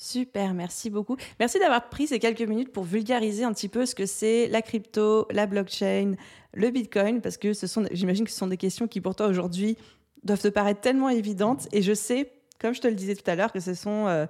Super, 0.00 0.54
merci 0.54 0.90
beaucoup. 0.90 1.16
Merci 1.40 1.58
d'avoir 1.58 1.88
pris 1.88 2.06
ces 2.06 2.20
quelques 2.20 2.42
minutes 2.42 2.72
pour 2.72 2.84
vulgariser 2.84 3.42
un 3.42 3.52
petit 3.52 3.68
peu 3.68 3.84
ce 3.84 3.96
que 3.96 4.06
c'est 4.06 4.46
la 4.46 4.62
crypto, 4.62 5.26
la 5.32 5.46
blockchain, 5.46 6.14
le 6.54 6.70
Bitcoin, 6.70 7.20
parce 7.20 7.36
que 7.36 7.50
j'imagine 7.90 8.24
que 8.24 8.30
ce 8.30 8.38
sont 8.38 8.46
des 8.46 8.56
questions 8.56 8.86
qui 8.86 9.00
pour 9.00 9.16
toi 9.16 9.26
aujourd'hui 9.26 9.76
doivent 10.22 10.40
te 10.40 10.48
paraître 10.48 10.80
tellement 10.80 11.08
évidentes. 11.08 11.66
Et 11.72 11.82
je 11.82 11.92
sais, 11.94 12.30
comme 12.60 12.76
je 12.76 12.80
te 12.80 12.86
le 12.86 12.94
disais 12.94 13.16
tout 13.16 13.28
à 13.28 13.34
l'heure, 13.34 13.50
que 13.50 13.58
ce 13.58 13.74
sont, 13.74 14.06
euh, 14.06 14.26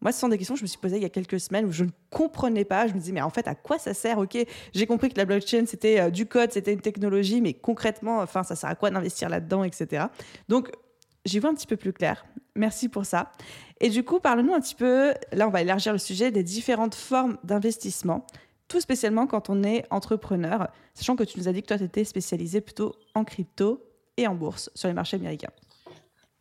moi, 0.00 0.10
ce 0.10 0.18
sont 0.18 0.28
des 0.28 0.38
questions 0.38 0.54
que 0.54 0.58
je 0.58 0.64
me 0.64 0.68
suis 0.68 0.80
posées 0.80 0.96
il 0.96 1.02
y 1.02 1.06
a 1.06 1.08
quelques 1.08 1.38
semaines 1.38 1.66
où 1.66 1.72
je 1.72 1.84
ne 1.84 1.90
comprenais 2.10 2.64
pas. 2.64 2.88
Je 2.88 2.94
me 2.94 2.98
disais, 2.98 3.12
mais 3.12 3.22
en 3.22 3.30
fait, 3.30 3.46
à 3.46 3.54
quoi 3.54 3.78
ça 3.78 3.94
sert? 3.94 4.18
Ok, 4.18 4.36
j'ai 4.74 4.86
compris 4.86 5.08
que 5.08 5.18
la 5.18 5.24
blockchain 5.24 5.66
c'était 5.66 6.00
euh, 6.00 6.10
du 6.10 6.26
code, 6.26 6.50
c'était 6.50 6.72
une 6.72 6.80
technologie, 6.80 7.40
mais 7.40 7.54
concrètement, 7.54 8.18
enfin, 8.18 8.42
ça 8.42 8.56
sert 8.56 8.70
à 8.70 8.74
quoi 8.74 8.90
d'investir 8.90 9.28
là-dedans, 9.28 9.62
etc. 9.62 10.06
Donc, 10.48 10.72
j'y 11.24 11.38
vois 11.38 11.50
un 11.50 11.54
petit 11.54 11.66
peu 11.66 11.76
plus 11.76 11.92
clair. 11.92 12.24
Merci 12.54 12.88
pour 12.88 13.06
ça. 13.06 13.32
Et 13.80 13.88
du 13.88 14.04
coup, 14.04 14.20
parle-nous 14.20 14.54
un 14.54 14.60
petit 14.60 14.74
peu, 14.74 15.14
là 15.32 15.48
on 15.48 15.50
va 15.50 15.62
élargir 15.62 15.92
le 15.92 15.98
sujet, 15.98 16.30
des 16.30 16.42
différentes 16.42 16.94
formes 16.94 17.38
d'investissement, 17.44 18.26
tout 18.68 18.80
spécialement 18.80 19.26
quand 19.26 19.50
on 19.50 19.62
est 19.62 19.84
entrepreneur, 19.90 20.68
sachant 20.94 21.16
que 21.16 21.24
tu 21.24 21.38
nous 21.38 21.48
as 21.48 21.52
dit 21.52 21.62
que 21.62 21.68
toi, 21.68 21.78
tu 21.78 21.84
étais 21.84 22.04
spécialisé 22.04 22.60
plutôt 22.60 22.94
en 23.14 23.24
crypto 23.24 23.84
et 24.16 24.26
en 24.26 24.34
bourse 24.34 24.70
sur 24.74 24.88
les 24.88 24.94
marchés 24.94 25.16
américains. 25.16 25.50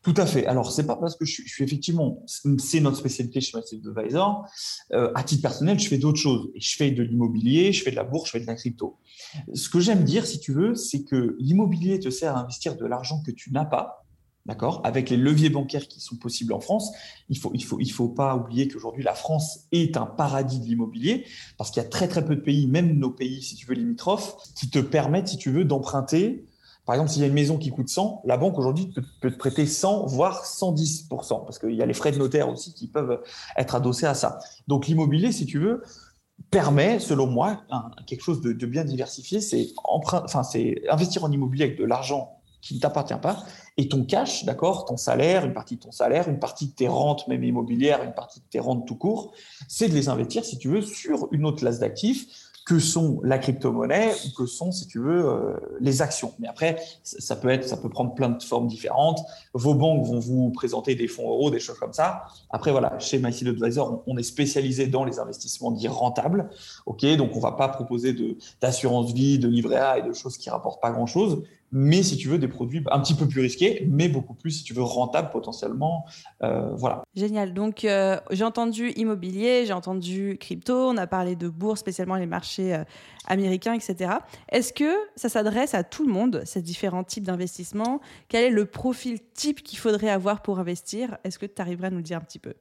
Tout 0.03 0.15
à 0.17 0.25
fait. 0.25 0.47
Alors, 0.47 0.71
c'est 0.71 0.87
pas 0.87 0.95
parce 0.95 1.15
que 1.15 1.25
je 1.25 1.43
suis, 1.43 1.63
effectivement, 1.63 2.23
c'est 2.57 2.79
notre 2.79 2.97
spécialité 2.97 3.39
chez 3.39 3.55
Massive 3.55 3.87
Advisor. 3.95 4.47
Euh, 4.93 5.11
à 5.13 5.23
titre 5.23 5.43
personnel, 5.43 5.79
je 5.79 5.87
fais 5.87 5.99
d'autres 5.99 6.17
choses. 6.17 6.49
Je 6.55 6.75
fais 6.75 6.89
de 6.89 7.03
l'immobilier, 7.03 7.71
je 7.71 7.83
fais 7.83 7.91
de 7.91 7.95
la 7.95 8.03
bourse, 8.03 8.25
je 8.27 8.31
fais 8.31 8.39
de 8.39 8.47
la 8.47 8.55
crypto. 8.55 8.97
Ce 9.53 9.69
que 9.69 9.79
j'aime 9.79 10.03
dire, 10.03 10.25
si 10.25 10.39
tu 10.39 10.53
veux, 10.53 10.73
c'est 10.73 11.03
que 11.03 11.35
l'immobilier 11.39 11.99
te 11.99 12.09
sert 12.09 12.35
à 12.35 12.39
investir 12.39 12.77
de 12.77 12.85
l'argent 12.85 13.21
que 13.23 13.29
tu 13.29 13.51
n'as 13.51 13.65
pas 13.65 14.00
D'accord? 14.47 14.81
Avec 14.83 15.11
les 15.11 15.17
leviers 15.17 15.49
bancaires 15.49 15.87
qui 15.87 16.01
sont 16.01 16.15
possibles 16.15 16.53
en 16.53 16.59
France, 16.59 16.91
il 17.29 17.37
ne 17.37 17.41
faut, 17.41 17.51
il 17.53 17.63
faut, 17.63 17.79
il 17.79 17.91
faut 17.91 18.09
pas 18.09 18.35
oublier 18.35 18.67
qu'aujourd'hui, 18.67 19.03
la 19.03 19.13
France 19.13 19.67
est 19.71 19.97
un 19.97 20.07
paradis 20.07 20.59
de 20.59 20.65
l'immobilier 20.65 21.27
parce 21.57 21.69
qu'il 21.69 21.81
y 21.81 21.85
a 21.85 21.89
très, 21.89 22.07
très 22.07 22.25
peu 22.25 22.35
de 22.35 22.41
pays, 22.41 22.65
même 22.65 22.97
nos 22.97 23.11
pays, 23.11 23.43
si 23.43 23.55
tu 23.55 23.67
veux, 23.67 23.75
limitrophes, 23.75 24.35
qui 24.55 24.69
te 24.69 24.79
permettent, 24.79 25.27
si 25.27 25.37
tu 25.37 25.51
veux, 25.51 25.63
d'emprunter. 25.63 26.45
Par 26.85 26.95
exemple, 26.95 27.11
s'il 27.11 27.21
y 27.21 27.25
a 27.25 27.27
une 27.27 27.35
maison 27.35 27.57
qui 27.57 27.69
coûte 27.69 27.89
100, 27.89 28.23
la 28.25 28.37
banque 28.37 28.57
aujourd'hui 28.57 28.91
peut, 29.21 29.31
te 29.31 29.37
prêter 29.37 29.67
100, 29.67 30.07
voire 30.07 30.43
110 30.43 31.07
parce 31.09 31.59
qu'il 31.59 31.75
y 31.75 31.83
a 31.83 31.85
les 31.85 31.93
frais 31.93 32.11
de 32.11 32.17
notaire 32.17 32.49
aussi 32.49 32.73
qui 32.73 32.87
peuvent 32.87 33.21
être 33.57 33.75
adossés 33.75 34.07
à 34.07 34.15
ça. 34.15 34.39
Donc, 34.67 34.87
l'immobilier, 34.87 35.31
si 35.31 35.45
tu 35.45 35.59
veux, 35.59 35.83
permet, 36.49 36.99
selon 36.99 37.27
moi, 37.27 37.61
quelque 38.07 38.23
chose 38.23 38.41
de, 38.41 38.65
bien 38.65 38.83
diversifié, 38.83 39.39
c'est 39.39 39.67
investir 40.89 41.23
en 41.23 41.31
immobilier 41.31 41.65
avec 41.65 41.77
de 41.77 41.85
l'argent 41.85 42.41
qui 42.61 42.75
ne 42.75 42.79
t'appartient 42.79 43.13
pas, 43.21 43.43
et 43.77 43.87
ton 43.87 44.03
cash, 44.03 44.45
d'accord, 44.45 44.85
ton 44.85 44.97
salaire, 44.97 45.45
une 45.45 45.53
partie 45.53 45.75
de 45.75 45.81
ton 45.81 45.91
salaire, 45.91 46.27
une 46.27 46.39
partie 46.39 46.67
de 46.67 46.73
tes 46.73 46.87
rentes, 46.87 47.27
même 47.27 47.43
immobilières, 47.43 48.03
une 48.03 48.13
partie 48.13 48.39
de 48.39 48.45
tes 48.49 48.59
rentes 48.59 48.85
tout 48.85 48.95
court, 48.95 49.33
c'est 49.67 49.87
de 49.87 49.93
les 49.93 50.09
investir, 50.09 50.43
si 50.43 50.57
tu 50.57 50.67
veux, 50.67 50.81
sur 50.81 51.27
une 51.31 51.45
autre 51.45 51.59
classe 51.59 51.79
d'actifs 51.79 52.27
que 52.65 52.79
sont 52.79 53.19
la 53.23 53.39
crypto-monnaie 53.39 54.13
ou 54.25 54.37
que 54.37 54.45
sont, 54.45 54.71
si 54.71 54.87
tu 54.87 54.99
veux, 54.99 55.25
euh, 55.25 55.53
les 55.79 56.01
actions. 56.01 56.33
Mais 56.39 56.47
après, 56.47 56.77
ça 57.03 57.35
peut 57.35 57.49
être, 57.49 57.67
ça 57.67 57.75
peut 57.75 57.89
prendre 57.89 58.13
plein 58.13 58.29
de 58.29 58.41
formes 58.43 58.67
différentes. 58.67 59.19
Vos 59.53 59.73
banques 59.73 60.05
vont 60.05 60.19
vous 60.19 60.51
présenter 60.51 60.93
des 60.93 61.07
fonds 61.07 61.27
euros, 61.27 61.49
des 61.49 61.59
choses 61.59 61.79
comme 61.79 61.93
ça. 61.93 62.27
Après, 62.51 62.71
voilà, 62.71 62.99
chez 62.99 63.17
MySeed 63.17 63.47
Advisor, 63.47 64.03
on, 64.05 64.17
est 64.17 64.23
spécialisé 64.23 64.85
dans 64.85 65.05
les 65.05 65.19
investissements 65.19 65.71
dits 65.71 65.87
rentables. 65.87 66.49
Ok, 66.85 67.03
donc 67.17 67.35
on 67.35 67.39
va 67.39 67.53
pas 67.53 67.67
proposer 67.67 68.15
d'assurance 68.61 69.11
vie, 69.11 69.39
de 69.39 69.47
livret 69.47 69.77
A 69.77 69.97
et 69.97 70.03
de 70.03 70.13
choses 70.13 70.37
qui 70.37 70.49
rapportent 70.49 70.81
pas 70.81 70.91
grand 70.91 71.07
chose 71.07 71.43
mais 71.71 72.03
si 72.03 72.17
tu 72.17 72.27
veux 72.27 72.37
des 72.37 72.47
produits 72.47 72.83
un 72.91 72.99
petit 72.99 73.13
peu 73.13 73.27
plus 73.27 73.41
risqués, 73.41 73.87
mais 73.89 74.09
beaucoup 74.09 74.33
plus, 74.33 74.51
si 74.51 74.63
tu 74.63 74.73
veux, 74.73 74.83
rentables 74.83 75.29
potentiellement. 75.29 76.05
Euh, 76.43 76.69
voilà. 76.75 77.03
Génial. 77.15 77.53
Donc, 77.53 77.85
euh, 77.85 78.19
j'ai 78.31 78.43
entendu 78.43 78.89
immobilier, 78.91 79.65
j'ai 79.65 79.73
entendu 79.73 80.37
crypto, 80.39 80.89
on 80.89 80.97
a 80.97 81.07
parlé 81.07 81.35
de 81.35 81.47
bourse, 81.47 81.79
spécialement 81.79 82.15
les 82.15 82.25
marchés 82.25 82.75
euh, 82.75 82.83
américains, 83.27 83.73
etc. 83.73 84.11
Est-ce 84.49 84.73
que 84.73 84.93
ça 85.15 85.29
s'adresse 85.29 85.73
à 85.73 85.83
tout 85.83 86.05
le 86.05 86.11
monde, 86.11 86.41
ces 86.45 86.61
différents 86.61 87.03
types 87.03 87.23
d'investissements? 87.23 88.01
Quel 88.27 88.45
est 88.45 88.49
le 88.49 88.65
profil 88.65 89.19
type 89.33 89.63
qu'il 89.63 89.79
faudrait 89.79 90.09
avoir 90.09 90.41
pour 90.41 90.59
investir? 90.59 91.17
Est-ce 91.23 91.39
que 91.39 91.45
tu 91.45 91.61
arriverais 91.61 91.87
à 91.87 91.91
nous 91.91 91.97
le 91.97 92.03
dire 92.03 92.17
un 92.17 92.21
petit 92.21 92.39
peu? 92.39 92.53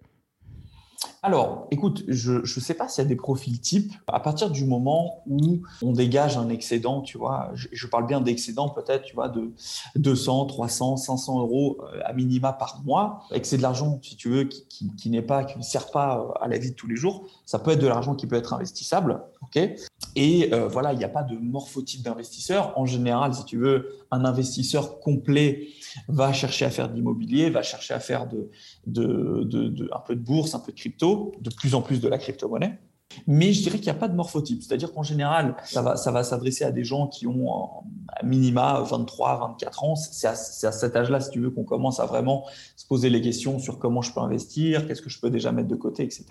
Alors, 1.22 1.66
écoute, 1.70 2.02
je 2.08 2.40
ne 2.40 2.44
sais 2.44 2.72
pas 2.72 2.88
s'il 2.88 3.02
y 3.02 3.06
a 3.06 3.08
des 3.08 3.16
profils 3.16 3.60
types. 3.60 3.92
À 4.06 4.20
partir 4.20 4.50
du 4.50 4.64
moment 4.64 5.22
où 5.26 5.60
on 5.82 5.92
dégage 5.92 6.38
un 6.38 6.48
excédent, 6.48 7.02
tu 7.02 7.18
vois, 7.18 7.50
je, 7.54 7.86
parle 7.86 8.06
bien 8.06 8.20
d'excédent 8.22 8.70
peut-être, 8.70 9.02
tu 9.04 9.14
vois, 9.14 9.28
de 9.28 9.52
200, 9.96 10.46
300, 10.46 10.96
500 10.96 11.40
euros 11.40 11.78
euh, 11.82 12.00
à 12.04 12.14
minima 12.14 12.52
par 12.52 12.82
mois, 12.84 13.24
et 13.32 13.40
que 13.40 13.46
c'est 13.46 13.58
de 13.58 13.62
l'argent, 13.62 13.98
si 14.02 14.16
tu 14.16 14.30
veux, 14.30 14.44
qui, 14.44 15.10
n'est 15.10 15.22
pas, 15.22 15.44
qui 15.44 15.58
ne 15.58 15.62
sert 15.62 15.90
pas 15.90 16.20
euh, 16.20 16.44
à 16.44 16.48
la 16.48 16.56
vie 16.56 16.70
de 16.70 16.76
tous 16.76 16.86
les 16.86 16.96
jours. 16.96 17.26
Ça 17.44 17.58
peut 17.58 17.72
être 17.72 17.82
de 17.82 17.86
l'argent 17.88 18.14
qui 18.14 18.26
peut 18.26 18.36
être 18.36 18.54
investissable, 18.54 19.20
ok? 19.42 19.58
Et 20.16 20.52
euh, 20.52 20.68
voilà, 20.68 20.92
il 20.92 20.98
n'y 20.98 21.04
a 21.04 21.08
pas 21.08 21.22
de 21.22 21.36
morphotype 21.36 22.02
d'investisseur. 22.02 22.72
En 22.76 22.86
général, 22.86 23.34
si 23.34 23.44
tu 23.44 23.58
veux, 23.58 24.00
un 24.10 24.24
investisseur 24.24 25.00
complet 25.00 25.68
va 26.08 26.32
chercher 26.32 26.64
à 26.64 26.70
faire 26.70 26.88
de 26.88 26.94
l'immobilier, 26.94 27.50
va 27.50 27.62
chercher 27.62 27.94
à 27.94 28.00
faire 28.00 28.26
de, 28.26 28.50
de, 28.86 29.88
un 29.94 30.00
peu 30.00 30.14
de 30.14 30.20
bourse, 30.20 30.54
un 30.54 30.60
peu 30.60 30.72
de 30.72 30.76
crypto, 30.76 31.32
de 31.40 31.50
plus 31.50 31.74
en 31.74 31.82
plus 31.82 32.00
de 32.00 32.08
la 32.08 32.18
crypto-monnaie. 32.18 32.78
Mais 33.26 33.52
je 33.52 33.62
dirais 33.62 33.78
qu'il 33.78 33.86
n'y 33.86 33.96
a 33.96 34.00
pas 34.00 34.08
de 34.08 34.14
morphotype. 34.14 34.62
C'est-à-dire 34.62 34.92
qu'en 34.92 35.02
général, 35.02 35.56
ça 35.64 35.82
va, 35.82 35.96
ça 35.96 36.12
va 36.12 36.22
s'adresser 36.22 36.64
à 36.64 36.70
des 36.70 36.84
gens 36.84 37.08
qui 37.08 37.26
ont 37.26 37.50
à 38.08 38.24
minima 38.24 38.80
23, 38.82 39.38
24 39.40 39.84
ans. 39.84 39.96
C'est 39.96 40.28
à, 40.28 40.34
cet 40.34 40.96
âge-là, 40.96 41.20
si 41.20 41.30
tu 41.30 41.40
veux, 41.40 41.50
qu'on 41.50 41.64
commence 41.64 41.98
à 42.00 42.06
vraiment 42.06 42.46
se 42.76 42.86
poser 42.86 43.10
les 43.10 43.20
questions 43.20 43.58
sur 43.58 43.78
comment 43.78 44.02
je 44.02 44.12
peux 44.12 44.20
investir, 44.20 44.86
qu'est-ce 44.86 45.02
que 45.02 45.10
je 45.10 45.20
peux 45.20 45.30
déjà 45.30 45.50
mettre 45.50 45.68
de 45.68 45.76
côté, 45.76 46.04
etc. 46.04 46.26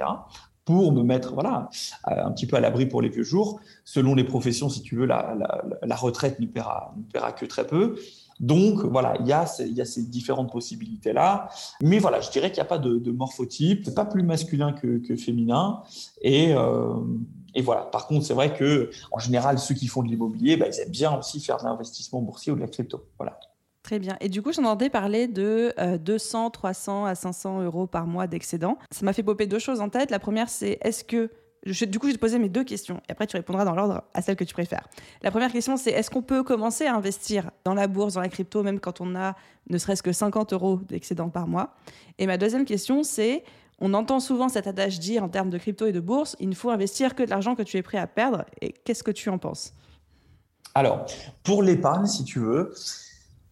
Pour 0.63 0.93
me 0.93 1.03
mettre 1.03 1.33
voilà, 1.33 1.69
un 2.05 2.31
petit 2.31 2.47
peu 2.47 2.55
à 2.55 2.59
l'abri 2.59 2.85
pour 2.85 3.01
les 3.01 3.09
vieux 3.09 3.23
jours. 3.23 3.59
Selon 3.83 4.15
les 4.15 4.23
professions, 4.23 4.69
si 4.69 4.81
tu 4.81 4.95
veux, 4.95 5.05
la, 5.05 5.35
retraite 5.97 6.39
ne 6.39 6.45
paiera, 6.45 6.95
paiera 7.11 7.33
que 7.33 7.45
très 7.45 7.67
peu. 7.67 7.95
Donc, 8.39 8.79
voilà, 8.85 9.15
il 9.19 9.27
y 9.27 9.33
a, 9.33 9.45
ces 9.45 10.03
différentes 10.03 10.51
possibilités-là. 10.51 11.49
Mais 11.81 11.99
voilà, 11.99 12.21
je 12.21 12.31
dirais 12.31 12.51
qu'il 12.51 12.61
n'y 12.61 12.67
a 12.67 12.69
pas 12.69 12.77
de, 12.77 12.97
de 12.97 13.11
morphotype. 13.11 13.83
C'est 13.85 13.95
pas 13.95 14.05
plus 14.05 14.23
masculin 14.23 14.73
que, 14.73 15.15
féminin. 15.15 15.81
Et, 16.21 16.53
euh, 16.53 16.93
et, 17.55 17.61
voilà. 17.61 17.81
Par 17.81 18.07
contre, 18.07 18.25
c'est 18.25 18.33
vrai 18.33 18.53
que 18.53 18.89
en 19.11 19.19
général, 19.19 19.59
ceux 19.59 19.75
qui 19.75 19.87
font 19.87 20.03
de 20.03 20.07
l'immobilier, 20.07 20.55
bah, 20.55 20.67
ils 20.67 20.79
aiment 20.79 20.89
bien 20.89 21.17
aussi 21.17 21.39
faire 21.39 21.57
de 21.57 21.63
l'investissement 21.63 22.21
boursier 22.21 22.51
ou 22.51 22.55
de 22.55 22.61
la 22.61 22.67
crypto. 22.67 23.05
Voilà. 23.17 23.39
Très 23.83 23.99
bien. 23.99 24.17
Et 24.21 24.29
du 24.29 24.41
coup, 24.41 24.51
j'entendais 24.53 24.89
parler 24.89 25.27
de 25.27 25.73
200, 25.97 26.47
euh, 26.47 26.49
300 26.49 27.05
à 27.05 27.15
500 27.15 27.63
euros 27.63 27.87
par 27.87 28.07
mois 28.07 28.27
d'excédent. 28.27 28.77
Ça 28.91 29.05
m'a 29.05 29.13
fait 29.13 29.23
popper 29.23 29.47
deux 29.47 29.59
choses 29.59 29.81
en 29.81 29.89
tête. 29.89 30.11
La 30.11 30.19
première, 30.19 30.49
c'est 30.49 30.77
est-ce 30.81 31.03
que 31.03 31.31
du 31.65 31.99
coup, 31.99 32.07
je 32.07 32.11
vais 32.11 32.15
te 32.15 32.19
poser 32.19 32.39
mes 32.39 32.49
deux 32.49 32.63
questions 32.63 33.01
et 33.09 33.11
après 33.11 33.27
tu 33.27 33.35
répondras 33.35 33.65
dans 33.65 33.75
l'ordre 33.75 34.03
à 34.13 34.21
celle 34.21 34.35
que 34.35 34.43
tu 34.43 34.53
préfères. 34.53 34.87
La 35.21 35.31
première 35.31 35.51
question, 35.51 35.77
c'est 35.77 35.91
est-ce 35.91 36.09
qu'on 36.09 36.21
peut 36.21 36.43
commencer 36.43 36.85
à 36.85 36.95
investir 36.95 37.51
dans 37.65 37.73
la 37.73 37.87
bourse, 37.87 38.13
dans 38.13 38.21
la 38.21 38.29
crypto, 38.29 38.63
même 38.63 38.79
quand 38.79 39.01
on 39.01 39.15
a 39.15 39.35
ne 39.69 39.77
serait-ce 39.77 40.01
que 40.01 40.11
50 40.11 40.53
euros 40.53 40.79
d'excédent 40.87 41.29
par 41.29 41.47
mois? 41.47 41.75
Et 42.17 42.27
ma 42.27 42.37
deuxième 42.37 42.65
question, 42.65 43.03
c'est 43.03 43.43
on 43.81 43.93
entend 43.93 44.19
souvent 44.19 44.49
cet 44.49 44.67
adage 44.67 44.99
dire 44.99 45.23
en 45.23 45.29
termes 45.29 45.49
de 45.49 45.57
crypto 45.57 45.85
et 45.85 45.91
de 45.91 45.99
bourse, 45.99 46.35
il 46.39 46.49
ne 46.49 46.55
faut 46.55 46.69
investir 46.69 47.15
que 47.15 47.23
de 47.23 47.29
l'argent 47.29 47.55
que 47.55 47.63
tu 47.63 47.77
es 47.77 47.81
prêt 47.81 47.97
à 47.97 48.07
perdre. 48.07 48.45
Et 48.61 48.73
qu'est-ce 48.73 49.03
que 49.03 49.11
tu 49.11 49.29
en 49.29 49.37
penses? 49.37 49.73
Alors, 50.75 51.05
pour 51.43 51.63
l'épargne, 51.63 52.05
si 52.05 52.23
tu 52.23 52.39
veux, 52.39 52.73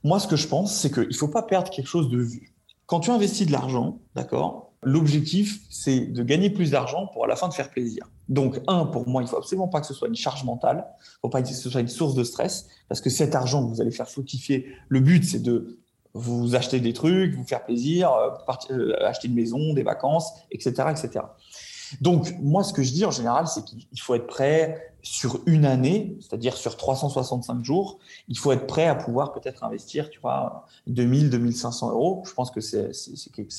moi, 0.03 0.19
ce 0.19 0.27
que 0.27 0.35
je 0.35 0.47
pense, 0.47 0.75
c'est 0.75 0.91
qu'il 0.91 1.07
ne 1.07 1.13
faut 1.13 1.27
pas 1.27 1.43
perdre 1.43 1.69
quelque 1.69 1.87
chose 1.87 2.09
de 2.09 2.19
vue. 2.19 2.53
Quand 2.85 2.99
tu 2.99 3.11
investis 3.11 3.47
de 3.47 3.51
l'argent, 3.51 3.99
d'accord, 4.15 4.66
L'objectif, 4.83 5.59
c'est 5.69 6.01
de 6.01 6.23
gagner 6.23 6.49
plus 6.49 6.71
d'argent 6.71 7.07
pour 7.07 7.25
à 7.25 7.27
la 7.27 7.35
fin 7.35 7.47
de 7.47 7.53
faire 7.53 7.69
plaisir. 7.69 8.09
Donc, 8.29 8.59
un, 8.67 8.85
pour 8.85 9.07
moi, 9.07 9.21
il 9.21 9.27
faut 9.27 9.37
absolument 9.37 9.67
pas 9.67 9.81
que 9.81 9.87
ce 9.87 9.93
soit 9.93 10.07
une 10.07 10.15
charge 10.15 10.43
mentale, 10.43 10.85
il 10.87 11.01
ne 11.01 11.19
faut 11.21 11.29
pas 11.29 11.41
que 11.41 11.47
ce 11.47 11.69
soit 11.69 11.81
une 11.81 11.87
source 11.87 12.13
de 12.13 12.23
stress, 12.23 12.67
parce 12.87 13.01
que 13.01 13.09
cet 13.09 13.35
argent 13.35 13.65
que 13.65 13.73
vous 13.73 13.81
allez 13.81 13.91
faire 13.91 14.09
fructifier, 14.09 14.67
le 14.89 14.99
but, 14.99 15.23
c'est 15.23 15.41
de 15.41 15.79
vous 16.13 16.55
acheter 16.55 16.79
des 16.79 16.93
trucs, 16.93 17.35
vous 17.35 17.43
faire 17.43 17.63
plaisir, 17.63 18.11
euh, 18.11 18.29
euh, 18.71 18.93
acheter 19.05 19.27
une 19.27 19.35
maison, 19.35 19.73
des 19.73 19.83
vacances, 19.83 20.31
etc. 20.51 20.73
Donc, 22.01 22.33
moi, 22.39 22.63
ce 22.63 22.73
que 22.73 22.83
je 22.83 22.91
dis 22.91 23.05
en 23.05 23.11
général, 23.11 23.47
c'est 23.47 23.63
qu'il 23.63 24.01
faut 24.01 24.15
être 24.15 24.27
prêt 24.27 24.93
sur 25.01 25.39
une 25.45 25.65
année, 25.65 26.17
c'est-à-dire 26.19 26.57
sur 26.57 26.75
365 26.75 27.63
jours, 27.63 27.99
il 28.27 28.37
faut 28.37 28.51
être 28.51 28.67
prêt 28.67 28.87
à 28.87 28.95
pouvoir 28.95 29.31
peut-être 29.31 29.63
investir, 29.63 30.09
tu 30.09 30.19
vois, 30.19 30.65
2000, 30.87 31.29
2500 31.29 31.91
euros. 31.91 32.23
Je 32.27 32.33
pense 32.33 32.51
que 32.51 32.59
c'est 32.59 32.89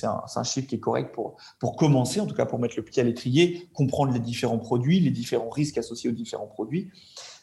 un, 0.03 0.23
un, 0.35 0.43
chiffre 0.43 0.67
qui 0.67 0.75
est 0.75 0.81
correct 0.81 1.15
pour, 1.15 1.37
pour 1.59 1.77
commencer, 1.77 2.21
en 2.21 2.27
tout 2.27 2.35
cas 2.35 2.45
pour 2.45 2.59
mettre 2.59 2.75
le 2.77 2.83
pied 2.83 3.01
à 3.01 3.05
l'étrier, 3.05 3.69
comprendre 3.73 4.13
les 4.13 4.21
différents 4.21 4.59
produits, 4.59 5.01
les 5.01 5.11
différents 5.11 5.49
risques 5.49 5.79
associés 5.79 6.11
aux 6.11 6.15
différents 6.15 6.47
produits. 6.47 6.91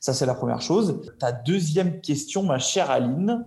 Ça, 0.06 0.14
c'est 0.14 0.28
la 0.28 0.36
première 0.36 0.62
chose. 0.62 1.02
Ta 1.18 1.32
deuxième 1.32 2.00
question, 2.00 2.44
ma 2.44 2.60
chère 2.60 2.92
Aline, 2.92 3.44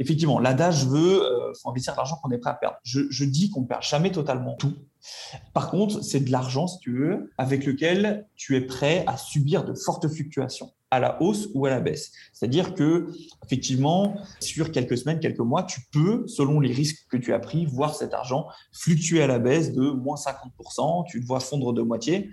effectivement, 0.00 0.40
l'adage 0.40 0.84
veut 0.84 1.22
euh, 1.22 1.52
faut 1.62 1.70
investir 1.70 1.94
l'argent 1.96 2.16
qu'on 2.20 2.32
est 2.32 2.38
prêt 2.38 2.50
à 2.50 2.54
perdre. 2.54 2.78
Je, 2.82 3.02
je 3.10 3.24
dis 3.24 3.48
qu'on 3.48 3.60
ne 3.60 3.66
perd 3.66 3.84
jamais 3.84 4.10
totalement 4.10 4.56
tout. 4.56 4.74
Par 5.54 5.70
contre, 5.70 6.02
c'est 6.02 6.18
de 6.18 6.32
l'argent, 6.32 6.66
si 6.66 6.80
tu 6.80 6.98
veux, 6.98 7.30
avec 7.38 7.64
lequel 7.64 8.26
tu 8.34 8.56
es 8.56 8.60
prêt 8.60 9.04
à 9.06 9.16
subir 9.16 9.64
de 9.64 9.72
fortes 9.72 10.08
fluctuations 10.08 10.72
à 10.90 10.98
la 10.98 11.22
hausse 11.22 11.48
ou 11.54 11.66
à 11.66 11.70
la 11.70 11.78
baisse. 11.78 12.10
C'est-à-dire 12.32 12.74
que, 12.74 13.06
effectivement, 13.44 14.16
sur 14.40 14.72
quelques 14.72 14.98
semaines, 14.98 15.20
quelques 15.20 15.38
mois, 15.38 15.62
tu 15.62 15.80
peux, 15.92 16.26
selon 16.26 16.58
les 16.58 16.72
risques 16.72 17.06
que 17.08 17.16
tu 17.16 17.32
as 17.32 17.38
pris, 17.38 17.66
voir 17.66 17.94
cet 17.94 18.12
argent 18.12 18.48
fluctuer 18.72 19.22
à 19.22 19.28
la 19.28 19.38
baisse 19.38 19.72
de 19.72 19.90
moins 19.90 20.16
50%, 20.16 21.06
tu 21.08 21.20
le 21.20 21.24
vois 21.24 21.38
fondre 21.38 21.72
de 21.72 21.82
moitié. 21.82 22.30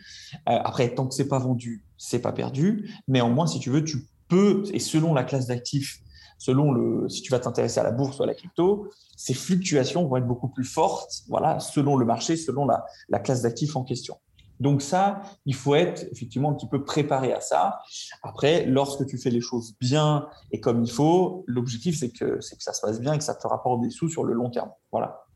Euh, 0.49 0.57
après, 0.63 0.95
tant 0.95 1.05
que 1.05 1.13
c'est 1.13 1.27
pas 1.27 1.37
vendu, 1.37 1.83
c'est 1.97 2.19
pas 2.19 2.31
perdu. 2.31 2.89
Mais 3.07 3.21
au 3.21 3.29
moins, 3.29 3.47
si 3.47 3.59
tu 3.59 3.69
veux, 3.69 3.83
tu 3.83 4.07
peux, 4.27 4.63
et 4.73 4.79
selon 4.79 5.13
la 5.13 5.23
classe 5.23 5.47
d'actifs, 5.47 5.99
selon 6.37 6.71
le, 6.71 7.09
si 7.09 7.21
tu 7.21 7.31
vas 7.31 7.39
t'intéresser 7.39 7.79
à 7.79 7.83
la 7.83 7.91
bourse 7.91 8.19
ou 8.19 8.23
à 8.23 8.25
la 8.25 8.35
crypto, 8.35 8.89
ces 9.15 9.33
fluctuations 9.33 10.07
vont 10.07 10.17
être 10.17 10.27
beaucoup 10.27 10.49
plus 10.49 10.65
fortes, 10.65 11.23
voilà, 11.27 11.59
selon 11.59 11.95
le 11.95 12.05
marché, 12.05 12.35
selon 12.35 12.65
la, 12.65 12.85
la 13.09 13.19
classe 13.19 13.41
d'actifs 13.41 13.75
en 13.75 13.83
question. 13.83 14.17
Donc 14.59 14.81
ça, 14.81 15.21
il 15.45 15.53
faut 15.53 15.75
être 15.75 16.07
effectivement 16.11 16.51
un 16.51 16.53
petit 16.53 16.67
peu 16.67 16.83
préparé 16.83 17.31
à 17.31 17.41
ça. 17.41 17.79
Après, 18.23 18.65
lorsque 18.65 19.05
tu 19.05 19.17
fais 19.17 19.29
les 19.29 19.41
choses 19.41 19.75
bien 19.79 20.27
et 20.51 20.59
comme 20.59 20.83
il 20.83 20.91
faut, 20.91 21.43
l'objectif 21.47 21.99
c'est 21.99 22.09
que, 22.09 22.41
c'est 22.41 22.55
que 22.55 22.63
ça 22.63 22.73
se 22.73 22.81
passe 22.81 22.99
bien 22.99 23.13
et 23.13 23.17
que 23.17 23.23
ça 23.23 23.35
te 23.35 23.47
rapporte 23.47 23.81
des 23.81 23.89
sous 23.89 24.09
sur 24.09 24.23
le 24.23 24.33
long 24.33 24.49
terme. 24.49 24.71
Voilà. 24.91 25.26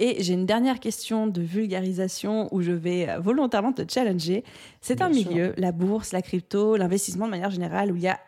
Et 0.00 0.22
j'ai 0.22 0.34
une 0.34 0.46
dernière 0.46 0.80
question 0.80 1.26
de 1.26 1.40
vulgarisation 1.40 2.48
où 2.54 2.62
je 2.62 2.72
vais 2.72 3.08
volontairement 3.18 3.72
te 3.72 3.82
challenger. 3.88 4.44
C'est 4.80 5.02
un 5.02 5.08
milieu, 5.08 5.54
la 5.56 5.72
bourse, 5.72 6.12
la 6.12 6.22
crypto, 6.22 6.76
l'investissement 6.76 7.26
de 7.26 7.32
manière 7.32 7.50
générale, 7.50 7.90
où 7.90 7.96
il 7.96 8.02
y 8.02 8.08
a 8.08 8.20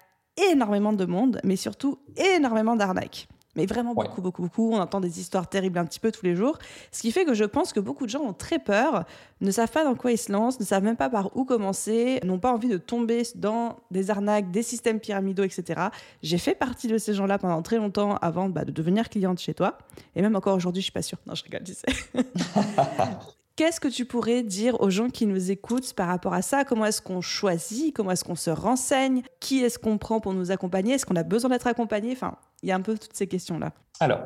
énormément 0.50 0.92
de 0.92 1.04
monde, 1.04 1.40
mais 1.44 1.56
surtout 1.56 1.98
énormément 2.16 2.76
d'arnaques. 2.76 3.28
Mais 3.56 3.66
vraiment 3.66 3.94
beaucoup, 3.94 4.22
beaucoup, 4.22 4.42
beaucoup. 4.42 4.70
On 4.72 4.78
entend 4.78 5.00
des 5.00 5.18
histoires 5.18 5.48
terribles 5.48 5.78
un 5.78 5.84
petit 5.84 5.98
peu 5.98 6.12
tous 6.12 6.24
les 6.24 6.36
jours. 6.36 6.58
Ce 6.92 7.00
qui 7.00 7.10
fait 7.10 7.24
que 7.24 7.34
je 7.34 7.44
pense 7.44 7.72
que 7.72 7.80
beaucoup 7.80 8.04
de 8.04 8.10
gens 8.10 8.20
ont 8.20 8.32
très 8.32 8.60
peur, 8.60 9.04
ne 9.40 9.50
savent 9.50 9.70
pas 9.70 9.84
dans 9.84 9.96
quoi 9.96 10.12
ils 10.12 10.18
se 10.18 10.30
lancent, 10.30 10.60
ne 10.60 10.64
savent 10.64 10.84
même 10.84 10.96
pas 10.96 11.10
par 11.10 11.36
où 11.36 11.44
commencer, 11.44 12.20
n'ont 12.24 12.38
pas 12.38 12.52
envie 12.52 12.68
de 12.68 12.78
tomber 12.78 13.22
dans 13.34 13.76
des 13.90 14.10
arnaques, 14.10 14.50
des 14.50 14.62
systèmes 14.62 15.00
pyramidaux, 15.00 15.42
etc. 15.42 15.88
J'ai 16.22 16.38
fait 16.38 16.54
partie 16.54 16.86
de 16.86 16.96
ces 16.96 17.14
gens-là 17.14 17.38
pendant 17.38 17.60
très 17.62 17.76
longtemps 17.76 18.16
avant 18.16 18.48
bah, 18.48 18.64
de 18.64 18.70
devenir 18.70 19.08
cliente 19.08 19.40
chez 19.40 19.54
toi. 19.54 19.78
Et 20.14 20.22
même 20.22 20.36
encore 20.36 20.54
aujourd'hui, 20.56 20.80
je 20.80 20.84
suis 20.84 20.92
pas 20.92 21.02
sûre. 21.02 21.18
Non, 21.26 21.34
je 21.34 21.42
rigole, 21.42 21.64
tu 21.64 21.74
sais. 21.74 21.86
Qu'est-ce 23.60 23.78
que 23.78 23.88
tu 23.88 24.06
pourrais 24.06 24.42
dire 24.42 24.80
aux 24.80 24.88
gens 24.88 25.10
qui 25.10 25.26
nous 25.26 25.50
écoutent 25.50 25.92
par 25.92 26.08
rapport 26.08 26.32
à 26.32 26.40
ça? 26.40 26.64
Comment 26.64 26.86
est-ce 26.86 27.02
qu'on 27.02 27.20
choisit? 27.20 27.94
Comment 27.94 28.12
est-ce 28.12 28.24
qu'on 28.24 28.34
se 28.34 28.48
renseigne? 28.48 29.20
Qui 29.38 29.58
est-ce 29.58 29.78
qu'on 29.78 29.98
prend 29.98 30.18
pour 30.18 30.32
nous 30.32 30.50
accompagner? 30.50 30.94
Est-ce 30.94 31.04
qu'on 31.04 31.14
a 31.14 31.24
besoin 31.24 31.50
d'être 31.50 31.66
accompagné? 31.66 32.12
Enfin, 32.12 32.38
il 32.62 32.70
y 32.70 32.72
a 32.72 32.74
un 32.74 32.80
peu 32.80 32.96
toutes 32.96 33.12
ces 33.12 33.26
questions-là. 33.26 33.74
Alors, 34.00 34.22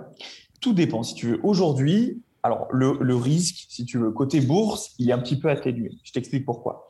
tout 0.61 0.73
dépend. 0.73 1.03
Si 1.03 1.17
tu 1.17 1.27
veux, 1.31 1.41
aujourd'hui, 1.43 2.23
alors 2.45 2.69
le, 2.71 2.97
le, 3.01 3.17
risque, 3.17 3.67
si 3.69 3.85
tu 3.85 3.99
veux, 3.99 4.13
côté 4.13 4.41
bourse, 4.41 4.95
il 5.01 5.11
est 5.11 5.13
un 5.13 5.19
petit 5.19 5.41
peu 5.41 5.51
atténué. 5.51 5.91
Je 6.05 6.13
t'explique 6.13 6.45
pourquoi. 6.45 6.87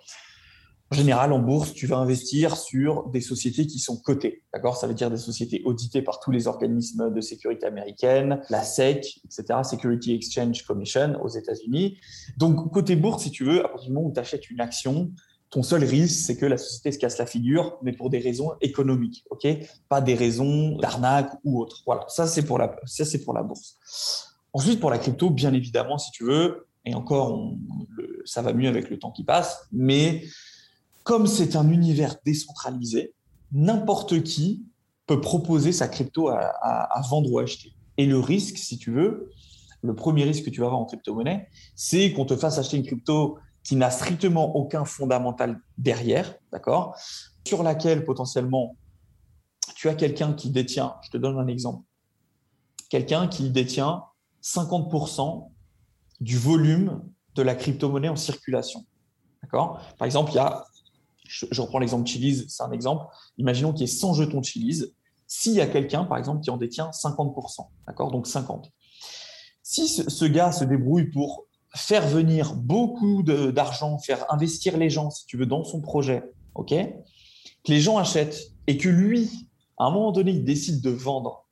En 0.95 0.97
général, 0.97 1.33
en 1.33 1.41
bourse, 1.41 1.75
tu 1.75 1.89
vas 1.89 1.97
investir 1.97 2.57
sur 2.57 3.09
des 3.09 3.21
sociétés 3.21 3.67
qui 3.67 3.81
sont 3.81 3.97
cotées. 3.97 4.45
D'accord? 4.53 4.77
Ça 4.77 4.87
veut 4.87 4.95
dire 4.95 5.11
des 5.11 5.17
sociétés 5.17 5.61
auditées 5.65 6.03
par 6.03 6.21
tous 6.21 6.31
les 6.31 6.47
organismes 6.47 7.13
de 7.13 7.21
sécurité 7.21 7.67
américaines, 7.67 8.41
la 8.49 8.63
SEC, 8.63 9.21
etc., 9.25 9.59
Security 9.69 10.15
Exchange 10.15 10.63
Commission 10.63 11.21
aux 11.21 11.27
États-Unis. 11.27 11.99
Donc, 12.37 12.71
côté 12.71 12.95
bourse, 12.95 13.25
si 13.25 13.33
tu 13.33 13.45
veux, 13.45 13.65
à 13.65 13.69
partir 13.69 13.89
du 13.89 13.93
moment 13.93 14.07
où 14.07 14.13
tu 14.13 14.21
achètes 14.21 14.49
une 14.51 14.61
action, 14.61 15.11
ton 15.51 15.65
seul 15.65 15.83
risque, 15.83 16.27
c'est 16.27 16.37
que 16.37 16.47
la 16.47 16.59
société 16.59 16.93
se 16.93 17.01
casse 17.01 17.19
la 17.19 17.27
figure, 17.27 17.77
mais 17.83 17.91
pour 17.91 18.09
des 18.09 18.21
raisons 18.21 18.53
économiques, 18.61 19.25
ok? 19.31 19.49
Pas 19.89 20.01
des 20.01 20.15
raisons 20.15 20.77
d'arnaque 20.77 21.33
ou 21.43 21.61
autre. 21.61 21.83
Voilà, 21.87 22.05
ça 22.07 22.29
c'est 22.29 22.45
pour 22.45 22.59
la, 22.59 22.77
ça 22.85 23.05
c'est 23.05 23.25
pour 23.25 23.35
la 23.35 23.43
bourse. 23.43 23.79
Ensuite, 24.53 24.79
pour 24.79 24.91
la 24.91 24.99
crypto, 24.99 25.29
bien 25.31 25.53
évidemment, 25.55 25.99
si 25.99 26.13
tu 26.13 26.23
veux, 26.23 26.69
et 26.85 26.95
encore, 26.95 27.53
ça 28.25 28.43
va 28.43 28.53
mieux 28.53 28.69
avec 28.69 28.91
le 28.91 28.99
temps 29.01 29.11
qui 29.11 29.25
passe, 29.25 29.67
mais 29.73 30.23
comme 31.05 31.27
c'est 31.27 31.55
un 31.55 31.69
univers 31.69 32.17
décentralisé, 32.25 33.14
n'importe 33.53 34.23
qui 34.23 34.64
peut 35.07 35.21
proposer 35.21 35.71
sa 35.71 35.87
crypto 35.87 36.29
à, 36.29 37.01
vendre 37.09 37.31
ou 37.31 37.38
acheter. 37.38 37.75
Et 37.99 38.07
le 38.07 38.19
risque, 38.19 38.57
si 38.57 38.79
tu 38.79 38.90
veux, 38.90 39.31
le 39.83 39.95
premier 39.95 40.25
risque 40.25 40.47
que 40.47 40.51
tu 40.51 40.61
vas 40.61 40.67
avoir 40.67 40.81
en 40.81 40.87
crypto-monnaie, 40.87 41.47
c'est 41.77 42.12
qu'on 42.12 42.25
te 42.25 42.35
fasse 42.37 42.59
acheter 42.59 42.79
une 42.79 42.87
crypto 42.87 43.38
qui 43.62 43.77
n'a 43.77 43.90
strictement 43.90 44.57
aucun 44.57 44.85
fondamental 44.87 45.61
derrière, 45.77 46.35
d'accord 46.53 46.97
Sur 47.47 47.62
laquelle 47.62 48.05
potentiellement 48.05 48.77
tu 49.77 49.88
as 49.90 49.95
quelqu'un 49.95 50.33
qui 50.33 50.51
détient, 50.51 50.97
je 51.03 51.11
te 51.11 51.19
donne 51.19 51.38
un 51.38 51.47
exemple, 51.47 51.85
quelqu'un 52.88 53.29
qui 53.29 53.51
détient 53.51 54.05
50% 54.43 55.51
du 56.21 56.38
volume 56.38 57.03
de 57.35 57.43
la 57.43 57.55
crypto-monnaie 57.55 58.09
en 58.09 58.17
circulation. 58.17 58.87
D'accord 59.43 59.81
Par 59.99 60.07
exemple, 60.07 60.33
il 60.33 60.37
y 60.37 60.38
a 60.38 60.64
je, 61.25 61.61
reprends 61.61 61.79
l'exemple 61.79 62.07
Chili's, 62.07 62.45
c'est 62.49 62.63
un 62.63 62.73
exemple. 62.73 63.07
Imaginons 63.39 63.73
qu'il 63.73 63.83
y 63.83 63.85
ait 63.85 63.95
100 63.95 64.15
jetons 64.15 64.43
Chili's. 64.43 64.87
S'il 65.27 65.55
y 65.55 65.61
a 65.61 65.67
quelqu'un, 65.67 66.05
par 66.05 66.19
exemple, 66.19 66.43
qui 66.43 66.51
en 66.51 66.57
détient 66.57 66.91
50%, 66.91 67.67
d'accord 67.87 68.11
Donc 68.11 68.27
50. 68.27 68.71
Si 69.63 69.89
ce, 69.89 70.25
gars 70.27 70.53
se 70.53 70.65
débrouille 70.65 71.11
pour 71.11 71.47
faire 71.75 72.07
venir 72.07 72.55
beaucoup 72.55 73.23
d'argent, 73.23 73.99
faire 73.99 74.31
investir 74.31 74.77
les 74.77 74.91
gens, 74.91 75.11
si 75.11 75.25
tu 75.27 75.39
veux, 75.39 75.47
dans 75.47 75.65
son 75.65 75.81
projet, 75.81 76.23
ok 76.55 76.69
Que 76.69 77.73
les 77.73 77.81
gens 77.81 77.97
achètent 77.97 78.53
et 78.67 78.77
que 78.77 78.89
lui, 78.89 79.49
à 79.79 79.87
un 79.87 79.91
moment 79.91 80.13
donné, 80.13 80.33
il 80.33 80.45
décide 80.45 80.83
de 80.83 80.91
vendre. 80.91 81.49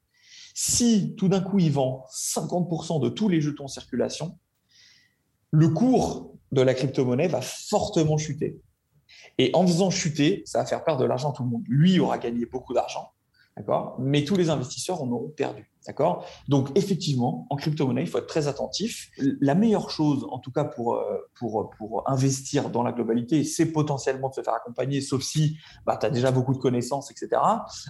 Si 0.54 1.14
tout 1.16 1.28
d'un 1.28 1.40
coup, 1.40 1.58
il 1.58 1.72
vend 1.72 2.04
50% 2.14 3.00
de 3.00 3.08
tous 3.08 3.30
les 3.30 3.40
jetons 3.40 3.64
en 3.64 3.68
circulation, 3.68 4.38
le 5.50 5.70
cours 5.70 6.34
de 6.52 6.60
la 6.60 6.74
crypto-monnaie 6.74 7.28
va 7.28 7.40
fortement 7.40 8.18
chuter. 8.18 8.60
Et 9.38 9.50
en 9.54 9.66
faisant 9.66 9.90
chuter, 9.90 10.42
ça 10.46 10.58
va 10.58 10.66
faire 10.66 10.84
perdre 10.84 11.00
de 11.00 11.06
l'argent 11.06 11.30
à 11.30 11.34
tout 11.34 11.42
le 11.42 11.48
monde. 11.48 11.64
Lui 11.66 11.98
aura 11.98 12.18
gagné 12.18 12.46
beaucoup 12.46 12.74
d'argent, 12.74 13.12
d'accord? 13.56 13.96
Mais 13.98 14.24
tous 14.24 14.36
les 14.36 14.50
investisseurs 14.50 15.02
en 15.02 15.10
auront 15.10 15.30
perdu, 15.30 15.70
d'accord? 15.86 16.26
Donc 16.48 16.68
effectivement, 16.76 17.46
en 17.50 17.56
crypto-monnaie, 17.56 18.02
il 18.02 18.08
faut 18.08 18.18
être 18.18 18.26
très 18.26 18.48
attentif. 18.48 19.10
La 19.40 19.54
meilleure 19.54 19.90
chose, 19.90 20.26
en 20.30 20.38
tout 20.38 20.52
cas 20.52 20.64
pour, 20.64 20.94
euh, 20.94 21.18
pour, 21.34 21.70
pour 21.78 22.08
investir 22.10 22.70
dans 22.70 22.82
la 22.82 22.92
globalité, 22.92 23.44
c'est 23.44 23.66
potentiellement 23.66 24.28
de 24.28 24.34
se 24.34 24.42
faire 24.42 24.54
accompagner, 24.54 25.00
sauf 25.00 25.22
si 25.22 25.56
bah, 25.86 25.96
tu 25.96 26.06
as 26.06 26.10
déjà 26.10 26.30
beaucoup 26.30 26.52
de 26.52 26.58
connaissances, 26.58 27.10
etc. 27.10 27.40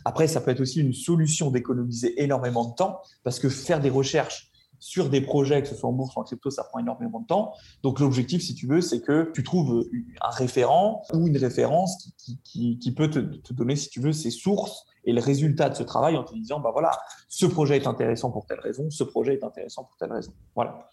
Après, 0.04 0.28
ça 0.28 0.40
peut 0.40 0.50
être 0.50 0.60
aussi 0.60 0.80
une 0.80 0.92
solution 0.92 1.50
d'économiser 1.50 2.22
énormément 2.22 2.68
de 2.68 2.74
temps, 2.74 3.00
parce 3.24 3.38
que 3.38 3.48
faire 3.48 3.80
des 3.80 3.90
recherches 3.90 4.51
sur 4.82 5.08
des 5.08 5.20
projets, 5.20 5.62
que 5.62 5.68
ce 5.68 5.76
soit 5.76 5.88
en 5.88 5.92
bourse 5.92 6.16
ou 6.16 6.18
en 6.18 6.24
crypto, 6.24 6.50
ça 6.50 6.64
prend 6.64 6.80
énormément 6.80 7.20
de 7.20 7.26
temps. 7.26 7.54
Donc 7.84 8.00
l'objectif, 8.00 8.42
si 8.42 8.56
tu 8.56 8.66
veux, 8.66 8.80
c'est 8.80 9.00
que 9.00 9.30
tu 9.32 9.44
trouves 9.44 9.88
un 10.20 10.30
référent 10.30 11.04
ou 11.14 11.28
une 11.28 11.36
référence 11.36 12.10
qui, 12.42 12.94
peut 12.96 13.08
te, 13.08 13.52
donner, 13.52 13.76
si 13.76 13.90
tu 13.90 14.00
veux, 14.00 14.12
ses 14.12 14.30
sources 14.30 14.84
et 15.04 15.12
le 15.12 15.20
résultat 15.20 15.68
de 15.68 15.76
ce 15.76 15.84
travail 15.84 16.16
en 16.16 16.24
te 16.24 16.34
disant, 16.34 16.58
bah 16.58 16.70
voilà, 16.72 16.98
ce 17.28 17.46
projet 17.46 17.76
est 17.76 17.86
intéressant 17.86 18.32
pour 18.32 18.44
telle 18.44 18.58
raison, 18.58 18.90
ce 18.90 19.04
projet 19.04 19.34
est 19.34 19.44
intéressant 19.44 19.84
pour 19.84 19.96
telle 19.98 20.12
raison. 20.12 20.32
Voilà. 20.56 20.88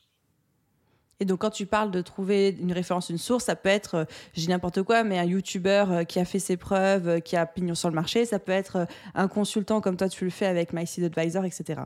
Et 1.20 1.26
donc, 1.26 1.40
quand 1.40 1.50
tu 1.50 1.66
parles 1.66 1.90
de 1.90 2.02
trouver 2.02 2.56
une 2.62 2.72
référence, 2.72 3.10
une 3.10 3.18
source, 3.18 3.46
ça 3.46 3.56
peut 3.56 3.70
être, 3.70 3.96
euh, 3.96 4.06
j'ai 4.34 4.48
n'importe 4.48 4.84
quoi, 4.84 5.04
mais 5.04 5.18
un 5.18 5.26
YouTuber 5.26 5.86
euh, 5.90 6.04
qui 6.06 6.20
a 6.20 6.26
fait 6.26 6.40
ses 6.40 6.56
preuves, 6.58 7.08
euh, 7.10 7.20
qui 7.20 7.36
a 7.36 7.46
pignon 7.46 7.76
sur 7.76 7.90
le 7.90 7.96
marché. 7.96 8.26
Ça 8.26 8.40
peut 8.40 8.52
être 8.52 8.88
un 9.16 9.28
consultant 9.28 9.82
comme 9.82 9.98
toi, 9.98 10.08
tu 10.08 10.24
le 10.24 10.30
fais 10.30 10.46
avec 10.46 10.74
MySeed 10.74 11.04
Advisor, 11.04 11.44
etc. 11.44 11.82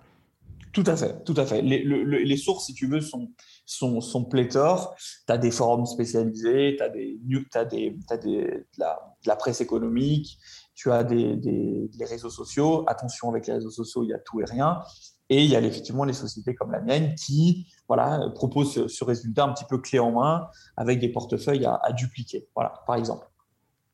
Tout 0.73 0.83
à 0.87 0.97
fait, 0.97 1.23
tout 1.23 1.35
à 1.37 1.45
fait. 1.45 1.61
Les, 1.61 2.37
sources, 2.37 2.65
si 2.65 2.73
tu 2.73 2.87
veux, 2.87 2.99
sont, 2.99 3.31
sont, 3.63 4.01
sont 4.01 4.25
pléthores. 4.25 4.95
Tu 4.97 5.31
as 5.31 5.37
des 5.37 5.51
forums 5.51 5.85
spécialisés, 5.85 6.75
tu 6.75 6.83
as, 6.83 6.89
des, 6.89 7.19
as, 7.53 7.65
des, 7.65 7.95
as 8.09 8.17
des, 8.17 8.27
de, 8.27 8.65
la, 9.27 9.35
presse 9.35 9.61
économique, 9.61 10.39
tu 10.73 10.91
as 10.91 11.03
des, 11.03 11.35
des, 11.35 12.05
réseaux 12.05 12.31
sociaux. 12.31 12.83
Attention, 12.87 13.29
avec 13.29 13.45
les 13.45 13.53
réseaux 13.53 13.69
sociaux, 13.69 14.03
il 14.03 14.09
y 14.09 14.13
a 14.13 14.19
tout 14.19 14.41
et 14.41 14.45
rien. 14.45 14.81
Et 15.29 15.43
il 15.43 15.49
y 15.49 15.55
a 15.55 15.61
effectivement 15.61 16.05
les 16.05 16.13
sociétés 16.13 16.55
comme 16.55 16.71
la 16.71 16.81
mienne 16.81 17.13
qui 17.15 17.67
voilà, 17.87 18.31
proposent 18.33 18.87
ce, 18.87 19.03
résultat 19.03 19.45
un 19.45 19.53
petit 19.53 19.65
peu 19.69 19.77
clé 19.77 19.99
en 19.99 20.11
main 20.11 20.47
avec 20.75 20.99
des 20.99 21.09
portefeuilles 21.09 21.65
à, 21.65 21.79
à 21.83 21.93
dupliquer, 21.93 22.49
voilà, 22.55 22.73
par 22.87 22.95
exemple. 22.95 23.27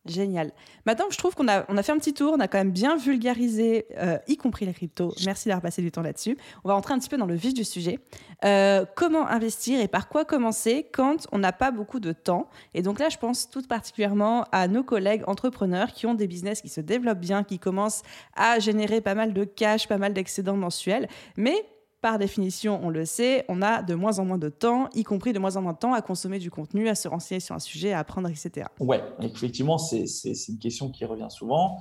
Génial. 0.05 0.51
Maintenant, 0.85 1.05
je 1.09 1.17
trouve 1.17 1.35
qu'on 1.35 1.47
a, 1.49 1.63
fait 1.83 1.91
un 1.91 1.97
petit 1.97 2.13
tour, 2.13 2.33
on 2.35 2.39
a 2.39 2.47
quand 2.47 2.57
même 2.57 2.71
bien 2.71 2.95
vulgarisé, 2.95 3.85
euh, 3.97 4.17
y 4.27 4.37
compris 4.37 4.65
les 4.65 4.73
cryptos. 4.73 5.13
Merci 5.25 5.49
d'avoir 5.49 5.61
passé 5.61 5.81
du 5.81 5.91
temps 5.91 6.01
là-dessus. 6.01 6.37
On 6.63 6.69
va 6.69 6.75
rentrer 6.75 6.93
un 6.93 6.99
petit 6.99 7.09
peu 7.09 7.17
dans 7.17 7.25
le 7.25 7.35
vif 7.35 7.53
du 7.53 7.65
sujet. 7.65 7.99
Euh, 8.45 8.85
comment 8.95 9.27
investir 9.27 9.79
et 9.81 9.89
par 9.89 10.07
quoi 10.07 10.23
commencer 10.23 10.87
quand 10.93 11.27
on 11.33 11.37
n'a 11.37 11.51
pas 11.51 11.71
beaucoup 11.71 11.99
de 11.99 12.13
temps? 12.13 12.49
Et 12.73 12.81
donc 12.81 12.99
là, 12.99 13.09
je 13.09 13.17
pense 13.17 13.49
tout 13.49 13.61
particulièrement 13.61 14.45
à 14.53 14.69
nos 14.69 14.83
collègues 14.83 15.23
entrepreneurs 15.27 15.91
qui 15.91 16.05
ont 16.05 16.13
des 16.13 16.27
business 16.27 16.61
qui 16.61 16.69
se 16.69 16.79
développent 16.79 17.19
bien, 17.19 17.43
qui 17.43 17.59
commencent 17.59 18.03
à 18.35 18.59
générer 18.59 19.01
pas 19.01 19.15
mal 19.15 19.33
de 19.33 19.43
cash, 19.43 19.87
pas 19.87 19.97
mal 19.97 20.13
d'excédents 20.13 20.55
mensuels, 20.55 21.09
mais 21.35 21.65
par 22.01 22.17
définition, 22.17 22.79
on 22.83 22.89
le 22.89 23.03
sait, 23.03 23.45
on 23.49 23.61
a 23.61 23.83
de 23.83 23.93
moins 23.93 24.19
en 24.19 24.25
moins 24.25 24.37
de 24.37 24.47
temps, 24.47 24.87
y 24.95 25.03
compris 25.03 25.33
de 25.33 25.39
moins 25.39 25.57
en 25.57 25.61
moins 25.61 25.73
de 25.73 25.77
temps 25.77 25.93
à 25.93 26.01
consommer 26.01 26.39
du 26.39 26.49
contenu, 26.49 26.87
à 26.87 26.95
se 26.95 27.07
renseigner 27.07 27.41
sur 27.41 27.55
un 27.55 27.59
sujet, 27.59 27.91
à 27.91 27.99
apprendre, 27.99 28.29
etc. 28.29 28.67
Ouais, 28.79 29.03
effectivement, 29.21 29.77
c'est 29.77 30.05
une 30.47 30.59
question 30.59 30.89
qui 30.89 31.03
revient 31.03 31.27
souvent. 31.29 31.77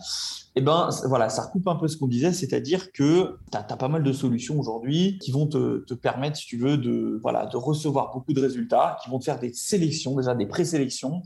Et 0.56 0.60
eh 0.60 0.60
ben 0.60 0.88
voilà, 1.06 1.28
ça 1.28 1.42
recoupe 1.42 1.68
un 1.68 1.76
peu 1.76 1.86
ce 1.86 1.96
qu'on 1.96 2.08
disait, 2.08 2.32
c'est-à-dire 2.32 2.90
que 2.90 3.38
tu 3.52 3.56
as, 3.56 3.62
pas 3.62 3.88
mal 3.88 4.02
de 4.02 4.12
solutions 4.12 4.58
aujourd'hui 4.58 5.18
qui 5.20 5.30
vont 5.30 5.46
te, 5.46 5.94
permettre, 5.94 6.36
si 6.36 6.46
tu 6.46 6.56
veux, 6.56 6.76
de, 6.76 7.18
voilà, 7.22 7.46
de 7.46 7.56
recevoir 7.56 8.12
beaucoup 8.12 8.32
de 8.32 8.40
résultats, 8.40 8.98
qui 9.02 9.10
vont 9.10 9.20
te 9.20 9.24
faire 9.24 9.38
des 9.38 9.52
sélections, 9.52 10.16
déjà 10.16 10.34
des 10.34 10.46
présélections 10.46 11.22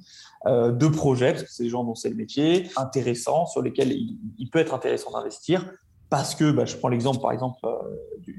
euh, 0.47 0.71
de 0.71 0.87
projets, 0.87 1.33
parce 1.33 1.45
que 1.45 1.51
c'est 1.51 1.63
des 1.63 1.71
gens 1.71 1.85
dont 1.85 1.95
c'est 1.95 2.11
le 2.11 2.17
métier, 2.17 2.69
intéressants, 2.77 3.47
sur 3.47 3.63
lesquels 3.63 3.93
il 3.93 4.51
peut 4.51 4.59
être 4.59 4.75
intéressant 4.75 5.13
d'investir 5.13 5.67
parce 6.13 6.35
que, 6.35 6.51
bah, 6.51 6.67
je 6.67 6.77
prends 6.77 6.91
l'exemple 6.91 7.23
par 7.23 7.33
exemple 7.33 7.59
euh, 7.65 7.71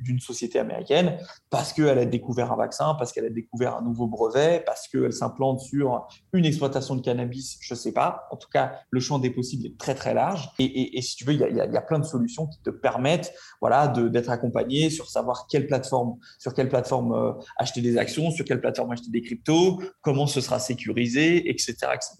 d'une 0.03 0.19
société 0.19 0.59
américaine, 0.59 1.17
parce 1.49 1.73
qu'elle 1.73 1.97
a 1.97 2.05
découvert 2.05 2.51
un 2.51 2.55
vaccin, 2.55 2.93
parce 2.99 3.11
qu'elle 3.11 3.25
a 3.25 3.31
découvert 3.31 3.75
un 3.77 3.81
nouveau 3.81 4.05
brevet, 4.05 4.61
parce 4.63 4.87
qu'elle 4.87 5.11
s'implante 5.11 5.59
sur 5.59 6.07
une 6.33 6.45
exploitation 6.45 6.95
de 6.95 7.01
cannabis, 7.01 7.57
je 7.61 7.73
ne 7.73 7.79
sais 7.79 7.91
pas. 7.91 8.27
En 8.29 8.37
tout 8.37 8.47
cas, 8.53 8.73
le 8.91 8.99
champ 8.99 9.17
des 9.17 9.31
possibles 9.31 9.65
est 9.65 9.75
très 9.79 9.95
très 9.95 10.13
large. 10.13 10.51
Et, 10.59 11.01
si 11.01 11.15
tu 11.15 11.25
veux, 11.25 11.33
il 11.33 11.39
y, 11.39 11.59
a, 11.59 11.81
plein 11.81 11.97
de 11.97 12.05
solutions 12.05 12.45
qui 12.45 12.61
te 12.61 12.69
permettent 12.69 13.33
voilà, 13.59 13.87
d'être 13.87 14.29
accompagné 14.29 14.91
sur 14.91 15.09
savoir 15.09 15.47
quelle 15.49 15.65
plateforme, 15.65 16.17
sur 16.37 16.53
quelle 16.53 16.69
plateforme 16.69 17.13
euh, 17.13 17.31
acheter 17.57 17.81
des 17.81 17.97
actions, 17.97 18.29
sur 18.29 18.45
quelle 18.45 18.61
plateforme 18.61 18.91
acheter 18.91 19.09
des 19.09 19.23
cryptos, 19.23 19.81
comment 20.01 20.27
ce 20.27 20.41
sera 20.41 20.59
sécurisé, 20.59 21.49
etc. 21.49 21.73
etc. 21.95 22.17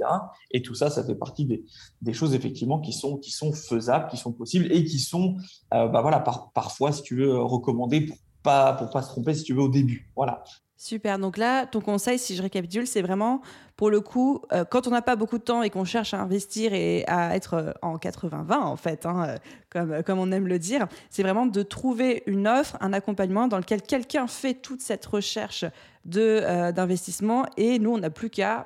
Et 0.50 0.64
tout 0.64 0.74
ça, 0.74 0.90
ça 0.90 1.04
fait 1.04 1.14
partie 1.14 1.46
des, 1.46 1.64
des 2.02 2.14
choses 2.14 2.34
effectivement 2.34 2.80
qui 2.80 2.92
sont, 2.92 3.18
qui 3.18 3.30
sont 3.30 3.54
faisables, 3.54 4.10
qui 4.10 4.18
sont 4.18 4.34
possibles 4.34 4.72
et 4.72 4.84
qui 4.84 4.98
sont 4.98 5.38
bah 5.72 6.02
voilà, 6.02 6.20
parfois, 6.20 6.92
si 6.92 7.04
tu 7.04 7.16
veux, 7.16 7.38
recommander 7.38 8.02
pour 8.02 8.18
pas, 8.44 8.74
pour 8.74 8.90
pas 8.90 9.02
se 9.02 9.10
tromper, 9.10 9.34
si 9.34 9.44
tu 9.44 9.54
veux, 9.54 9.62
au 9.62 9.70
début. 9.70 10.10
Voilà. 10.16 10.44
Super. 10.84 11.18
Donc 11.18 11.38
là, 11.38 11.66
ton 11.66 11.80
conseil, 11.80 12.20
si 12.20 12.36
je 12.36 12.42
récapitule, 12.42 12.86
c'est 12.88 13.02
vraiment, 13.02 13.42
pour 13.78 13.90
le 13.90 14.02
coup, 14.02 14.42
euh, 14.52 14.66
quand 14.66 14.86
on 14.86 14.92
n'a 14.92 15.02
pas 15.02 15.16
beaucoup 15.16 15.38
de 15.38 15.44
temps 15.44 15.64
et 15.64 15.70
qu'on 15.70 15.86
cherche 15.86 16.14
à 16.14 16.20
investir 16.20 16.74
et 16.74 17.06
à 17.08 17.38
être 17.38 17.54
euh, 17.54 17.72
en 17.82 17.96
80-20, 17.96 18.54
en 18.56 18.76
fait, 18.76 19.06
hein, 19.06 19.36
comme, 19.70 20.04
comme 20.04 20.20
on 20.20 20.30
aime 20.34 20.46
le 20.46 20.60
dire, 20.60 20.88
c'est 21.10 21.24
vraiment 21.24 21.46
de 21.46 21.64
trouver 21.64 22.24
une 22.26 22.50
offre, 22.50 22.76
un 22.82 22.92
accompagnement 22.92 23.48
dans 23.48 23.60
lequel 23.60 23.82
quelqu'un 23.82 24.28
fait 24.28 24.56
toute 24.56 24.82
cette 24.82 25.06
recherche 25.06 25.64
d'investissement 26.04 27.46
et 27.56 27.80
nous, 27.80 27.94
on 27.94 28.00
n'a 28.00 28.10
plus 28.10 28.30
qu'à, 28.30 28.66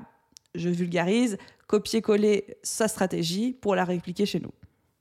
je 0.56 0.70
vulgarise, 0.70 1.38
copier-coller 1.68 2.58
sa 2.64 2.88
stratégie 2.88 3.54
pour 3.54 3.76
la 3.76 3.86
répliquer 3.86 4.26
chez 4.26 4.40
nous. 4.40 4.54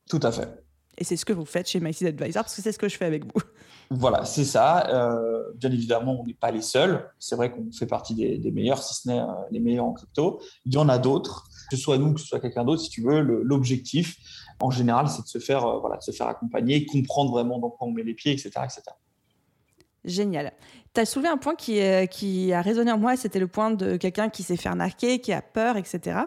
Tout 0.07 0.19
à 0.21 0.31
fait. 0.31 0.66
Et 0.97 1.03
c'est 1.03 1.15
ce 1.15 1.25
que 1.25 1.33
vous 1.33 1.45
faites 1.45 1.67
chez 1.67 1.79
MySeed 1.79 2.07
Advisor, 2.07 2.43
parce 2.43 2.55
que 2.55 2.61
c'est 2.61 2.71
ce 2.71 2.79
que 2.79 2.89
je 2.89 2.97
fais 2.97 3.05
avec 3.05 3.23
vous. 3.23 3.41
Voilà, 3.89 4.25
c'est 4.25 4.43
ça. 4.43 4.87
Euh, 4.89 5.43
bien 5.55 5.71
évidemment, 5.71 6.19
on 6.19 6.25
n'est 6.25 6.33
pas 6.33 6.51
les 6.51 6.61
seuls. 6.61 7.09
C'est 7.19 7.35
vrai 7.35 7.51
qu'on 7.51 7.71
fait 7.71 7.85
partie 7.85 8.15
des, 8.15 8.51
meilleurs, 8.51 8.83
si 8.83 8.93
ce 8.95 9.07
n'est 9.07 9.19
euh, 9.19 9.25
les 9.51 9.59
meilleurs 9.59 9.85
en 9.85 9.93
crypto. 9.93 10.41
Il 10.65 10.73
y 10.73 10.77
en 10.77 10.89
a 10.89 10.97
d'autres, 10.97 11.47
que 11.69 11.77
ce 11.77 11.81
soit 11.81 11.97
nous, 11.97 12.13
que 12.13 12.19
ce 12.19 12.27
soit 12.27 12.39
quelqu'un 12.39 12.65
d'autre, 12.65 12.81
si 12.81 12.89
tu 12.89 13.01
veux. 13.01 13.21
L'objectif, 13.21 14.17
en 14.59 14.71
général, 14.71 15.07
c'est 15.07 15.21
de 15.21 15.27
se 15.27 15.39
faire, 15.39 15.65
euh, 15.65 15.79
voilà, 15.79 15.97
de 15.97 16.03
se 16.03 16.11
faire 16.11 16.27
accompagner, 16.27 16.85
comprendre 16.85 17.31
vraiment 17.31 17.59
dans 17.59 17.69
quoi 17.69 17.87
on 17.87 17.91
met 17.91 18.03
les 18.03 18.13
pieds, 18.13 18.33
etc. 18.33 18.49
etc. 18.63 18.81
Génial. 20.03 20.51
Tu 20.93 21.01
as 21.01 21.05
soulevé 21.05 21.29
un 21.29 21.37
point 21.37 21.55
qui, 21.55 21.79
qui 22.09 22.53
a 22.53 22.61
résonné 22.61 22.91
en 22.91 22.97
moi, 22.97 23.15
c'était 23.15 23.39
le 23.39 23.47
point 23.47 23.71
de 23.71 23.97
quelqu'un 23.97 24.29
qui 24.29 24.41
s'est 24.41 24.57
fait 24.57 24.69
arnaquer, 24.69 25.19
qui 25.19 25.31
a 25.31 25.41
peur, 25.41 25.77
etc. 25.77 26.21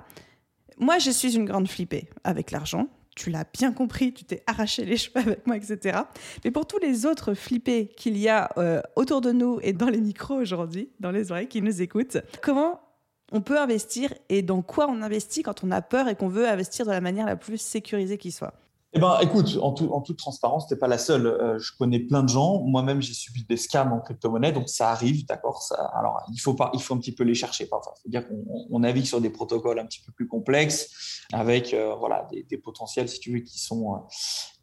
Moi, 0.79 0.99
je 0.99 1.11
suis 1.11 1.35
une 1.35 1.45
grande 1.45 1.69
flippée 1.69 2.09
avec 2.25 2.51
l'argent 2.51 2.89
tu 3.16 3.31
l'as 3.31 3.44
bien 3.53 3.73
compris, 3.73 4.12
tu 4.12 4.25
t'es 4.25 4.42
arraché 4.46 4.85
les 4.85 4.96
cheveux 4.99 5.18
avec 5.20 5.46
moi, 5.46 5.57
etc. 5.57 6.01
Mais 6.44 6.51
pour 6.51 6.66
tous 6.66 6.79
les 6.79 7.07
autres 7.07 7.35
flippés 7.35 7.88
qu'il 7.96 8.16
y 8.16 8.29
a 8.29 8.51
euh, 8.57 8.81
autour 8.96 9.20
de 9.20 9.33
nous 9.33 9.59
et 9.62 9.73
dans 9.73 9.88
les 9.88 10.01
micros 10.01 10.37
aujourd'hui, 10.37 10.90
dans 11.01 11.11
les 11.11 11.31
oreilles 11.31 11.49
qui 11.49 11.62
nous 11.62 11.83
écoutent, 11.83 12.18
comment 12.42 12.81
on 13.33 13.40
peut 13.40 13.59
investir 13.59 14.12
et 14.29 14.42
dans 14.42 14.62
quoi 14.62 14.88
on 14.88 15.03
investit 15.03 15.42
quand 15.42 15.62
on 15.62 15.70
a 15.70 15.83
peur 15.83 16.09
et 16.09 16.16
qu'on 16.16 16.29
veut 16.29 16.49
investir 16.49 16.85
de 16.85 16.90
la 16.90 17.01
manière 17.01 17.27
la 17.27 17.37
plus 17.37 17.59
sécurisée 17.59 18.18
qui 18.18 18.33
soit? 18.33 18.55
Eh 18.92 18.98
ben, 18.98 19.18
écoute, 19.20 19.57
en, 19.62 19.72
en 19.72 20.00
toute 20.00 20.18
transparence, 20.18 20.66
tu 20.66 20.74
n'es 20.74 20.79
pas 20.79 20.88
la 20.88 20.98
seule. 20.98 21.26
Euh, 21.26 21.59
je 21.61 21.70
connais 21.79 22.00
plein 22.00 22.24
de 22.24 22.29
gens. 22.29 22.61
Moi-même, 22.62 23.00
j'ai 23.00 23.14
subi 23.14 23.44
des 23.44 23.57
scams 23.57 23.92
en 23.92 24.00
crypto-monnaie, 24.00 24.50
donc 24.50 24.68
ça 24.68 24.90
arrive, 24.90 25.24
d'accord. 25.26 25.62
Alors, 25.94 26.20
il 26.33 26.38
faut 26.38 26.55
pas, 26.55 26.72
il 26.74 26.83
faut 26.83 26.94
un 26.94 26.98
petit 26.98 27.14
peu 27.14 27.22
les 27.22 27.35
chercher. 27.35 27.68
Enfin, 27.70 27.92
faut 28.03 28.09
dire 28.09 28.24
qu'on 28.26 28.81
navigue 28.81 29.05
sur 29.05 29.20
des 29.20 29.31
protocoles 29.31 29.79
un 29.79 29.87
petit 29.87 30.00
peu 30.05 30.11
plus 30.11 30.26
complexes, 30.26 30.88
avec 31.33 31.72
euh, 31.72 31.94
voilà 32.00 32.26
des, 32.33 32.59
potentiels, 32.59 33.09
si 33.09 33.20
tu 33.20 33.33
veux, 33.33 33.40
qui 33.40 33.61
sont 33.61 33.94
euh, 33.94 33.98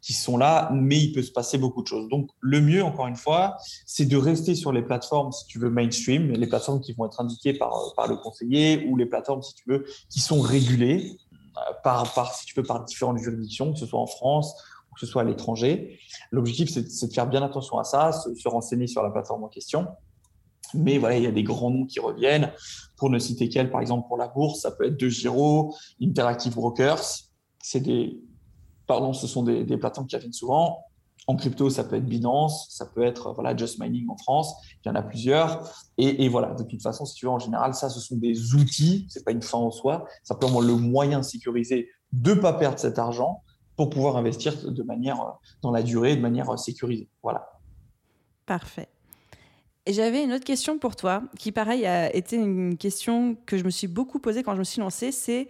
qui 0.02 0.12
sont 0.12 0.36
là, 0.36 0.70
mais 0.74 0.98
il 0.98 1.12
peut 1.12 1.22
se 1.22 1.32
passer 1.32 1.56
beaucoup 1.56 1.82
de 1.82 1.86
choses. 1.86 2.08
Donc, 2.08 2.28
le 2.40 2.60
mieux, 2.60 2.84
encore 2.84 3.06
une 3.06 3.16
fois, 3.16 3.56
c'est 3.86 4.06
de 4.06 4.16
rester 4.16 4.54
sur 4.54 4.72
les 4.72 4.82
plateformes, 4.82 5.32
si 5.32 5.46
tu 5.46 5.58
veux, 5.58 5.70
mainstream, 5.70 6.32
les 6.32 6.46
plateformes 6.46 6.80
qui 6.80 6.92
vont 6.92 7.06
être 7.06 7.20
indiquées 7.20 7.54
par, 7.54 7.94
par 7.96 8.06
le 8.06 8.16
conseiller 8.16 8.86
ou 8.88 8.96
les 8.96 9.06
plateformes, 9.06 9.42
si 9.42 9.54
tu 9.54 9.64
veux, 9.66 9.86
qui 10.10 10.20
sont 10.20 10.40
régulées 10.40 11.18
par, 11.82 12.12
par, 12.14 12.34
si 12.34 12.46
tu 12.46 12.54
veux, 12.54 12.62
par 12.62 12.84
différentes 12.84 13.18
juridictions, 13.18 13.72
que 13.72 13.78
ce 13.78 13.86
soit 13.86 14.00
en 14.00 14.06
France 14.06 14.54
ou 14.90 14.94
que 14.94 15.00
ce 15.00 15.06
soit 15.06 15.22
à 15.22 15.24
l'étranger. 15.24 15.98
L'objectif, 16.30 16.70
c'est 16.70 17.08
de 17.08 17.12
faire 17.12 17.26
bien 17.26 17.42
attention 17.42 17.78
à 17.78 17.84
ça, 17.84 18.12
se, 18.12 18.48
renseigner 18.48 18.86
sur 18.86 19.02
la 19.02 19.10
plateforme 19.10 19.44
en 19.44 19.48
question. 19.48 19.88
Mais 20.74 20.98
voilà, 20.98 21.16
il 21.16 21.24
y 21.24 21.26
a 21.26 21.32
des 21.32 21.42
grands 21.42 21.70
noms 21.70 21.86
qui 21.86 22.00
reviennent. 22.00 22.52
Pour 22.96 23.10
ne 23.10 23.18
citer 23.18 23.48
qu'elle, 23.48 23.70
par 23.70 23.80
exemple, 23.80 24.06
pour 24.08 24.16
la 24.16 24.28
bourse, 24.28 24.60
ça 24.60 24.70
peut 24.70 24.84
être 24.84 24.98
De 24.98 25.08
Giro, 25.08 25.74
Interactive 26.02 26.54
Brokers. 26.54 27.02
C'est 27.62 27.80
des, 27.80 28.20
pardon, 28.86 29.12
ce 29.12 29.26
sont 29.26 29.42
des, 29.42 29.64
des 29.64 29.76
plateformes 29.78 30.06
qui 30.06 30.16
reviennent 30.16 30.32
souvent. 30.32 30.84
En 31.28 31.36
crypto, 31.36 31.68
ça 31.68 31.84
peut 31.84 31.96
être 31.96 32.06
Binance, 32.06 32.68
ça 32.70 32.86
peut 32.86 33.02
être 33.02 33.34
voilà, 33.34 33.54
Just 33.54 33.78
Mining 33.78 34.08
en 34.08 34.16
France, 34.16 34.54
il 34.82 34.88
y 34.88 34.90
en 34.90 34.94
a 34.94 35.02
plusieurs. 35.02 35.70
Et, 35.98 36.26
voilà, 36.28 36.54
de 36.54 36.62
toute 36.62 36.82
façon, 36.82 37.04
si 37.04 37.14
tu 37.16 37.26
veux, 37.26 37.30
en 37.30 37.38
général, 37.38 37.74
ça, 37.74 37.90
ce 37.90 38.00
sont 38.00 38.16
des 38.16 38.54
outils, 38.54 39.06
ce 39.10 39.18
n'est 39.18 39.24
pas 39.24 39.32
une 39.32 39.42
fin 39.42 39.58
en 39.58 39.70
soi, 39.70 40.06
simplement 40.24 40.60
le 40.60 40.74
moyen 40.74 41.22
sécurisé 41.22 41.90
de 42.12 42.32
ne 42.32 42.40
pas 42.40 42.54
perdre 42.54 42.78
cet 42.78 42.98
argent 42.98 43.42
pour 43.76 43.90
pouvoir 43.90 44.16
investir 44.16 44.54
de 44.70 44.82
manière, 44.82 45.38
dans 45.60 45.70
la 45.70 45.82
durée, 45.82 46.16
de 46.16 46.22
manière 46.22 46.58
sécurisée. 46.58 47.08
Voilà. 47.22 47.46
Parfait. 48.46 48.88
Et 49.84 49.92
j'avais 49.92 50.24
une 50.24 50.32
autre 50.32 50.44
question 50.44 50.78
pour 50.78 50.96
toi, 50.96 51.22
qui 51.38 51.52
pareil 51.52 51.86
a 51.86 52.14
été 52.14 52.36
une 52.36 52.78
question 52.78 53.36
que 53.46 53.58
je 53.58 53.64
me 53.64 53.70
suis 53.70 53.86
beaucoup 53.86 54.18
posée 54.18 54.42
quand 54.42 54.54
je 54.54 54.60
me 54.60 54.64
suis 54.64 54.80
lancée, 54.80 55.12
c'est 55.12 55.48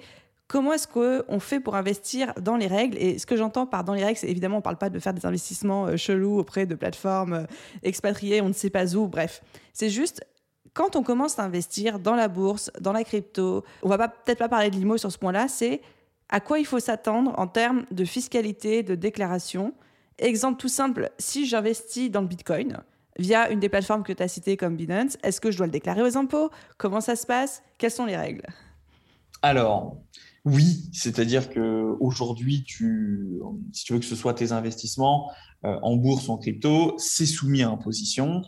comment 0.48 0.72
est-ce 0.72 0.88
qu'on 0.88 1.40
fait 1.40 1.60
pour 1.60 1.76
investir 1.76 2.32
dans 2.40 2.56
les 2.56 2.66
règles? 2.66 2.96
Et 2.98 3.18
ce 3.18 3.26
que 3.26 3.36
j'entends 3.36 3.66
par 3.66 3.84
dans 3.84 3.92
les 3.92 4.04
règles, 4.04 4.18
c'est 4.18 4.28
évidemment, 4.28 4.56
on 4.56 4.60
ne 4.60 4.64
parle 4.64 4.78
pas 4.78 4.90
de 4.90 4.98
faire 4.98 5.14
des 5.14 5.26
investissements 5.26 5.86
euh, 5.86 5.96
chelous 5.96 6.38
auprès 6.38 6.66
de 6.66 6.74
plateformes 6.74 7.34
euh, 7.34 7.44
expatriées, 7.82 8.40
on 8.40 8.48
ne 8.48 8.54
sait 8.54 8.70
pas 8.70 8.96
où, 8.96 9.06
bref. 9.06 9.42
C'est 9.72 9.90
juste, 9.90 10.26
quand 10.72 10.96
on 10.96 11.02
commence 11.02 11.38
à 11.38 11.44
investir 11.44 11.98
dans 11.98 12.14
la 12.14 12.28
bourse, 12.28 12.72
dans 12.80 12.92
la 12.92 13.04
crypto, 13.04 13.64
on 13.82 13.88
va 13.88 14.08
peut-être 14.08 14.38
pas 14.38 14.48
parler 14.48 14.70
de 14.70 14.76
l'IMO 14.76 14.96
sur 14.96 15.12
ce 15.12 15.18
point-là, 15.18 15.46
c'est 15.48 15.82
à 16.30 16.40
quoi 16.40 16.58
il 16.58 16.66
faut 16.66 16.80
s'attendre 16.80 17.34
en 17.38 17.46
termes 17.46 17.84
de 17.90 18.04
fiscalité, 18.04 18.82
de 18.82 18.94
déclaration. 18.94 19.74
Exemple 20.18 20.58
tout 20.58 20.68
simple, 20.68 21.10
si 21.18 21.46
j'investis 21.46 22.10
dans 22.10 22.22
le 22.22 22.26
Bitcoin, 22.26 22.78
via 23.18 23.50
une 23.50 23.60
des 23.60 23.68
plateformes 23.68 24.02
que 24.02 24.12
tu 24.12 24.22
as 24.22 24.28
citées 24.28 24.56
comme 24.56 24.76
Binance, 24.76 25.16
est-ce 25.22 25.40
que 25.40 25.50
je 25.50 25.56
dois 25.56 25.66
le 25.66 25.72
déclarer 25.72 26.02
aux 26.02 26.16
impôts? 26.16 26.50
Comment 26.76 27.00
ça 27.00 27.16
se 27.16 27.26
passe? 27.26 27.62
Quelles 27.78 27.90
sont 27.90 28.04
les 28.04 28.16
règles? 28.16 28.46
Alors, 29.42 29.96
oui, 30.50 30.88
c'est-à-dire 30.92 31.50
que 31.50 31.96
aujourd'hui, 32.00 32.64
tu, 32.64 33.38
si 33.72 33.84
tu 33.84 33.92
veux 33.92 33.98
que 33.98 34.04
ce 34.04 34.16
soit 34.16 34.34
tes 34.34 34.52
investissements 34.52 35.30
euh, 35.64 35.78
en 35.82 35.96
bourse 35.96 36.28
ou 36.28 36.32
en 36.32 36.38
crypto, 36.38 36.94
c'est 36.96 37.26
soumis 37.26 37.62
à 37.62 37.68
imposition. 37.68 38.42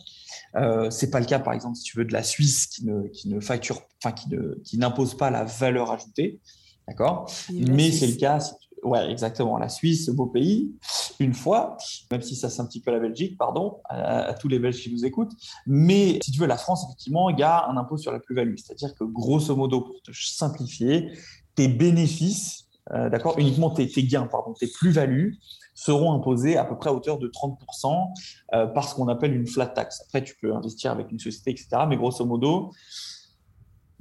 Euh, 0.56 0.90
c'est 0.90 1.10
pas 1.10 1.20
le 1.20 1.26
cas, 1.26 1.38
par 1.38 1.52
exemple, 1.52 1.76
si 1.76 1.84
tu 1.84 1.98
veux 1.98 2.04
de 2.04 2.12
la 2.12 2.22
Suisse 2.22 2.66
qui 2.66 2.86
ne, 2.86 3.08
qui 3.08 3.28
ne 3.28 3.40
facture, 3.40 3.82
enfin 4.02 4.12
qui 4.12 4.28
ne, 4.30 4.54
qui 4.64 4.78
n'impose 4.78 5.16
pas 5.16 5.30
la 5.30 5.44
valeur 5.44 5.90
ajoutée, 5.90 6.40
d'accord? 6.88 7.30
Mais 7.52 7.92
c'est 7.92 8.06
le 8.06 8.16
cas 8.16 8.40
si 8.40 8.52
Ouais, 8.82 9.10
exactement. 9.10 9.58
La 9.58 9.68
Suisse, 9.68 10.08
beau 10.08 10.26
pays, 10.26 10.72
une 11.18 11.34
fois, 11.34 11.76
même 12.10 12.22
si 12.22 12.34
ça 12.34 12.48
c'est 12.48 12.62
un 12.62 12.66
petit 12.66 12.80
peu 12.80 12.90
la 12.90 12.98
Belgique, 12.98 13.36
pardon, 13.36 13.78
à, 13.88 14.34
tous 14.34 14.48
les 14.48 14.58
Belges 14.58 14.82
qui 14.82 14.90
nous 14.90 15.04
écoutent. 15.04 15.32
Mais 15.66 16.18
si 16.22 16.32
tu 16.32 16.40
veux, 16.40 16.46
la 16.46 16.56
France, 16.56 16.84
effectivement, 16.84 17.30
il 17.30 17.38
y 17.38 17.42
a 17.42 17.68
un 17.68 17.76
impôt 17.76 17.98
sur 17.98 18.12
la 18.12 18.20
plus-value. 18.20 18.54
C'est-à-dire 18.56 18.94
que 18.94 19.04
grosso 19.04 19.54
modo, 19.54 19.82
pour 19.82 20.00
te 20.02 20.12
simplifier, 20.12 21.12
tes 21.60 21.68
bénéfices, 21.68 22.64
euh, 22.90 23.10
d'accord, 23.10 23.38
uniquement 23.38 23.68
tes, 23.68 23.86
gains, 23.86 24.26
pardon, 24.26 24.54
tes 24.54 24.66
plus-values 24.66 25.38
seront 25.74 26.14
imposés 26.14 26.56
à 26.56 26.64
peu 26.64 26.74
près 26.74 26.88
à 26.88 26.94
hauteur 26.94 27.18
de 27.18 27.28
30% 27.28 28.14
euh, 28.54 28.66
par 28.66 28.88
ce 28.88 28.94
qu'on 28.94 29.08
appelle 29.08 29.34
une 29.34 29.46
flat 29.46 29.66
tax. 29.66 30.00
Après, 30.06 30.24
tu 30.24 30.34
peux 30.40 30.54
investir 30.54 30.90
avec 30.90 31.12
une 31.12 31.18
société, 31.18 31.50
etc. 31.50 31.68
Mais 31.86 31.98
grosso 31.98 32.24
modo, 32.24 32.70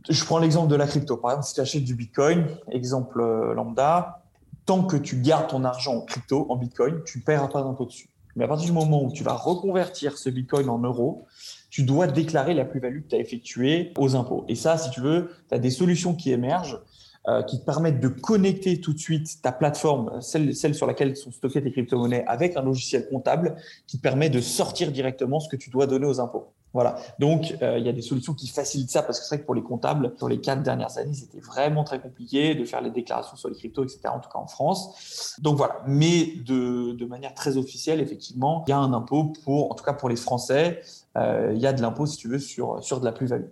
je 0.10 0.24
prends 0.24 0.39
l'exemple 0.39 0.69
de 0.69 0.78
la 0.78 0.88
crypto. 0.88 1.17
Par 1.17 1.32
exemple, 1.32 1.48
si 1.48 1.54
tu 1.56 1.60
achètes 1.60 1.84
du 1.84 1.95
Bitcoin, 1.95 2.48
exemple 2.72 3.19
euh, 3.19 3.54
lambda, 3.54 4.24
tant 4.65 4.84
que 4.84 4.95
tu 4.95 5.17
gardes 5.17 5.50
ton 5.50 5.65
argent 5.65 5.98
en 5.98 6.02
crypto, 6.06 6.45
en 6.48 6.56
Bitcoin, 6.56 7.02
tu 7.06 7.17
ne 7.17 7.24
paieras 7.24 7.50
pas 7.50 7.62
d'impôt 7.62 7.84
dessus. 7.84 8.10
Mais 8.38 8.45
à 8.45 8.48
partir 8.48 8.67
du 8.67 8.72
moment 8.72 9.04
où 9.04 9.12
tu 9.12 9.26
vas 9.26 9.34
reconvertir 9.34 10.17
ce 10.17 10.30
Bitcoin 10.30 10.69
en 10.69 10.80
euros, 10.80 11.26
tu 11.69 11.84
dois 11.84 12.08
déclarer 12.08 12.54
la 12.54 12.63
plus-value 12.63 13.02
que 13.02 13.10
tu 13.10 13.15
as 13.15 13.19
effectuée 13.19 13.91
aux 13.98 14.15
impôts. 14.15 14.45
Et 14.48 14.56
ça, 14.56 14.78
si 14.78 14.89
tu 14.91 15.02
veux, 15.02 15.32
tu 15.50 15.56
as 15.56 15.60
des 15.60 15.72
solutions 15.72 16.15
qui 16.15 16.32
émergent 16.32 16.80
euh, 17.29 17.43
qui 17.43 17.59
te 17.59 17.65
permettent 17.65 17.99
de 17.99 18.07
connecter 18.07 18.81
tout 18.81 18.91
de 18.91 18.97
suite 18.97 19.41
ta 19.43 19.51
plateforme, 19.51 20.19
celle, 20.21 20.55
sur 20.73 20.87
laquelle 20.87 21.15
sont 21.15 21.31
stockées 21.31 21.61
tes 21.61 21.71
crypto-monnaies, 21.71 22.25
avec 22.25 22.57
un 22.57 22.63
logiciel 22.63 23.07
comptable 23.07 23.55
qui 23.85 23.97
te 23.97 24.01
permet 24.01 24.29
de 24.29 24.41
sortir 24.41 24.91
directement 24.91 25.39
ce 25.39 25.47
que 25.47 25.55
tu 25.55 25.69
dois 25.69 25.85
donner 25.85 26.07
aux 26.07 26.19
impôts. 26.19 26.53
Voilà. 26.73 26.95
Donc, 27.19 27.55
euh, 27.61 27.77
il 27.77 27.85
y 27.85 27.89
a 27.89 27.91
des 27.91 28.01
solutions 28.01 28.33
qui 28.33 28.47
facilitent 28.47 28.91
ça 28.91 29.03
parce 29.03 29.19
que 29.19 29.25
c'est 29.25 29.35
vrai 29.35 29.41
que 29.41 29.45
pour 29.45 29.55
les 29.55 29.63
comptables, 29.63 30.13
sur 30.17 30.27
les 30.27 30.39
quatre 30.39 30.63
dernières 30.63 30.97
années, 30.97 31.13
c'était 31.13 31.39
vraiment 31.39 31.83
très 31.83 31.99
compliqué 31.99 32.55
de 32.55 32.65
faire 32.65 32.81
les 32.81 32.91
déclarations 32.91 33.37
sur 33.37 33.49
les 33.49 33.55
cryptos, 33.55 33.83
etc., 33.83 34.01
en 34.05 34.19
tout 34.19 34.29
cas 34.29 34.39
en 34.39 34.47
France. 34.47 35.35
Donc 35.39 35.57
voilà. 35.57 35.81
Mais 35.87 36.33
de, 36.45 36.93
de 36.93 37.05
manière 37.05 37.33
très 37.33 37.57
officielle, 37.57 37.99
effectivement, 37.99 38.63
il 38.67 38.71
y 38.71 38.73
a 38.73 38.79
un 38.79 38.93
impôt 38.93 39.33
pour, 39.43 39.71
en 39.71 39.75
tout 39.75 39.83
cas 39.83 39.93
pour 39.93 40.09
les 40.09 40.15
Français, 40.15 40.81
euh, 41.17 41.51
il 41.53 41.61
y 41.61 41.67
a 41.67 41.73
de 41.73 41.81
l'impôt, 41.81 42.05
si 42.05 42.17
tu 42.17 42.27
veux, 42.27 42.39
sur, 42.39 42.83
sur 42.83 42.99
de 42.99 43.05
la 43.05 43.11
plus-value. 43.11 43.47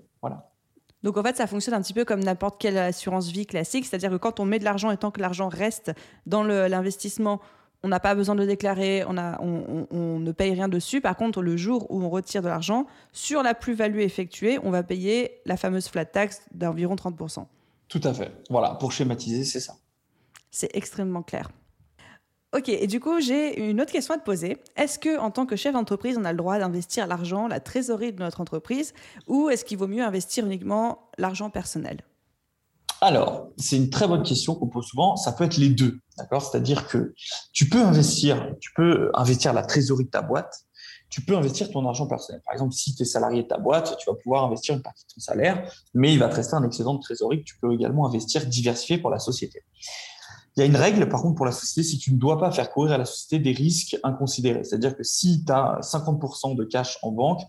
Donc 1.04 1.18
en 1.18 1.24
fait, 1.24 1.38
ça 1.38 1.48
fonctionne 1.48 1.76
un 1.76 1.82
petit 1.82 1.94
peu 1.94 2.06
comme 2.06 2.24
n'importe 2.24 2.60
quelle 2.60 2.78
assurance 2.78 3.28
vie 3.30 3.46
classique, 3.46 3.86
c'est-à-dire 3.86 4.10
que 4.10 4.18
quand 4.18 4.40
on 4.40 4.46
met 4.46 4.60
de 4.60 4.64
l'argent 4.64 4.92
et 4.92 4.98
tant 4.98 5.12
que 5.12 5.22
l'argent 5.22 5.48
reste 5.48 5.92
dans 6.26 6.44
l'investissement, 6.44 7.40
on 7.84 7.90
n'a 7.90 8.00
pas 8.00 8.16
besoin 8.16 8.36
de 8.36 8.46
déclarer, 8.46 9.04
on, 9.08 9.18
a, 9.18 9.40
on, 9.40 10.20
ne 10.20 10.32
paye 10.32 10.54
rien 10.54 10.68
dessus. 10.68 11.00
Par 11.00 11.16
contre, 11.16 11.42
le 11.42 11.56
jour 11.58 11.86
où 11.92 12.02
on 12.02 12.10
retire 12.10 12.42
de 12.42 12.48
l'argent, 12.48 12.88
sur 13.14 13.44
la 13.44 13.54
plus-value 13.54 14.00
effectuée, 14.00 14.60
on 14.64 14.72
va 14.72 14.84
payer 14.84 15.40
la 15.46 15.58
fameuse 15.58 15.88
flat 15.88 16.06
tax 16.06 16.42
d'environ 16.54 16.96
30%. 16.96 17.46
Tout 17.88 18.02
à 18.04 18.14
fait. 18.14 18.32
Voilà, 18.50 18.72
pour 18.76 18.92
schématiser, 18.92 19.46
c'est 19.46 19.60
ça. 19.60 19.76
C'est 20.50 20.76
extrêmement 20.76 21.22
clair. 21.22 21.52
Ok, 22.58 22.70
et 22.70 22.88
du 22.88 23.00
coup, 23.00 23.22
j'ai 23.22 23.70
une 23.70 23.80
autre 23.82 23.92
question 23.92 24.16
à 24.16 24.18
te 24.18 24.24
poser. 24.24 24.58
Est-ce 24.76 24.98
que, 24.98 25.20
en 25.20 25.30
tant 25.30 25.46
que 25.46 25.56
chef 25.56 25.74
d'entreprise, 25.74 26.18
on 26.20 26.26
a 26.26 26.32
le 26.32 26.38
droit 26.40 26.58
d'investir 26.58 27.06
l'argent, 27.06 27.48
la 27.48 27.60
trésorerie 27.60 28.14
de 28.14 28.20
notre 28.20 28.42
entreprise, 28.42 28.96
ou 29.28 29.50
est-ce 29.50 29.64
qu'il 29.64 29.78
vaut 29.78 29.86
mieux 29.86 30.04
investir 30.04 30.44
uniquement 30.44 31.12
l'argent 31.20 31.52
personnel? 31.52 32.02
Alors, 33.00 33.50
c'est 33.58 33.76
une 33.76 33.92
très 33.92 34.08
bonne 34.08 34.24
question 34.24 34.56
qu'on 34.56 34.70
pose 34.70 34.88
souvent. 34.88 35.18
Ça 35.18 35.34
peut 35.34 35.44
être 35.44 35.58
les 35.58 35.70
deux, 35.70 36.00
d'accord? 36.18 36.42
C'est-à-dire 36.42 36.88
que 36.88 37.14
tu 37.54 37.70
peux 37.70 37.84
investir, 37.84 38.56
tu 38.60 38.72
peux 38.76 39.12
investir 39.14 39.54
la 39.54 39.62
trésorerie 39.62 40.06
de 40.06 40.10
ta 40.10 40.24
boîte, 40.24 40.66
tu 41.10 41.22
peux 41.22 41.38
investir 41.38 41.70
ton 41.70 41.86
argent 41.86 42.08
personnel. 42.08 42.42
Par 42.44 42.54
exemple, 42.54 42.74
si 42.74 42.96
tu 42.96 43.04
es 43.04 43.06
salarié 43.06 43.44
de 43.44 43.48
ta 43.48 43.60
boîte, 43.60 43.96
tu 44.00 44.10
vas 44.10 44.16
pouvoir 44.16 44.46
investir 44.46 44.74
une 44.74 44.82
partie 44.82 45.06
de 45.06 45.14
ton 45.14 45.20
salaire, 45.20 45.72
mais 45.94 46.12
il 46.12 46.18
va 46.18 46.28
te 46.28 46.36
rester 46.36 46.56
un 46.56 46.64
excédent 46.64 46.96
de 46.96 47.02
trésorerie 47.02 47.42
que 47.42 47.46
tu 47.46 47.60
peux 47.60 47.72
également 47.72 48.08
investir 48.08 48.48
diversifié 48.48 48.98
pour 48.98 49.12
la 49.12 49.20
société. 49.20 49.62
Il 50.58 50.62
y 50.62 50.64
a 50.64 50.66
une 50.66 50.76
règle, 50.76 51.08
par 51.08 51.22
contre, 51.22 51.36
pour 51.36 51.46
la 51.46 51.52
société, 51.52 51.88
si 51.88 52.00
tu 52.00 52.12
ne 52.12 52.18
dois 52.18 52.40
pas 52.40 52.52
faire 52.52 52.72
courir 52.72 52.94
à 52.94 52.98
la 52.98 53.06
société 53.06 53.38
des 53.38 53.52
risques 53.52 53.96
inconsidérés. 54.04 54.64
C'est-à-dire 54.64 54.98
que 54.98 55.04
si 55.04 55.46
tu 55.46 55.52
as 55.52 55.80
50% 55.84 56.56
de 56.56 56.64
cash 56.64 56.98
en 57.04 57.12
banque, 57.12 57.42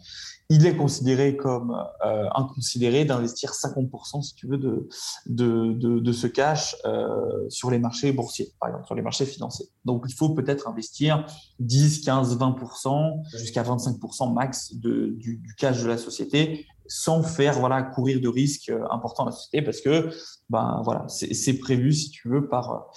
il 0.50 0.66
est 0.66 0.76
considéré 0.76 1.34
comme 1.34 1.74
euh, 2.04 2.28
inconsidéré 2.34 3.06
d'investir 3.06 3.52
50%, 3.52 4.22
si 4.22 4.34
tu 4.34 4.46
veux, 4.46 4.58
de, 4.58 4.88
de, 5.24 5.72
de, 5.72 6.00
de 6.00 6.12
ce 6.12 6.26
cash 6.26 6.76
euh, 6.84 7.48
sur 7.48 7.70
les 7.70 7.78
marchés 7.78 8.12
boursiers, 8.12 8.52
par 8.60 8.68
exemple, 8.68 8.86
sur 8.86 8.94
les 8.94 9.02
marchés 9.02 9.24
financiers. 9.24 9.70
Donc, 9.86 10.04
il 10.06 10.14
faut 10.14 10.30
peut-être 10.30 10.68
investir 10.68 11.24
10, 11.60 12.02
15, 12.02 12.38
20%, 12.38 13.38
jusqu'à 13.38 13.62
25% 13.62 14.34
max 14.34 14.74
de, 14.74 15.14
du, 15.16 15.36
du, 15.36 15.54
cash 15.54 15.82
de 15.82 15.88
la 15.88 15.96
société, 15.96 16.66
sans 16.86 17.22
faire 17.22 17.58
voilà 17.58 17.82
courir 17.82 18.20
de 18.20 18.28
risques 18.28 18.68
euh, 18.68 18.84
importants 18.90 19.24
à 19.24 19.26
la 19.26 19.32
société, 19.32 19.62
parce 19.62 19.80
que 19.80 20.10
ben 20.50 20.80
voilà, 20.84 21.06
c'est 21.08 21.58
prévu, 21.58 21.92
si 21.92 22.10
tu 22.10 22.28
veux, 22.28 22.48
par 22.48 22.90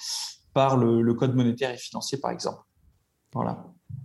par 0.53 0.77
le, 0.77 1.13
code 1.13 1.35
monétaire 1.35 1.71
et 1.71 1.77
financier, 1.77 2.17
par 2.17 2.31
exemple. 2.31 2.61
Voilà. 3.33 3.63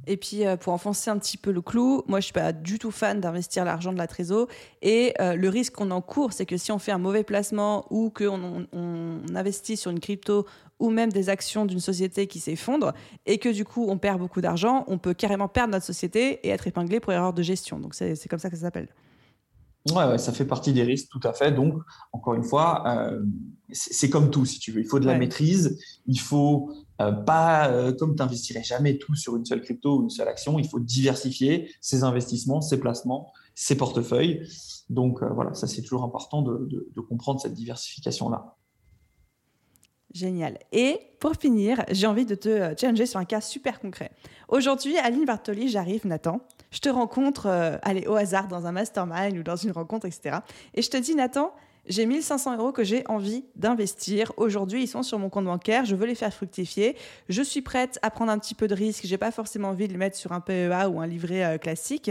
Et 0.09 0.16
puis, 0.16 0.46
euh, 0.46 0.56
pour 0.56 0.72
enfoncer 0.72 1.11
un 1.11 1.18
petit 1.18 1.37
peu 1.37 1.50
le 1.50 1.61
clou, 1.61 2.04
moi, 2.06 2.20
je 2.20 2.26
suis 2.26 2.32
pas 2.32 2.52
du 2.52 2.78
tout 2.78 2.92
fan 2.92 3.20
d'investir 3.20 3.64
l'argent 3.64 3.92
de 3.92 3.98
la 3.98 4.06
trésor. 4.06 4.46
Et 4.82 5.14
euh, 5.20 5.35
le 5.35 5.48
risque 5.48 5.74
qu'on 5.74 5.90
encourt, 5.90 6.32
c'est 6.32 6.46
que 6.46 6.56
si 6.56 6.70
on 6.70 6.78
fait 6.78 6.92
un 6.92 6.98
mauvais 6.98 7.24
placement 7.24 7.87
ou 7.90 8.11
qu'on 8.11 8.66
on, 8.72 9.20
investit 9.35 9.76
sur 9.76 9.90
une 9.90 9.98
crypto 9.98 10.46
ou 10.78 10.90
même 10.90 11.11
des 11.11 11.28
actions 11.28 11.66
d'une 11.66 11.80
société 11.80 12.28
qui 12.28 12.38
s'effondre 12.38 12.92
et 13.24 13.38
que 13.38 13.48
du 13.48 13.64
coup, 13.64 13.87
on 13.88 13.98
perd 13.98 14.20
beaucoup 14.20 14.40
d'argent, 14.40 14.85
on 14.87 14.98
peut 14.98 15.14
carrément 15.14 15.48
perdre 15.48 15.72
notre 15.72 15.87
société 15.87 16.46
et 16.46 16.50
être 16.50 16.66
épinglé 16.66 17.00
pour 17.00 17.12
erreur 17.12 17.32
de 17.32 17.42
gestion. 17.42 17.80
Donc, 17.80 17.94
c'est 17.94 18.28
comme 18.28 18.38
ça 18.38 18.50
que 18.50 18.56
ça 18.56 18.62
s'appelle. 18.62 18.88
Ouais, 19.92 20.18
ça 20.18 20.33
fait 20.33 20.44
partie 20.44 20.72
des 20.72 20.83
risques, 20.83 21.09
tout 21.11 21.20
à 21.22 21.33
fait. 21.33 21.53
Donc, 21.53 21.75
encore 22.12 22.35
une 22.35 22.42
fois, 22.42 22.83
euh, 22.87 23.22
c'est 23.70 24.11
comme 24.11 24.31
tout, 24.31 24.44
si 24.44 24.59
tu 24.59 24.72
veux. 24.72 24.81
Il 24.81 24.87
faut 24.87 24.99
de 24.99 25.07
la 25.07 25.16
maîtrise, 25.16 25.79
il 26.07 26.18
faut 26.18 26.72
euh, 27.01 27.12
pas 27.12 27.68
euh, 27.68 27.92
comme 27.92 28.16
tu 28.16 28.22
n'investirais 28.22 28.64
jamais 28.64 28.99
tout 28.99 29.14
sur 29.14 29.37
une 29.37 29.44
seule 29.44 29.61
crypto 29.61 29.99
ou 29.99 30.03
une 30.03 30.11
seule 30.11 30.29
action, 30.29 30.59
il 30.59 30.68
faut 30.68 30.81
diversifier 30.81 31.70
ses 31.81 32.03
investissements, 32.03 32.61
ses 32.61 32.81
placements, 32.81 33.33
ses 33.55 33.77
portefeuilles. 33.77 34.42
Donc 34.90 35.22
voilà, 35.22 35.55
ça 35.55 35.66
c'est 35.66 35.83
toujours 35.83 36.05
important 36.05 36.42
de, 36.42 36.68
de 36.94 37.01
comprendre 37.01 37.40
cette 37.40 37.55
diversification-là. 37.55 38.57
Génial. 40.16 40.59
Et 40.72 40.98
pour 41.20 41.35
finir, 41.35 41.85
j'ai 41.90 42.07
envie 42.07 42.24
de 42.24 42.35
te 42.35 42.74
challenger 42.81 43.05
sur 43.05 43.20
un 43.20 43.26
cas 43.26 43.42
super 43.42 43.81
concret. 43.81 44.11
Aujourd'hui, 44.48 44.96
Aline 44.96 45.26
Bartoli, 45.26 45.68
j'arrive, 45.68 46.07
Nathan, 46.07 46.40
je 46.70 46.79
te 46.79 46.88
rencontre, 46.88 47.46
euh, 47.46 47.76
allez, 47.83 48.07
au 48.07 48.14
hasard, 48.14 48.48
dans 48.48 48.64
un 48.64 48.72
mastermind 48.72 49.37
ou 49.37 49.42
dans 49.42 49.57
une 49.57 49.72
rencontre, 49.72 50.07
etc. 50.07 50.38
Et 50.72 50.81
je 50.81 50.88
te 50.88 50.96
dis, 50.96 51.14
Nathan, 51.14 51.52
j'ai 51.87 52.07
1500 52.07 52.57
euros 52.57 52.72
que 52.72 52.83
j'ai 52.83 53.07
envie 53.09 53.44
d'investir. 53.57 54.33
Aujourd'hui, 54.38 54.85
ils 54.85 54.88
sont 54.88 55.02
sur 55.02 55.18
mon 55.18 55.29
compte 55.29 55.44
bancaire. 55.44 55.85
Je 55.85 55.94
veux 55.94 56.07
les 56.07 56.14
faire 56.14 56.33
fructifier. 56.33 56.96
Je 57.29 57.42
suis 57.42 57.61
prête 57.61 57.98
à 58.00 58.11
prendre 58.11 58.33
un 58.33 58.38
petit 58.38 58.55
peu 58.55 58.68
de 58.68 58.74
risque. 58.74 59.05
J'ai 59.05 59.18
pas 59.18 59.31
forcément 59.31 59.68
envie 59.68 59.87
de 59.87 59.92
les 59.92 59.98
mettre 59.98 60.16
sur 60.16 60.33
un 60.33 60.40
PEA 60.40 60.88
ou 60.88 60.98
un 60.98 61.07
livret 61.07 61.44
euh, 61.44 61.59
classique. 61.59 62.11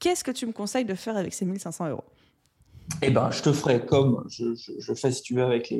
Qu'est-ce 0.00 0.24
que 0.24 0.30
tu 0.30 0.46
me 0.46 0.52
conseilles 0.52 0.86
de 0.86 0.94
faire 0.94 1.18
avec 1.18 1.34
ces 1.34 1.44
1500 1.44 1.90
euros? 1.90 2.04
Eh 3.00 3.10
ben, 3.10 3.30
je 3.30 3.42
te 3.42 3.52
ferai 3.52 3.84
comme 3.84 4.24
je, 4.28 4.94
fais, 4.94 5.10
si 5.12 5.22
tu 5.22 5.34
veux, 5.34 5.42
avec, 5.42 5.72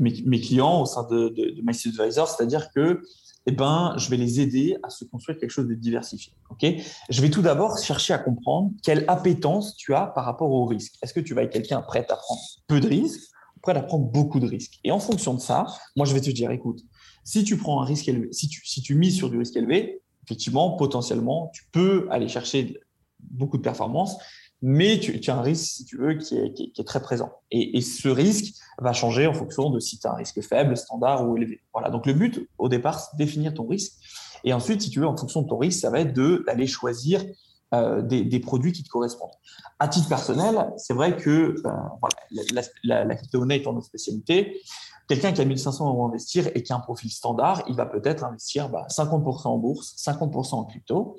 mes, 0.00 0.40
clients 0.40 0.82
au 0.82 0.86
sein 0.86 1.06
de, 1.10 1.28
de, 1.28 1.50
de 1.50 1.72
c'est-à-dire 1.72 2.70
que 2.72 3.02
eh 3.46 3.52
ben, 3.52 3.94
je 3.96 4.10
vais 4.10 4.16
les 4.16 4.40
aider 4.40 4.76
à 4.82 4.90
se 4.90 5.04
construire 5.04 5.38
quelque 5.38 5.50
chose 5.50 5.66
de 5.66 5.74
diversifié. 5.74 6.34
Ok? 6.50 6.66
Je 7.08 7.22
vais 7.22 7.30
tout 7.30 7.42
d'abord 7.42 7.78
chercher 7.78 8.12
à 8.12 8.18
comprendre 8.18 8.70
quelle 8.82 9.04
appétence 9.08 9.76
tu 9.76 9.94
as 9.94 10.06
par 10.06 10.24
rapport 10.24 10.50
au 10.50 10.66
risque. 10.66 10.94
Est-ce 11.02 11.14
que 11.14 11.20
tu 11.20 11.34
vas 11.34 11.42
être 11.42 11.52
quelqu'un 11.52 11.80
prêt 11.80 12.06
à 12.10 12.16
prendre 12.16 12.40
peu 12.66 12.80
de 12.80 12.86
risques, 12.86 13.30
prêt 13.62 13.74
à 13.74 13.82
prendre 13.82 14.04
beaucoup 14.04 14.40
de 14.40 14.46
risques? 14.46 14.78
Et 14.84 14.92
en 14.92 15.00
fonction 15.00 15.34
de 15.34 15.40
ça, 15.40 15.66
moi, 15.96 16.04
je 16.04 16.12
vais 16.12 16.20
te 16.20 16.30
dire, 16.30 16.50
écoute, 16.50 16.80
si 17.24 17.42
tu 17.44 17.56
prends 17.56 17.80
un 17.82 17.84
risque 17.84 18.08
élevé, 18.08 18.28
si 18.32 18.48
tu, 18.48 18.60
si 18.66 18.82
tu 18.82 18.94
mises 18.94 19.16
sur 19.16 19.30
du 19.30 19.38
risque 19.38 19.56
élevé, 19.56 20.02
effectivement, 20.24 20.76
potentiellement, 20.76 21.50
tu 21.54 21.64
peux 21.72 22.06
aller 22.10 22.28
chercher 22.28 22.78
beaucoup 23.18 23.56
de 23.56 23.62
performance. 23.62 24.16
Mais 24.62 24.98
tu, 24.98 25.18
as 25.30 25.36
un 25.36 25.42
risque, 25.42 25.70
si 25.70 25.84
tu 25.84 25.96
veux, 25.96 26.14
qui 26.14 26.36
est, 26.36 26.52
qui 26.52 26.72
est, 26.76 26.84
très 26.84 27.00
présent. 27.00 27.32
Et, 27.50 27.78
et, 27.78 27.80
ce 27.80 28.08
risque 28.08 28.54
va 28.78 28.92
changer 28.92 29.26
en 29.26 29.32
fonction 29.32 29.70
de 29.70 29.80
si 29.80 29.98
tu 29.98 30.06
as 30.06 30.12
un 30.12 30.16
risque 30.16 30.40
faible, 30.42 30.76
standard 30.76 31.28
ou 31.28 31.36
élevé. 31.36 31.62
Voilà. 31.72 31.90
Donc 31.90 32.06
le 32.06 32.12
but, 32.12 32.48
au 32.58 32.68
départ, 32.68 33.00
c'est 33.00 33.16
de 33.16 33.24
définir 33.24 33.54
ton 33.54 33.66
risque. 33.66 33.92
Et 34.44 34.52
ensuite, 34.52 34.82
si 34.82 34.90
tu 34.90 35.00
veux, 35.00 35.06
en 35.06 35.16
fonction 35.16 35.42
de 35.42 35.48
ton 35.48 35.58
risque, 35.58 35.80
ça 35.80 35.90
va 35.90 36.00
être 36.00 36.12
d'aller 36.12 36.66
choisir 36.66 37.24
euh, 37.72 38.02
des, 38.02 38.24
des, 38.24 38.40
produits 38.40 38.72
qui 38.72 38.82
te 38.82 38.88
correspondent. 38.88 39.30
À 39.78 39.88
titre 39.88 40.08
personnel, 40.08 40.72
c'est 40.76 40.92
vrai 40.94 41.16
que 41.16 41.30
euh, 41.30 41.54
voilà, 41.64 42.16
la, 42.52 42.62
la, 42.82 43.04
la 43.04 43.14
crypto-monnaie 43.14 43.58
étant 43.58 43.72
notre 43.72 43.86
spécialité, 43.86 44.60
quelqu'un 45.08 45.32
qui 45.32 45.40
a 45.40 45.44
1500 45.44 45.88
euros 45.88 46.04
à 46.04 46.08
investir 46.08 46.48
et 46.54 46.62
qui 46.62 46.72
a 46.72 46.76
un 46.76 46.80
profil 46.80 47.10
standard, 47.10 47.62
il 47.68 47.76
va 47.76 47.86
peut-être 47.86 48.24
investir 48.24 48.68
bah, 48.68 48.86
50% 48.90 49.48
en 49.48 49.58
bourse, 49.58 49.94
50% 49.98 50.54
en 50.54 50.64
crypto. 50.64 51.18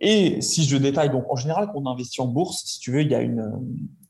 Et 0.00 0.40
si 0.40 0.64
je 0.64 0.76
détaille, 0.76 1.10
donc 1.10 1.30
en 1.30 1.36
général, 1.36 1.66
quand 1.66 1.80
on 1.80 1.86
investit 1.86 2.20
en 2.20 2.26
bourse, 2.26 2.64
si 2.64 2.80
tu 2.80 2.90
veux, 2.90 3.02
il 3.02 3.10
y 3.10 3.14
a 3.14 3.20
une, 3.20 3.52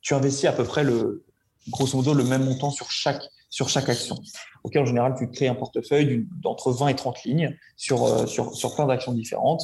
tu 0.00 0.14
investis 0.14 0.46
à 0.46 0.52
peu 0.52 0.64
près 0.64 0.84
le, 0.84 1.24
grosso 1.68 1.96
modo, 1.96 2.14
le 2.14 2.24
même 2.24 2.44
montant 2.44 2.70
sur 2.70 2.90
chaque, 2.90 3.22
sur 3.48 3.68
chaque 3.68 3.88
action. 3.88 4.16
Ok, 4.64 4.76
en 4.76 4.84
général, 4.84 5.14
tu 5.18 5.28
crées 5.30 5.48
un 5.48 5.54
portefeuille 5.54 6.26
d'entre 6.42 6.72
20 6.72 6.88
et 6.88 6.96
30 6.96 7.24
lignes 7.24 7.56
sur, 7.76 8.04
euh, 8.04 8.26
sur, 8.26 8.54
sur 8.54 8.74
plein 8.74 8.86
d'actions 8.86 9.12
différentes 9.12 9.62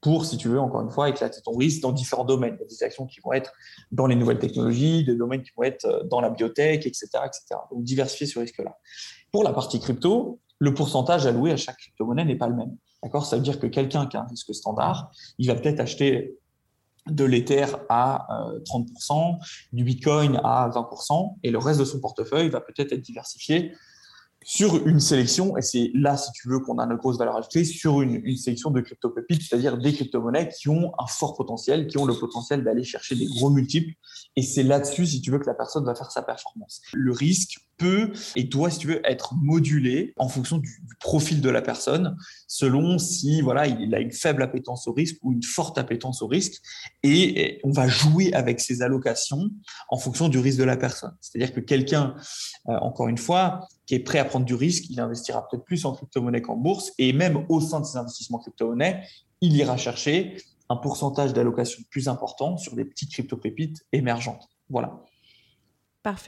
pour, 0.00 0.24
si 0.24 0.36
tu 0.36 0.48
veux, 0.48 0.60
encore 0.60 0.82
une 0.82 0.90
fois, 0.90 1.08
éclater 1.08 1.40
ton 1.42 1.56
risque 1.56 1.80
dans 1.80 1.92
différents 1.92 2.24
domaines. 2.24 2.56
Il 2.58 2.62
y 2.62 2.64
a 2.64 2.68
des 2.68 2.82
actions 2.84 3.06
qui 3.06 3.20
vont 3.20 3.32
être 3.32 3.52
dans 3.90 4.06
les 4.06 4.14
nouvelles 4.14 4.38
technologies, 4.38 5.04
des 5.04 5.16
domaines 5.16 5.42
qui 5.42 5.50
vont 5.56 5.64
être 5.64 5.86
euh, 5.86 6.04
dans 6.04 6.20
la 6.20 6.30
biotech, 6.30 6.86
etc., 6.86 7.06
etc. 7.26 7.60
Donc, 7.70 7.82
diversifier 7.82 8.26
ce 8.26 8.38
risque-là. 8.38 8.78
Pour 9.32 9.44
la 9.44 9.52
partie 9.52 9.80
crypto, 9.80 10.40
le 10.58 10.74
pourcentage 10.74 11.26
alloué 11.26 11.52
à 11.52 11.56
chaque 11.56 11.76
crypto-monnaie 11.76 12.24
n'est 12.24 12.36
pas 12.36 12.48
le 12.48 12.54
même. 12.54 12.76
D'accord? 13.02 13.26
Ça 13.26 13.36
veut 13.36 13.42
dire 13.42 13.60
que 13.60 13.66
quelqu'un 13.66 14.06
qui 14.06 14.16
a 14.16 14.22
un 14.22 14.26
risque 14.26 14.54
standard, 14.54 15.10
il 15.38 15.46
va 15.46 15.54
peut-être 15.54 15.80
acheter 15.80 16.38
de 17.06 17.24
l'Ether 17.24 17.66
à 17.88 18.26
30%, 18.66 19.34
euh, 19.34 19.44
du 19.72 19.84
Bitcoin 19.84 20.40
à 20.44 20.68
20%, 20.68 21.36
et 21.42 21.50
le 21.50 21.58
reste 21.58 21.80
de 21.80 21.84
son 21.84 22.00
portefeuille 22.00 22.48
va 22.50 22.60
peut-être 22.60 22.92
être 22.92 23.00
diversifié 23.00 23.72
sur 24.44 24.86
une 24.86 25.00
sélection, 25.00 25.56
et 25.56 25.62
c'est 25.62 25.90
là, 25.94 26.16
si 26.16 26.30
tu 26.32 26.48
veux, 26.48 26.60
qu'on 26.60 26.78
a 26.78 26.86
notre 26.86 27.00
grosse 27.00 27.18
valeur 27.18 27.36
ajoutée, 27.36 27.64
sur 27.64 28.02
une, 28.02 28.20
une 28.24 28.36
sélection 28.36 28.70
de 28.70 28.80
crypto-pépites, 28.80 29.42
c'est-à-dire 29.42 29.76
des 29.76 29.92
crypto-monnaies 29.92 30.48
qui 30.48 30.68
ont 30.68 30.92
un 30.98 31.06
fort 31.06 31.36
potentiel, 31.36 31.86
qui 31.86 31.98
ont 31.98 32.06
le 32.06 32.14
potentiel 32.14 32.62
d'aller 32.62 32.84
chercher 32.84 33.14
des 33.16 33.26
gros 33.26 33.50
multiples. 33.50 33.94
Et 34.36 34.42
c'est 34.42 34.62
là-dessus, 34.62 35.06
si 35.06 35.20
tu 35.20 35.30
veux, 35.30 35.38
que 35.38 35.46
la 35.46 35.54
personne 35.54 35.84
va 35.84 35.94
faire 35.94 36.10
sa 36.10 36.22
performance. 36.22 36.80
Le 36.94 37.12
risque 37.12 37.58
peut 37.78 38.12
et 38.36 38.44
doit, 38.44 38.70
si 38.70 38.78
tu 38.80 38.88
veux, 38.88 39.00
être 39.08 39.34
modulé 39.40 40.12
en 40.18 40.28
fonction 40.28 40.58
du, 40.58 40.82
profil 41.00 41.40
de 41.40 41.48
la 41.48 41.62
personne, 41.62 42.16
selon 42.48 42.98
si 42.98 43.40
voilà, 43.40 43.66
il 43.66 43.94
a 43.94 44.00
une 44.00 44.12
faible 44.12 44.42
appétence 44.42 44.88
au 44.88 44.92
risque 44.92 45.16
ou 45.22 45.32
une 45.32 45.42
forte 45.42 45.78
appétence 45.78 46.22
au 46.22 46.26
risque. 46.26 46.60
Et 47.02 47.60
on 47.64 47.70
va 47.70 47.86
jouer 47.88 48.32
avec 48.34 48.60
ces 48.60 48.82
allocations 48.82 49.50
en 49.88 49.96
fonction 49.96 50.28
du 50.28 50.38
risque 50.38 50.58
de 50.58 50.64
la 50.64 50.76
personne. 50.76 51.16
C'est-à-dire 51.20 51.54
que 51.54 51.60
quelqu'un, 51.60 52.14
euh, 52.68 52.72
encore 52.80 53.08
une 53.08 53.18
fois, 53.18 53.68
qui 53.86 53.94
est 53.94 54.00
prêt 54.00 54.18
à 54.18 54.24
prendre 54.24 54.44
du 54.44 54.54
risque, 54.54 54.90
il 54.90 55.00
investira 55.00 55.46
peut-être 55.48 55.64
plus 55.64 55.84
en 55.84 55.92
crypto-monnaie 55.94 56.42
qu'en 56.42 56.56
bourse. 56.56 56.92
Et 56.98 57.12
même 57.12 57.44
au 57.48 57.60
sein 57.60 57.80
de 57.80 57.86
ses 57.86 57.96
investissements 57.96 58.38
crypto-monnaie, 58.38 59.02
il 59.40 59.56
ira 59.56 59.76
chercher 59.76 60.36
un 60.68 60.76
pourcentage 60.76 61.32
d'allocation 61.32 61.82
plus 61.90 62.08
important 62.08 62.56
sur 62.56 62.74
des 62.74 62.84
petites 62.84 63.10
crypto-pépites 63.12 63.86
émergentes. 63.92 64.48
Voilà. 64.68 65.02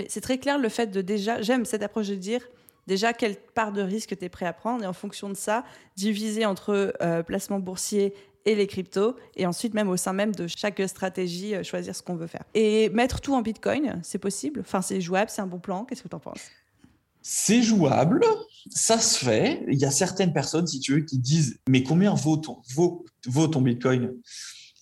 C'est 0.09 0.21
très 0.21 0.39
clair 0.39 0.59
le 0.59 0.69
fait 0.69 0.89
de 0.89 1.01
déjà, 1.01 1.43
j'aime 1.43 1.65
cette 1.65 1.83
approche 1.83 2.09
de 2.09 2.15
dire 2.15 2.43
déjà 2.87 3.13
quelle 3.13 3.37
part 3.37 3.73
de 3.73 3.83
risque 3.83 4.17
tu 4.19 4.25
es 4.25 4.29
prêt 4.29 4.47
à 4.47 4.53
prendre 4.53 4.85
et 4.85 4.87
en 4.87 4.93
fonction 4.93 5.29
de 5.29 5.35
ça, 5.35 5.65
diviser 5.97 6.45
entre 6.47 6.95
euh, 7.03 7.23
placement 7.23 7.61
boursier 7.61 8.15
et 8.47 8.55
les 8.55 8.67
cryptos 8.67 9.17
et 9.37 9.47
ensuite 9.47 9.75
même 9.75 9.89
au 9.89 9.97
sein 9.97 10.13
même 10.13 10.35
de 10.35 10.47
chaque 10.47 10.81
stratégie 10.89 11.55
euh, 11.55 11.63
choisir 11.63 11.95
ce 11.95 12.03
qu'on 12.03 12.17
veut 12.17 12.27
faire. 12.27 12.45
Et 12.55 12.89
mettre 12.91 13.21
tout 13.21 13.35
en 13.35 13.43
Bitcoin, 13.43 14.01
c'est 14.03 14.19
possible? 14.19 14.61
Enfin, 14.61 14.83
c'est 14.83 15.01
jouable, 15.01 15.31
c'est 15.31 15.43
un 15.43 15.47
bon 15.47 15.61
plan. 15.61 15.85
Qu'est-ce 15.85 16.03
que 16.03 16.09
tu 16.09 16.17
en 16.17 16.21
penses? 16.21 16.51
C'est 17.23 17.63
jouable, 17.63 18.25
ça 18.71 18.99
se 18.99 19.25
fait. 19.25 19.63
Il 19.69 19.79
y 19.79 19.85
a 19.85 19.91
certaines 19.91 20.33
personnes, 20.33 20.67
si 20.67 20.81
tu 20.81 20.95
veux, 20.95 21.01
qui 21.01 21.19
disent 21.19 21.59
Mais 21.69 21.83
combien 21.83 22.15
vaut 22.15 22.39
ton, 22.39 22.63
vaut, 22.75 23.05
vaut 23.27 23.47
ton 23.47 23.61
Bitcoin? 23.61 24.15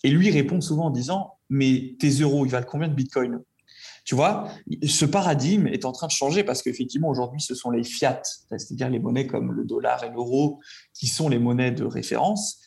Et 0.04 0.10
lui 0.10 0.30
répond 0.30 0.60
souvent 0.60 0.86
en 0.86 0.90
disant 0.90 1.34
Mais 1.50 1.96
tes 1.98 2.10
euros, 2.20 2.46
ils 2.46 2.52
valent 2.52 2.66
combien 2.68 2.88
de 2.88 2.94
Bitcoin? 2.94 3.40
Tu 4.08 4.14
vois, 4.14 4.48
ce 4.86 5.04
paradigme 5.04 5.66
est 5.66 5.84
en 5.84 5.92
train 5.92 6.06
de 6.06 6.12
changer 6.12 6.42
parce 6.42 6.62
qu'effectivement, 6.62 7.10
aujourd'hui, 7.10 7.42
ce 7.42 7.54
sont 7.54 7.70
les 7.70 7.84
fiat, 7.84 8.22
c'est-à-dire 8.24 8.88
les 8.88 9.00
monnaies 9.00 9.26
comme 9.26 9.52
le 9.52 9.66
dollar 9.66 10.02
et 10.02 10.08
l'euro, 10.08 10.60
qui 10.94 11.06
sont 11.06 11.28
les 11.28 11.38
monnaies 11.38 11.72
de 11.72 11.84
référence. 11.84 12.58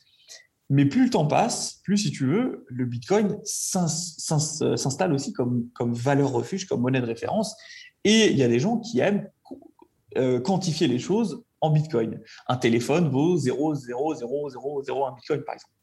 Mais 0.70 0.86
plus 0.86 1.06
le 1.06 1.10
temps 1.10 1.26
passe, 1.26 1.80
plus, 1.84 1.98
si 1.98 2.12
tu 2.12 2.28
veux, 2.28 2.64
le 2.68 2.86
Bitcoin 2.86 3.40
s'installe 3.44 5.14
aussi 5.14 5.34
comme, 5.34 5.72
valeur 5.80 6.32
refuge, 6.32 6.68
comme 6.68 6.82
monnaie 6.82 7.02
de 7.02 7.08
référence. 7.08 7.56
Et 8.04 8.30
il 8.30 8.38
y 8.38 8.44
a 8.44 8.48
des 8.48 8.60
gens 8.60 8.78
qui 8.78 9.00
aiment 9.00 9.28
euh, 10.20 10.40
quantifier 10.40 10.88
les 10.88 11.00
choses 11.00 11.44
en 11.62 11.70
Bitcoin. 11.70 12.20
Un 12.48 12.58
téléphone 12.58 13.10
vaut 13.10 13.38
0,00001 13.38 15.16
Bitcoin, 15.16 15.44
par 15.44 15.56
exemple. 15.56 15.74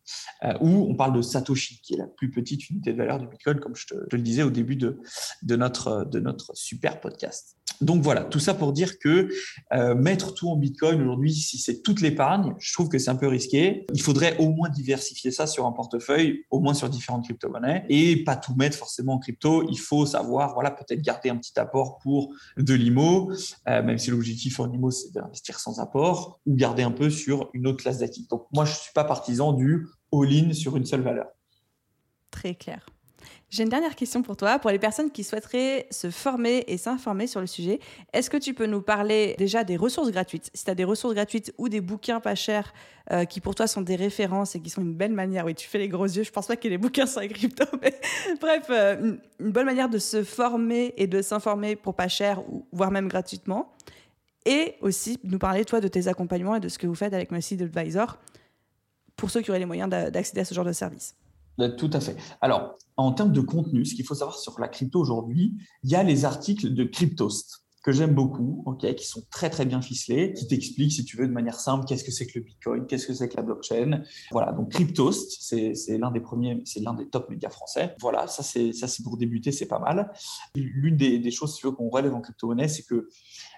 Euh, 0.45 0.55
où 0.61 0.91
on 0.91 0.95
parle 0.95 1.15
de 1.15 1.23
Satoshi, 1.23 1.81
qui 1.83 1.95
est 1.95 1.99
la 1.99 2.07
plus 2.07 2.31
petite 2.31 2.71
unité 2.71 2.93
de 2.93 2.99
valeur 2.99 3.19
du 3.19 3.27
Bitcoin, 3.27 3.61
comme 3.61 3.77
je 3.77 3.87
te, 3.87 3.95
le 3.95 4.23
disais 4.23 4.43
au 4.43 4.51
début 4.51 4.77
de, 4.77 4.99
de, 5.43 5.57
notre, 5.57 6.05
de 6.05 6.21
notre 6.21 6.57
super 6.57 7.01
podcast. 7.01 7.57
Donc 7.81 8.03
voilà, 8.03 8.25
tout 8.25 8.41
ça 8.41 8.55
pour 8.55 8.73
dire 8.73 8.99
que 8.99 9.29
euh, 9.73 9.95
mettre 9.95 10.35
tout 10.35 10.49
en 10.49 10.57
Bitcoin 10.57 11.01
aujourd'hui, 11.01 11.33
si 11.33 11.59
c'est 11.59 11.83
toute 11.83 12.01
l'épargne, 12.01 12.55
je 12.59 12.73
trouve 12.73 12.89
que 12.89 12.99
c'est 12.99 13.11
un 13.11 13.17
peu 13.17 13.29
risqué. 13.29 13.87
Il 13.95 14.03
faudrait 14.03 14.37
au 14.39 14.51
moins 14.51 14.69
diversifier 14.69 15.31
ça 15.31 15.47
sur 15.47 15.67
un 15.67 15.73
portefeuille, 15.73 16.45
au 16.51 16.61
moins 16.61 16.75
sur 16.75 16.89
différentes 16.89 17.25
crypto-monnaies, 17.25 17.85
et 17.89 18.25
pas 18.25 18.37
tout 18.37 18.55
mettre 18.55 18.77
forcément 18.77 19.15
en 19.15 19.19
crypto. 19.19 19.65
Il 19.71 19.79
faut 19.79 20.07
savoir, 20.07 20.55
voilà, 20.55 20.71
peut-être 20.71 21.03
garder 21.03 21.31
un 21.31 21.37
petit 21.37 21.59
apport 21.59 21.99
pour 22.03 22.35
de 22.57 22.75
l'IMO, 22.75 23.31
euh, 23.69 23.83
même 23.83 23.99
si 23.99 24.11
l'objectif 24.11 24.59
en 24.61 24.71
IMO, 24.73 24.91
c'est 24.91 25.13
d'investir 25.13 25.61
sans 25.61 25.79
apport, 25.79 26.41
ou 26.47 26.57
garder 26.57 26.83
un 26.83 26.93
peu 26.93 27.11
sur 27.11 27.51
une 27.55 27.67
autre 27.67 27.83
classe 27.83 27.99
d'actifs. 27.99 28.29
Donc 28.29 28.47
moi, 28.53 28.65
je 28.65 28.75
suis 28.75 28.93
pas 28.93 29.05
partisan 29.05 29.53
du 29.53 29.87
all-in 30.13 30.53
sur 30.53 30.77
une 30.77 30.85
seule 30.85 31.03
valeur. 31.03 31.27
Très 32.31 32.55
clair. 32.55 32.85
J'ai 33.51 33.63
une 33.63 33.71
dernière 33.71 33.97
question 33.97 34.23
pour 34.23 34.37
toi. 34.37 34.59
Pour 34.59 34.71
les 34.71 34.79
personnes 34.79 35.11
qui 35.11 35.25
souhaiteraient 35.25 35.87
se 35.91 36.11
former 36.11 36.65
et 36.67 36.77
s'informer 36.77 37.27
sur 37.27 37.41
le 37.41 37.47
sujet, 37.47 37.81
est-ce 38.13 38.29
que 38.29 38.37
tu 38.37 38.53
peux 38.53 38.67
nous 38.67 38.83
parler 38.83 39.37
déjà 39.39 39.65
des 39.65 39.79
ressources 39.79 40.11
gratuites? 40.11 40.51
Si 40.53 40.65
tu 40.65 40.71
as 40.71 40.75
des 40.75 40.85
ressources 40.85 41.15
gratuites 41.15 41.55
ou 41.57 41.71
des 41.71 41.81
bouquins 41.81 42.21
pas 42.21 42.35
chers 42.35 42.75
euh, 43.11 43.25
qui 43.25 43.41
pour 43.41 43.55
toi 43.55 43.67
sont 43.67 43.81
des 43.81 43.97
références 43.97 44.55
et 44.55 44.61
qui 44.61 44.69
sont 44.69 44.83
une 44.83 44.93
belle 44.93 45.15
manière, 45.15 45.47
oui, 45.47 45.55
tu 45.55 45.67
fais 45.67 45.79
les 45.79 45.89
gros 45.89 46.05
yeux, 46.05 46.25
je 46.25 46.31
pense 46.31 46.47
pas 46.47 46.57
que 46.57 46.69
les 46.69 46.77
bouquins 46.77 47.07
les 47.23 47.29
crypto, 47.29 47.65
mais 47.83 47.99
bref, 48.39 48.67
euh, 48.69 49.17
une, 49.41 49.51
bonne 49.51 49.65
manière 49.65 49.89
de 49.89 49.99
se 49.99 50.23
former 50.25 50.93
et 50.99 51.07
de 51.07 51.23
s'informer 51.23 51.75
pour 51.75 51.95
pas 51.95 52.09
cher, 52.09 52.43
ou, 52.53 52.67
voire 52.73 52.91
même 52.91 53.09
gratuitement. 53.09 53.73
Et 54.45 54.75
aussi 54.83 55.19
nous 55.25 55.39
parler, 55.39 55.65
toi, 55.65 55.81
de 55.81 55.89
tes 55.89 56.07
accompagnements 56.07 56.57
et 56.57 56.61
de 56.61 56.69
ce 56.69 56.79
que 56.79 56.87
vous 56.87 56.95
faites 56.95 57.15
avec 57.15 57.31
Massive 57.31 57.63
Advisor 57.63 58.19
pour 59.17 59.31
ceux 59.31 59.41
qui 59.41 59.51
auraient 59.51 59.59
les 59.59 59.65
moyens 59.65 59.89
d'accéder 59.89 60.43
à 60.43 60.45
ce 60.45 60.55
genre 60.55 60.67
de 60.67 60.73
service. 60.73 61.17
Euh, 61.61 61.75
tout 61.77 61.91
à 61.93 62.01
fait. 62.01 62.17
Alors, 62.41 62.77
en 62.97 63.13
termes 63.13 63.33
de 63.33 63.41
contenu, 63.41 63.85
ce 63.85 63.95
qu'il 63.95 64.05
faut 64.05 64.15
savoir 64.15 64.39
sur 64.39 64.59
la 64.61 64.69
crypto 64.69 65.01
aujourd'hui, 65.01 65.57
il 65.83 65.91
y 65.91 65.95
a 65.95 66.03
les 66.03 66.25
articles 66.25 66.75
de 66.75 66.85
Cryptost 66.85 67.65
que 67.85 67.93
j'aime 67.93 68.13
beaucoup, 68.13 68.65
qui 68.97 69.07
sont 69.07 69.23
très 69.31 69.49
très 69.49 69.65
bien 69.65 69.81
ficelés, 69.81 70.35
qui 70.35 70.47
t'expliquent, 70.47 70.93
si 70.93 71.05
tu 71.05 71.17
veux, 71.17 71.27
de 71.27 71.33
manière 71.33 71.59
simple, 71.59 71.87
qu'est-ce 71.87 72.05
que 72.05 72.11
c'est 72.11 72.27
que 72.27 72.39
le 72.39 72.45
Bitcoin, 72.45 72.87
qu'est-ce 72.87 73.07
que 73.07 73.15
c'est 73.15 73.29
que 73.29 73.37
la 73.37 73.43
blockchain. 73.43 74.03
Voilà, 74.31 74.53
donc 74.53 74.73
Cryptost, 74.73 75.39
c'est 75.41 75.97
l'un 75.97 76.11
des 76.11 76.21
premiers, 76.21 76.61
c'est 76.67 76.81
l'un 76.81 76.93
des 76.93 77.09
top 77.09 77.31
médias 77.31 77.49
français. 77.49 77.95
Voilà, 78.01 78.27
ça 78.27 78.43
c'est 78.43 78.73
ça 78.73 78.89
c'est 78.89 79.03
pour 79.03 79.17
débuter, 79.17 79.53
c'est 79.53 79.69
pas 79.69 79.79
mal. 79.79 80.13
L'une 80.55 80.97
des, 80.97 81.19
des, 81.19 81.31
choses, 81.31 81.55
si 81.55 81.61
tu 81.61 81.67
veux, 81.67 81.73
qu'on 81.73 81.89
relève 81.89 82.15
en 82.15 82.21
crypto-monnaie, 82.21 82.69
c'est 82.69 82.83
que 82.83 83.09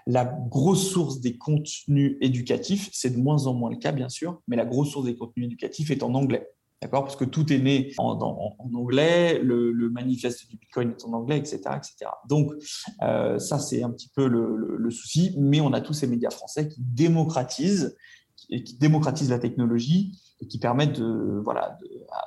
la 0.07 0.24
grosse 0.24 0.90
source 0.90 1.20
des 1.20 1.36
contenus 1.36 2.16
éducatifs, 2.20 2.88
c'est 2.92 3.11
de 3.11 3.18
moins 3.18 3.46
en 3.46 3.55
moins 3.55 3.70
le 3.70 3.78
cas, 3.78 3.90
bien 3.90 4.09
sûr, 4.09 4.40
mais 4.46 4.57
la 4.57 4.64
grosse 4.64 4.90
source 4.90 5.07
des 5.07 5.16
contenus 5.16 5.46
éducatifs 5.46 5.90
est 5.90 6.03
en 6.03 6.14
anglais. 6.14 6.46
D'accord? 6.83 7.05
Parce 7.05 7.16
que 7.16 7.26
tout 7.26 7.53
est 7.53 7.59
né 7.59 7.93
en, 7.99 8.18
anglais, 8.74 9.39
le, 9.43 9.91
manifeste 9.91 10.49
du 10.49 10.57
Bitcoin 10.57 10.93
est 10.93 11.05
en 11.05 11.12
anglais, 11.12 11.37
etc. 11.37 11.59
etc. 11.76 12.11
Donc, 12.26 12.53
euh, 13.03 13.39
ça, 13.39 13.59
c'est 13.59 13.83
un 13.83 13.91
petit 13.91 14.09
peu 14.09 14.26
le, 14.26 14.91
souci, 14.91 15.35
mais 15.39 15.61
on 15.61 15.72
a 15.72 15.81
tous 15.81 15.93
ces 15.93 16.07
médias 16.07 16.31
français 16.31 16.68
qui 16.68 16.81
démocratisent, 16.81 17.97
qui, 18.49 18.76
démocratisent 18.78 19.31
la 19.31 19.39
technologie 19.39 20.18
et 20.41 20.49
qui 20.49 20.59
permettent 20.59 20.99
de, 20.99 21.41
voilà, 21.45 21.78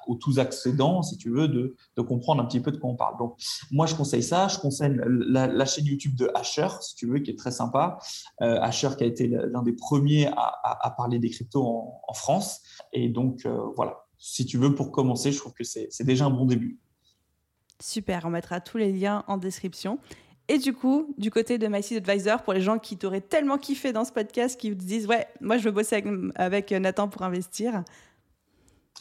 aux 0.08 0.16
tous 0.16 0.38
accédants, 0.38 1.01
si 1.01 1.18
tu 1.18 1.32
veux, 1.32 1.47
de, 1.47 1.76
comprendre 2.04 2.43
un 2.43 2.45
petit 2.45 2.60
peu 2.60 2.72
de 2.72 2.78
quoi 2.78 2.91
on 2.91 2.95
parle. 2.95 3.18
Donc, 3.18 3.36
moi, 3.72 3.88
je 3.88 3.95
conseille 3.95 4.22
ça. 4.22 4.47
Je 4.49 4.60
conseille 4.60 4.95
la, 5.08 5.66
chaîne 5.66 5.86
YouTube 5.86 6.16
de 6.16 6.30
Asher, 6.36 6.68
si 6.82 6.93
tu 6.93 7.08
veux, 7.08 7.18
qui 7.20 7.32
est 7.32 7.38
très 7.38 7.51
sympa. 7.51 7.97
Euh, 8.41 8.62
Asher 8.62 8.89
qui 8.97 9.04
a 9.04 9.08
été 9.08 9.28
l'un 9.28 9.64
des 9.64 9.74
premiers 9.74 10.28
à, 10.28 10.93
parler 10.95 11.18
des 11.18 11.32
cryptos 11.32 11.66
en, 11.66 12.01
en 12.08 12.14
France. 12.14 12.62
Et 12.93 13.10
donc, 13.10 13.47
euh, 13.47 13.58
voilà, 13.76 14.03
si 14.26 14.45
tu 14.45 14.57
veux, 14.57 14.74
pour 14.74 14.93
commencer, 14.93 15.34
je 15.34 15.38
trouve 15.38 15.51
que 15.51 15.65
c'est 15.65 16.03
déjà 16.05 16.24
un 16.24 16.30
bon 16.30 16.45
début. 16.45 16.78
Super, 17.82 18.21
on 18.24 18.30
mettra 18.30 18.61
tous 18.61 18.78
les 18.78 18.93
liens 18.93 19.26
en 19.28 19.36
description. 19.36 19.99
Et 20.47 20.59
du 20.59 20.74
coup, 20.74 21.13
du 21.17 21.30
côté 21.30 21.57
de 21.57 21.67
MySeed 21.67 21.97
Advisor, 22.09 22.41
pour 22.41 22.53
les 22.53 22.61
gens 22.61 22.80
qui 22.80 22.95
t'auraient 22.95 23.19
tellement 23.19 23.57
kiffé 23.57 23.91
dans 23.91 24.05
ce 24.05 24.13
podcast, 24.13 24.57
qui 24.57 24.69
te 24.69 24.82
disent 24.82 25.07
Ouais, 25.07 25.28
moi 25.41 25.57
je 25.57 25.65
veux 25.65 25.71
bosser 25.71 26.01
avec, 26.36 26.71
Nathan 26.71 27.09
pour 27.09 27.24
investir. 27.24 27.84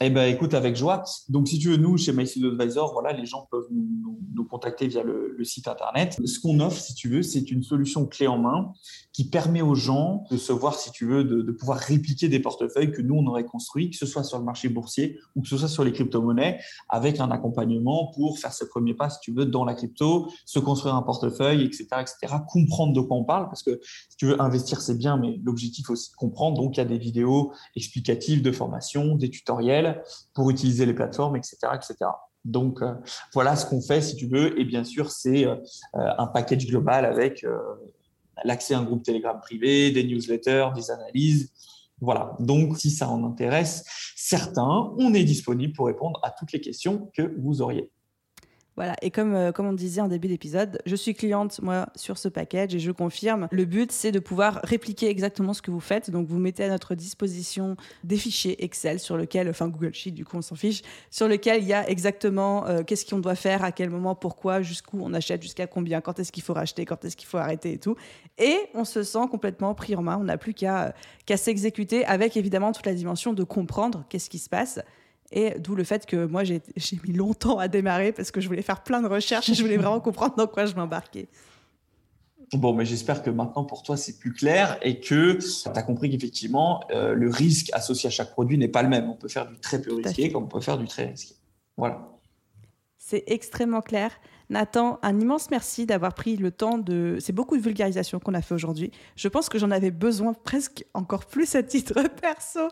Eh 0.01 0.09
ben, 0.09 0.25
écoute, 0.25 0.55
avec 0.55 0.75
joie. 0.75 1.03
Donc, 1.29 1.47
si 1.47 1.59
tu 1.59 1.69
veux, 1.69 1.77
nous, 1.77 1.97
chez 1.97 2.13
MySeed 2.13 2.43
Advisor, 2.45 2.91
voilà, 2.93 3.13
les 3.13 3.27
gens 3.27 3.47
peuvent 3.51 3.67
nous, 3.71 4.19
contacter 4.49 4.87
via 4.87 5.03
le, 5.03 5.43
site 5.43 5.67
internet. 5.67 6.17
Ce 6.25 6.39
qu'on 6.39 6.59
offre, 6.59 6.79
si 6.79 6.93
tu 6.93 7.09
veux, 7.09 7.23
c'est 7.23 7.49
une 7.49 7.63
solution 7.63 8.05
clé 8.05 8.27
en 8.27 8.37
main 8.37 8.71
qui 9.11 9.29
permet 9.29 9.61
aux 9.61 9.73
gens 9.73 10.25
de 10.31 10.37
se 10.37 10.51
voir, 10.51 10.75
si 10.75 10.91
tu 10.91 11.05
veux, 11.05 11.23
de, 11.23 11.51
pouvoir 11.51 11.77
répliquer 11.77 12.27
des 12.27 12.39
portefeuilles 12.39 12.91
que 12.91 13.01
nous, 13.01 13.15
on 13.15 13.25
aurait 13.27 13.45
construits, 13.45 13.89
que 13.89 13.97
ce 13.97 14.05
soit 14.05 14.23
sur 14.23 14.37
le 14.37 14.43
marché 14.43 14.69
boursier 14.69 15.19
ou 15.35 15.41
que 15.41 15.47
ce 15.47 15.57
soit 15.57 15.67
sur 15.67 15.83
les 15.83 15.91
crypto-monnaies, 15.91 16.59
avec 16.89 17.19
un 17.19 17.31
accompagnement 17.31 18.11
pour 18.13 18.37
faire 18.37 18.53
ce 18.53 18.63
premier 18.65 18.93
pas, 18.93 19.09
si 19.09 19.19
tu 19.21 19.31
veux, 19.31 19.45
dans 19.45 19.65
la 19.65 19.73
crypto, 19.73 20.29
se 20.45 20.59
construire 20.59 20.95
un 20.95 21.01
portefeuille, 21.01 21.63
etc., 21.63 21.87
etc., 22.01 22.35
comprendre 22.47 22.93
de 22.93 23.01
quoi 23.01 23.17
on 23.17 23.23
parle, 23.23 23.45
parce 23.45 23.63
que 23.63 23.79
si 24.09 24.17
tu 24.17 24.27
veux 24.27 24.41
investir, 24.41 24.81
c'est 24.81 24.97
bien, 24.97 25.17
mais 25.17 25.39
l'objectif 25.43 25.89
aussi 25.89 26.11
de 26.11 26.15
comprendre. 26.15 26.57
Donc, 26.57 26.77
il 26.77 26.79
y 26.79 26.81
a 26.81 26.85
des 26.85 26.97
vidéos 26.97 27.53
explicatives 27.75 28.41
de 28.41 28.51
formation, 28.51 29.15
des 29.15 29.29
tutoriels 29.29 29.82
pour 30.33 30.49
utiliser 30.49 30.85
les 30.85 30.93
plateformes, 30.93 31.35
etc., 31.35 31.57
etc. 31.73 31.95
Donc, 32.45 32.81
euh, 32.81 32.93
voilà 33.33 33.55
ce 33.55 33.65
qu'on 33.65 33.81
fait, 33.81 34.01
si 34.01 34.15
tu 34.15 34.27
veux. 34.27 34.59
Et 34.59 34.65
bien 34.65 34.83
sûr, 34.83 35.11
c'est 35.11 35.45
euh, 35.45 35.55
un 35.93 36.27
package 36.27 36.67
global 36.67 37.05
avec 37.05 37.43
euh, 37.43 37.57
l'accès 38.43 38.73
à 38.73 38.79
un 38.79 38.83
groupe 38.83 39.03
Telegram 39.03 39.39
privé, 39.39 39.91
des 39.91 40.03
newsletters, 40.03 40.69
des 40.75 40.91
analyses. 40.91 41.51
Voilà. 42.01 42.35
Donc, 42.39 42.77
si 42.77 42.91
ça 42.91 43.07
en 43.07 43.23
intéresse 43.23 43.85
certains, 44.15 44.93
on 44.97 45.13
est 45.13 45.23
disponible 45.23 45.73
pour 45.73 45.87
répondre 45.87 46.19
à 46.23 46.31
toutes 46.31 46.51
les 46.51 46.59
questions 46.59 47.09
que 47.15 47.33
vous 47.39 47.61
auriez. 47.61 47.89
Voilà, 48.75 48.95
et 49.03 49.11
comme, 49.11 49.35
euh, 49.35 49.51
comme 49.51 49.67
on 49.67 49.73
disait 49.73 50.01
en 50.01 50.07
début 50.07 50.27
d'épisode, 50.27 50.79
je 50.87 50.95
suis 50.95 51.13
cliente, 51.13 51.61
moi, 51.61 51.87
sur 51.95 52.17
ce 52.17 52.27
package 52.27 52.73
et 52.73 52.79
je 52.79 52.91
confirme. 52.91 53.47
Le 53.51 53.65
but, 53.65 53.91
c'est 53.91 54.11
de 54.11 54.19
pouvoir 54.19 54.61
répliquer 54.63 55.09
exactement 55.09 55.53
ce 55.53 55.61
que 55.61 55.69
vous 55.69 55.79
faites. 55.79 56.09
Donc, 56.09 56.27
vous 56.27 56.39
mettez 56.39 56.63
à 56.63 56.69
notre 56.69 56.95
disposition 56.95 57.75
des 58.03 58.17
fichiers 58.17 58.63
Excel 58.63 58.99
sur 58.99 59.15
lesquels, 59.15 59.47
enfin 59.47 59.67
Google 59.67 59.93
Sheet, 59.93 60.11
du 60.11 60.25
coup, 60.25 60.37
on 60.37 60.41
s'en 60.41 60.55
fiche, 60.55 60.81
sur 61.11 61.27
lesquels 61.27 61.61
il 61.61 61.67
y 61.67 61.73
a 61.73 61.87
exactement 61.87 62.65
euh, 62.65 62.83
qu'est-ce 62.83 63.05
qu'on 63.05 63.19
doit 63.19 63.35
faire, 63.35 63.63
à 63.63 63.71
quel 63.71 63.91
moment, 63.91 64.15
pourquoi, 64.15 64.63
jusqu'où 64.63 64.99
on 65.01 65.13
achète, 65.13 65.43
jusqu'à 65.43 65.67
combien, 65.67 66.01
quand 66.01 66.19
est-ce 66.19 66.31
qu'il 66.31 66.43
faut 66.43 66.53
racheter, 66.53 66.85
quand 66.85 67.05
est-ce 67.05 67.15
qu'il 67.15 67.27
faut 67.27 67.37
arrêter 67.37 67.73
et 67.73 67.77
tout. 67.77 67.95
Et 68.39 68.57
on 68.73 68.85
se 68.85 69.03
sent 69.03 69.27
complètement 69.29 69.75
pris 69.75 69.95
en 69.95 70.01
main. 70.01 70.17
On 70.19 70.23
n'a 70.23 70.37
plus 70.37 70.53
qu'à 70.53 70.95
qu'à 71.25 71.37
s'exécuter 71.37 72.05
avec 72.05 72.35
évidemment 72.37 72.71
toute 72.71 72.85
la 72.85 72.93
dimension 72.93 73.33
de 73.33 73.43
comprendre 73.43 74.03
qu'est-ce 74.09 74.29
qui 74.29 74.39
se 74.39 74.49
passe. 74.49 74.79
Et 75.35 75.59
d'où 75.59 75.75
le 75.75 75.83
fait 75.83 76.05
que 76.05 76.25
moi, 76.25 76.43
j'ai 76.45 76.61
mis 77.05 77.13
longtemps 77.13 77.57
à 77.57 77.67
démarrer 77.67 78.13
parce 78.13 78.31
que 78.31 78.39
je 78.39 78.47
voulais 78.47 78.61
faire 78.61 78.83
plein 78.83 79.01
de 79.01 79.07
recherches 79.07 79.49
et 79.49 79.53
je 79.53 79.61
voulais 79.61 79.77
vraiment 79.77 79.99
comprendre 79.99 80.35
dans 80.35 80.47
quoi 80.47 80.65
je 80.65 80.75
m'embarquais. 80.75 81.27
Bon, 82.53 82.73
mais 82.73 82.85
j'espère 82.85 83.23
que 83.23 83.31
maintenant 83.31 83.63
pour 83.63 83.81
toi 83.81 83.97
c'est 83.97 84.19
plus 84.19 84.31
clair 84.31 84.77
et 84.83 84.99
que 84.99 85.39
tu 85.39 85.69
as 85.73 85.81
compris 85.81 86.11
qu'effectivement 86.11 86.83
euh, 86.91 87.15
le 87.15 87.29
risque 87.29 87.71
associé 87.73 88.07
à 88.07 88.09
chaque 88.11 88.29
produit 88.29 88.59
n'est 88.59 88.67
pas 88.67 88.83
le 88.83 88.89
même. 88.89 89.09
On 89.09 89.15
peut 89.15 89.27
faire 89.27 89.47
du 89.47 89.57
très 89.57 89.81
peu 89.81 89.95
risqué 89.95 90.31
comme 90.31 90.43
on 90.43 90.47
peut 90.47 90.61
faire 90.61 90.77
du 90.77 90.85
très 90.85 91.05
risqué. 91.07 91.33
Voilà. 91.77 92.07
C'est 92.99 93.23
extrêmement 93.27 93.81
clair. 93.81 94.11
Nathan, 94.49 94.99
un 95.01 95.19
immense 95.19 95.49
merci 95.51 95.85
d'avoir 95.85 96.13
pris 96.13 96.37
le 96.37 96.51
temps 96.51 96.77
de... 96.77 97.17
C'est 97.19 97.33
beaucoup 97.33 97.57
de 97.57 97.61
vulgarisation 97.61 98.19
qu'on 98.19 98.33
a 98.33 98.41
fait 98.41 98.53
aujourd'hui. 98.53 98.91
Je 99.15 99.27
pense 99.27 99.49
que 99.49 99.57
j'en 99.57 99.71
avais 99.71 99.91
besoin 99.91 100.33
presque 100.33 100.85
encore 100.93 101.25
plus 101.25 101.55
à 101.55 101.63
titre 101.63 102.01
perso 102.21 102.67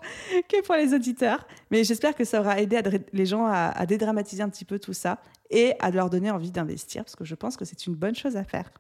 que 0.48 0.62
pour 0.64 0.76
les 0.76 0.94
auditeurs. 0.94 1.48
Mais 1.72 1.84
j'espère 1.84 2.16
que 2.16 2.24
ça 2.24 2.42
aura 2.42 2.60
aidé 2.60 2.82
les 3.14 3.26
gens 3.26 3.46
à 3.46 3.86
dédramatiser 3.86 4.44
un 4.44 4.50
petit 4.50 4.66
peu 4.66 4.80
tout 4.80 4.94
ça 4.94 5.22
et 5.52 5.74
à 5.80 5.92
leur 5.92 6.10
donner 6.10 6.32
envie 6.32 6.52
d'investir, 6.52 7.04
parce 7.04 7.16
que 7.16 7.26
je 7.26 7.36
pense 7.36 7.58
que 7.58 7.66
c'est 7.66 7.86
une 7.86 7.96
bonne 7.96 8.16
chose 8.16 8.38
à 8.38 8.44
faire. 8.44 8.72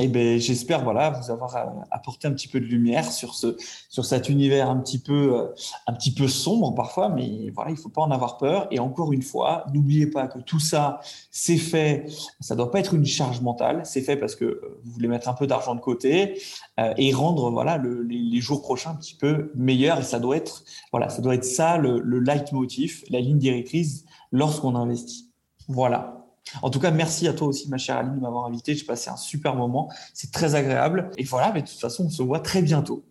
Eh 0.00 0.08
ben, 0.08 0.40
j'espère 0.40 0.82
voilà 0.82 1.10
vous 1.10 1.30
avoir 1.30 1.56
euh, 1.56 1.66
apporté 1.92 2.26
un 2.26 2.32
petit 2.32 2.48
peu 2.48 2.58
de 2.58 2.64
lumière 2.64 3.12
sur 3.12 3.34
ce 3.34 3.56
sur 3.88 4.04
cet 4.04 4.28
univers 4.28 4.68
un 4.68 4.78
petit 4.78 4.98
peu 4.98 5.36
euh, 5.38 5.54
un 5.86 5.92
petit 5.92 6.12
peu 6.12 6.26
sombre 6.26 6.74
parfois, 6.74 7.08
mais 7.10 7.50
voilà 7.54 7.70
il 7.70 7.76
faut 7.76 7.90
pas 7.90 8.02
en 8.02 8.10
avoir 8.10 8.36
peur. 8.38 8.66
Et 8.72 8.80
encore 8.80 9.12
une 9.12 9.22
fois, 9.22 9.64
n'oubliez 9.72 10.08
pas 10.08 10.26
que 10.26 10.40
tout 10.40 10.58
ça 10.58 10.98
c'est 11.30 11.58
fait, 11.58 12.06
ça 12.40 12.56
doit 12.56 12.72
pas 12.72 12.80
être 12.80 12.94
une 12.94 13.06
charge 13.06 13.40
mentale, 13.40 13.82
c'est 13.84 14.02
fait 14.02 14.16
parce 14.16 14.34
que 14.34 14.44
euh, 14.44 14.80
vous 14.82 14.92
voulez 14.92 15.06
mettre 15.06 15.28
un 15.28 15.34
peu 15.34 15.46
d'argent 15.46 15.76
de 15.76 15.80
côté 15.80 16.40
et 16.96 17.12
rendre 17.12 17.52
voilà 17.52 17.78
les, 17.78 18.40
jours 18.40 18.62
prochains 18.62 18.90
un 18.90 18.96
petit 18.96 19.14
peu 19.14 19.52
meilleurs. 19.54 20.00
Et 20.00 20.02
ça 20.02 20.18
doit 20.18 20.36
être 20.36 20.64
voilà 20.90 21.08
ça 21.08 21.22
doit 21.22 21.36
être 21.36 21.44
ça 21.44 21.78
le, 21.78 22.00
le 22.00 22.18
leitmotiv, 22.18 23.04
la 23.10 23.20
ligne 23.20 23.38
directrice 23.38 24.04
lorsqu'on 24.32 24.74
investit. 24.74 25.30
Voilà. 25.68 26.23
En 26.62 26.70
tout 26.70 26.80
cas, 26.80 26.90
merci 26.90 27.26
à 27.28 27.32
toi 27.32 27.48
aussi, 27.48 27.68
ma 27.68 27.78
chère 27.78 27.96
Aline, 27.96 28.16
de 28.16 28.20
m'avoir 28.20 28.46
invité. 28.46 28.74
J'ai 28.74 28.84
passé 28.84 29.10
un 29.10 29.16
super 29.16 29.54
moment. 29.54 29.90
C'est 30.12 30.30
très 30.30 30.54
agréable. 30.54 31.10
Et 31.16 31.24
voilà, 31.24 31.52
mais 31.52 31.62
de 31.62 31.68
toute 31.68 31.80
façon, 31.80 32.04
on 32.06 32.10
se 32.10 32.22
voit 32.22 32.40
très 32.40 32.62
bientôt. 32.62 33.04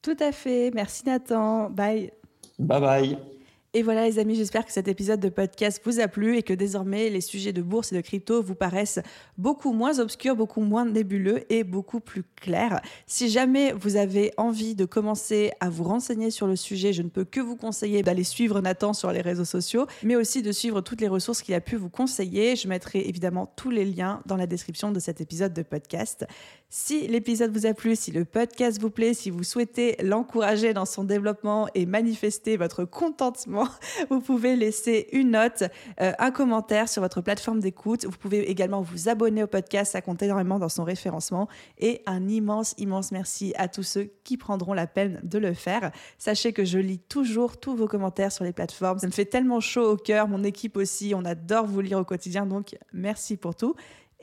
Tout 0.00 0.16
à 0.20 0.32
fait. 0.32 0.70
Merci, 0.74 1.02
Nathan. 1.06 1.70
Bye. 1.70 2.12
Bye 2.58 2.80
bye. 2.80 3.31
Et 3.74 3.82
voilà 3.82 4.04
les 4.06 4.18
amis, 4.18 4.34
j'espère 4.34 4.66
que 4.66 4.72
cet 4.72 4.86
épisode 4.86 5.18
de 5.18 5.30
podcast 5.30 5.80
vous 5.86 5.98
a 5.98 6.06
plu 6.06 6.36
et 6.36 6.42
que 6.42 6.52
désormais 6.52 7.08
les 7.08 7.22
sujets 7.22 7.54
de 7.54 7.62
bourse 7.62 7.90
et 7.90 7.96
de 7.96 8.02
crypto 8.02 8.42
vous 8.42 8.54
paraissent 8.54 9.00
beaucoup 9.38 9.72
moins 9.72 9.98
obscurs, 9.98 10.36
beaucoup 10.36 10.60
moins 10.60 10.84
nébuleux 10.84 11.50
et 11.50 11.64
beaucoup 11.64 12.00
plus 12.00 12.22
clairs. 12.36 12.82
Si 13.06 13.30
jamais 13.30 13.72
vous 13.72 13.96
avez 13.96 14.30
envie 14.36 14.74
de 14.74 14.84
commencer 14.84 15.52
à 15.60 15.70
vous 15.70 15.84
renseigner 15.84 16.30
sur 16.30 16.46
le 16.46 16.54
sujet, 16.54 16.92
je 16.92 17.00
ne 17.00 17.08
peux 17.08 17.24
que 17.24 17.40
vous 17.40 17.56
conseiller 17.56 18.02
d'aller 18.02 18.24
suivre 18.24 18.60
Nathan 18.60 18.92
sur 18.92 19.10
les 19.10 19.22
réseaux 19.22 19.46
sociaux, 19.46 19.86
mais 20.02 20.16
aussi 20.16 20.42
de 20.42 20.52
suivre 20.52 20.82
toutes 20.82 21.00
les 21.00 21.08
ressources 21.08 21.40
qu'il 21.40 21.54
a 21.54 21.62
pu 21.62 21.76
vous 21.76 21.88
conseiller. 21.88 22.56
Je 22.56 22.68
mettrai 22.68 23.08
évidemment 23.08 23.50
tous 23.56 23.70
les 23.70 23.86
liens 23.86 24.20
dans 24.26 24.36
la 24.36 24.46
description 24.46 24.92
de 24.92 25.00
cet 25.00 25.22
épisode 25.22 25.54
de 25.54 25.62
podcast. 25.62 26.26
Si 26.68 27.06
l'épisode 27.08 27.56
vous 27.56 27.64
a 27.64 27.72
plu, 27.72 27.96
si 27.96 28.12
le 28.12 28.26
podcast 28.26 28.80
vous 28.80 28.90
plaît, 28.90 29.14
si 29.14 29.30
vous 29.30 29.44
souhaitez 29.44 29.96
l'encourager 30.02 30.74
dans 30.74 30.86
son 30.86 31.04
développement 31.04 31.68
et 31.74 31.86
manifester 31.86 32.58
votre 32.58 32.84
contentement, 32.84 33.61
vous 34.10 34.20
pouvez 34.20 34.56
laisser 34.56 35.08
une 35.12 35.32
note, 35.32 35.64
euh, 36.00 36.12
un 36.18 36.30
commentaire 36.30 36.88
sur 36.88 37.02
votre 37.02 37.20
plateforme 37.20 37.60
d'écoute. 37.60 38.04
Vous 38.04 38.16
pouvez 38.16 38.50
également 38.50 38.82
vous 38.82 39.08
abonner 39.08 39.42
au 39.42 39.46
podcast, 39.46 39.92
ça 39.92 40.00
compte 40.00 40.22
énormément 40.22 40.58
dans 40.58 40.68
son 40.68 40.84
référencement. 40.84 41.48
Et 41.78 42.02
un 42.06 42.28
immense, 42.28 42.74
immense 42.78 43.12
merci 43.12 43.52
à 43.56 43.68
tous 43.68 43.82
ceux 43.82 44.10
qui 44.24 44.36
prendront 44.36 44.72
la 44.72 44.86
peine 44.86 45.20
de 45.22 45.38
le 45.38 45.54
faire. 45.54 45.90
Sachez 46.18 46.52
que 46.52 46.64
je 46.64 46.78
lis 46.78 46.98
toujours 46.98 47.58
tous 47.58 47.74
vos 47.74 47.86
commentaires 47.86 48.32
sur 48.32 48.44
les 48.44 48.52
plateformes. 48.52 48.98
Ça 48.98 49.06
me 49.06 49.12
fait 49.12 49.24
tellement 49.24 49.60
chaud 49.60 49.92
au 49.92 49.96
cœur, 49.96 50.28
mon 50.28 50.44
équipe 50.44 50.76
aussi, 50.76 51.14
on 51.16 51.24
adore 51.24 51.66
vous 51.66 51.80
lire 51.80 51.98
au 51.98 52.04
quotidien, 52.04 52.46
donc 52.46 52.76
merci 52.92 53.36
pour 53.36 53.54
tout. 53.54 53.74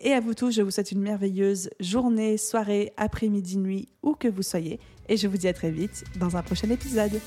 Et 0.02 0.14
à 0.14 0.22
vous 0.22 0.34
tous, 0.34 0.52
je 0.52 0.62
vous 0.62 0.72
souhaite 0.72 0.94
une 0.94 1.02
merveilleuse 1.02 1.70
journée, 1.82 2.38
soirée, 2.38 2.94
après-midi, 2.96 3.58
nuit, 3.58 3.90
où 4.02 4.14
que 4.14 4.30
vous 4.30 4.44
soyez. 4.44 4.80
Et 5.10 5.18
je 5.18 5.28
vous 5.28 5.38
dis 5.38 5.48
à 5.48 5.54
très 5.54 5.72
vite 5.72 6.06
dans 6.18 6.38
un 6.38 6.42
prochain 6.42 6.70
épisode. 6.70 7.20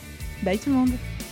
Bye 0.42 0.58
tout 0.58 0.70
le 0.70 0.76
monde 0.76 1.31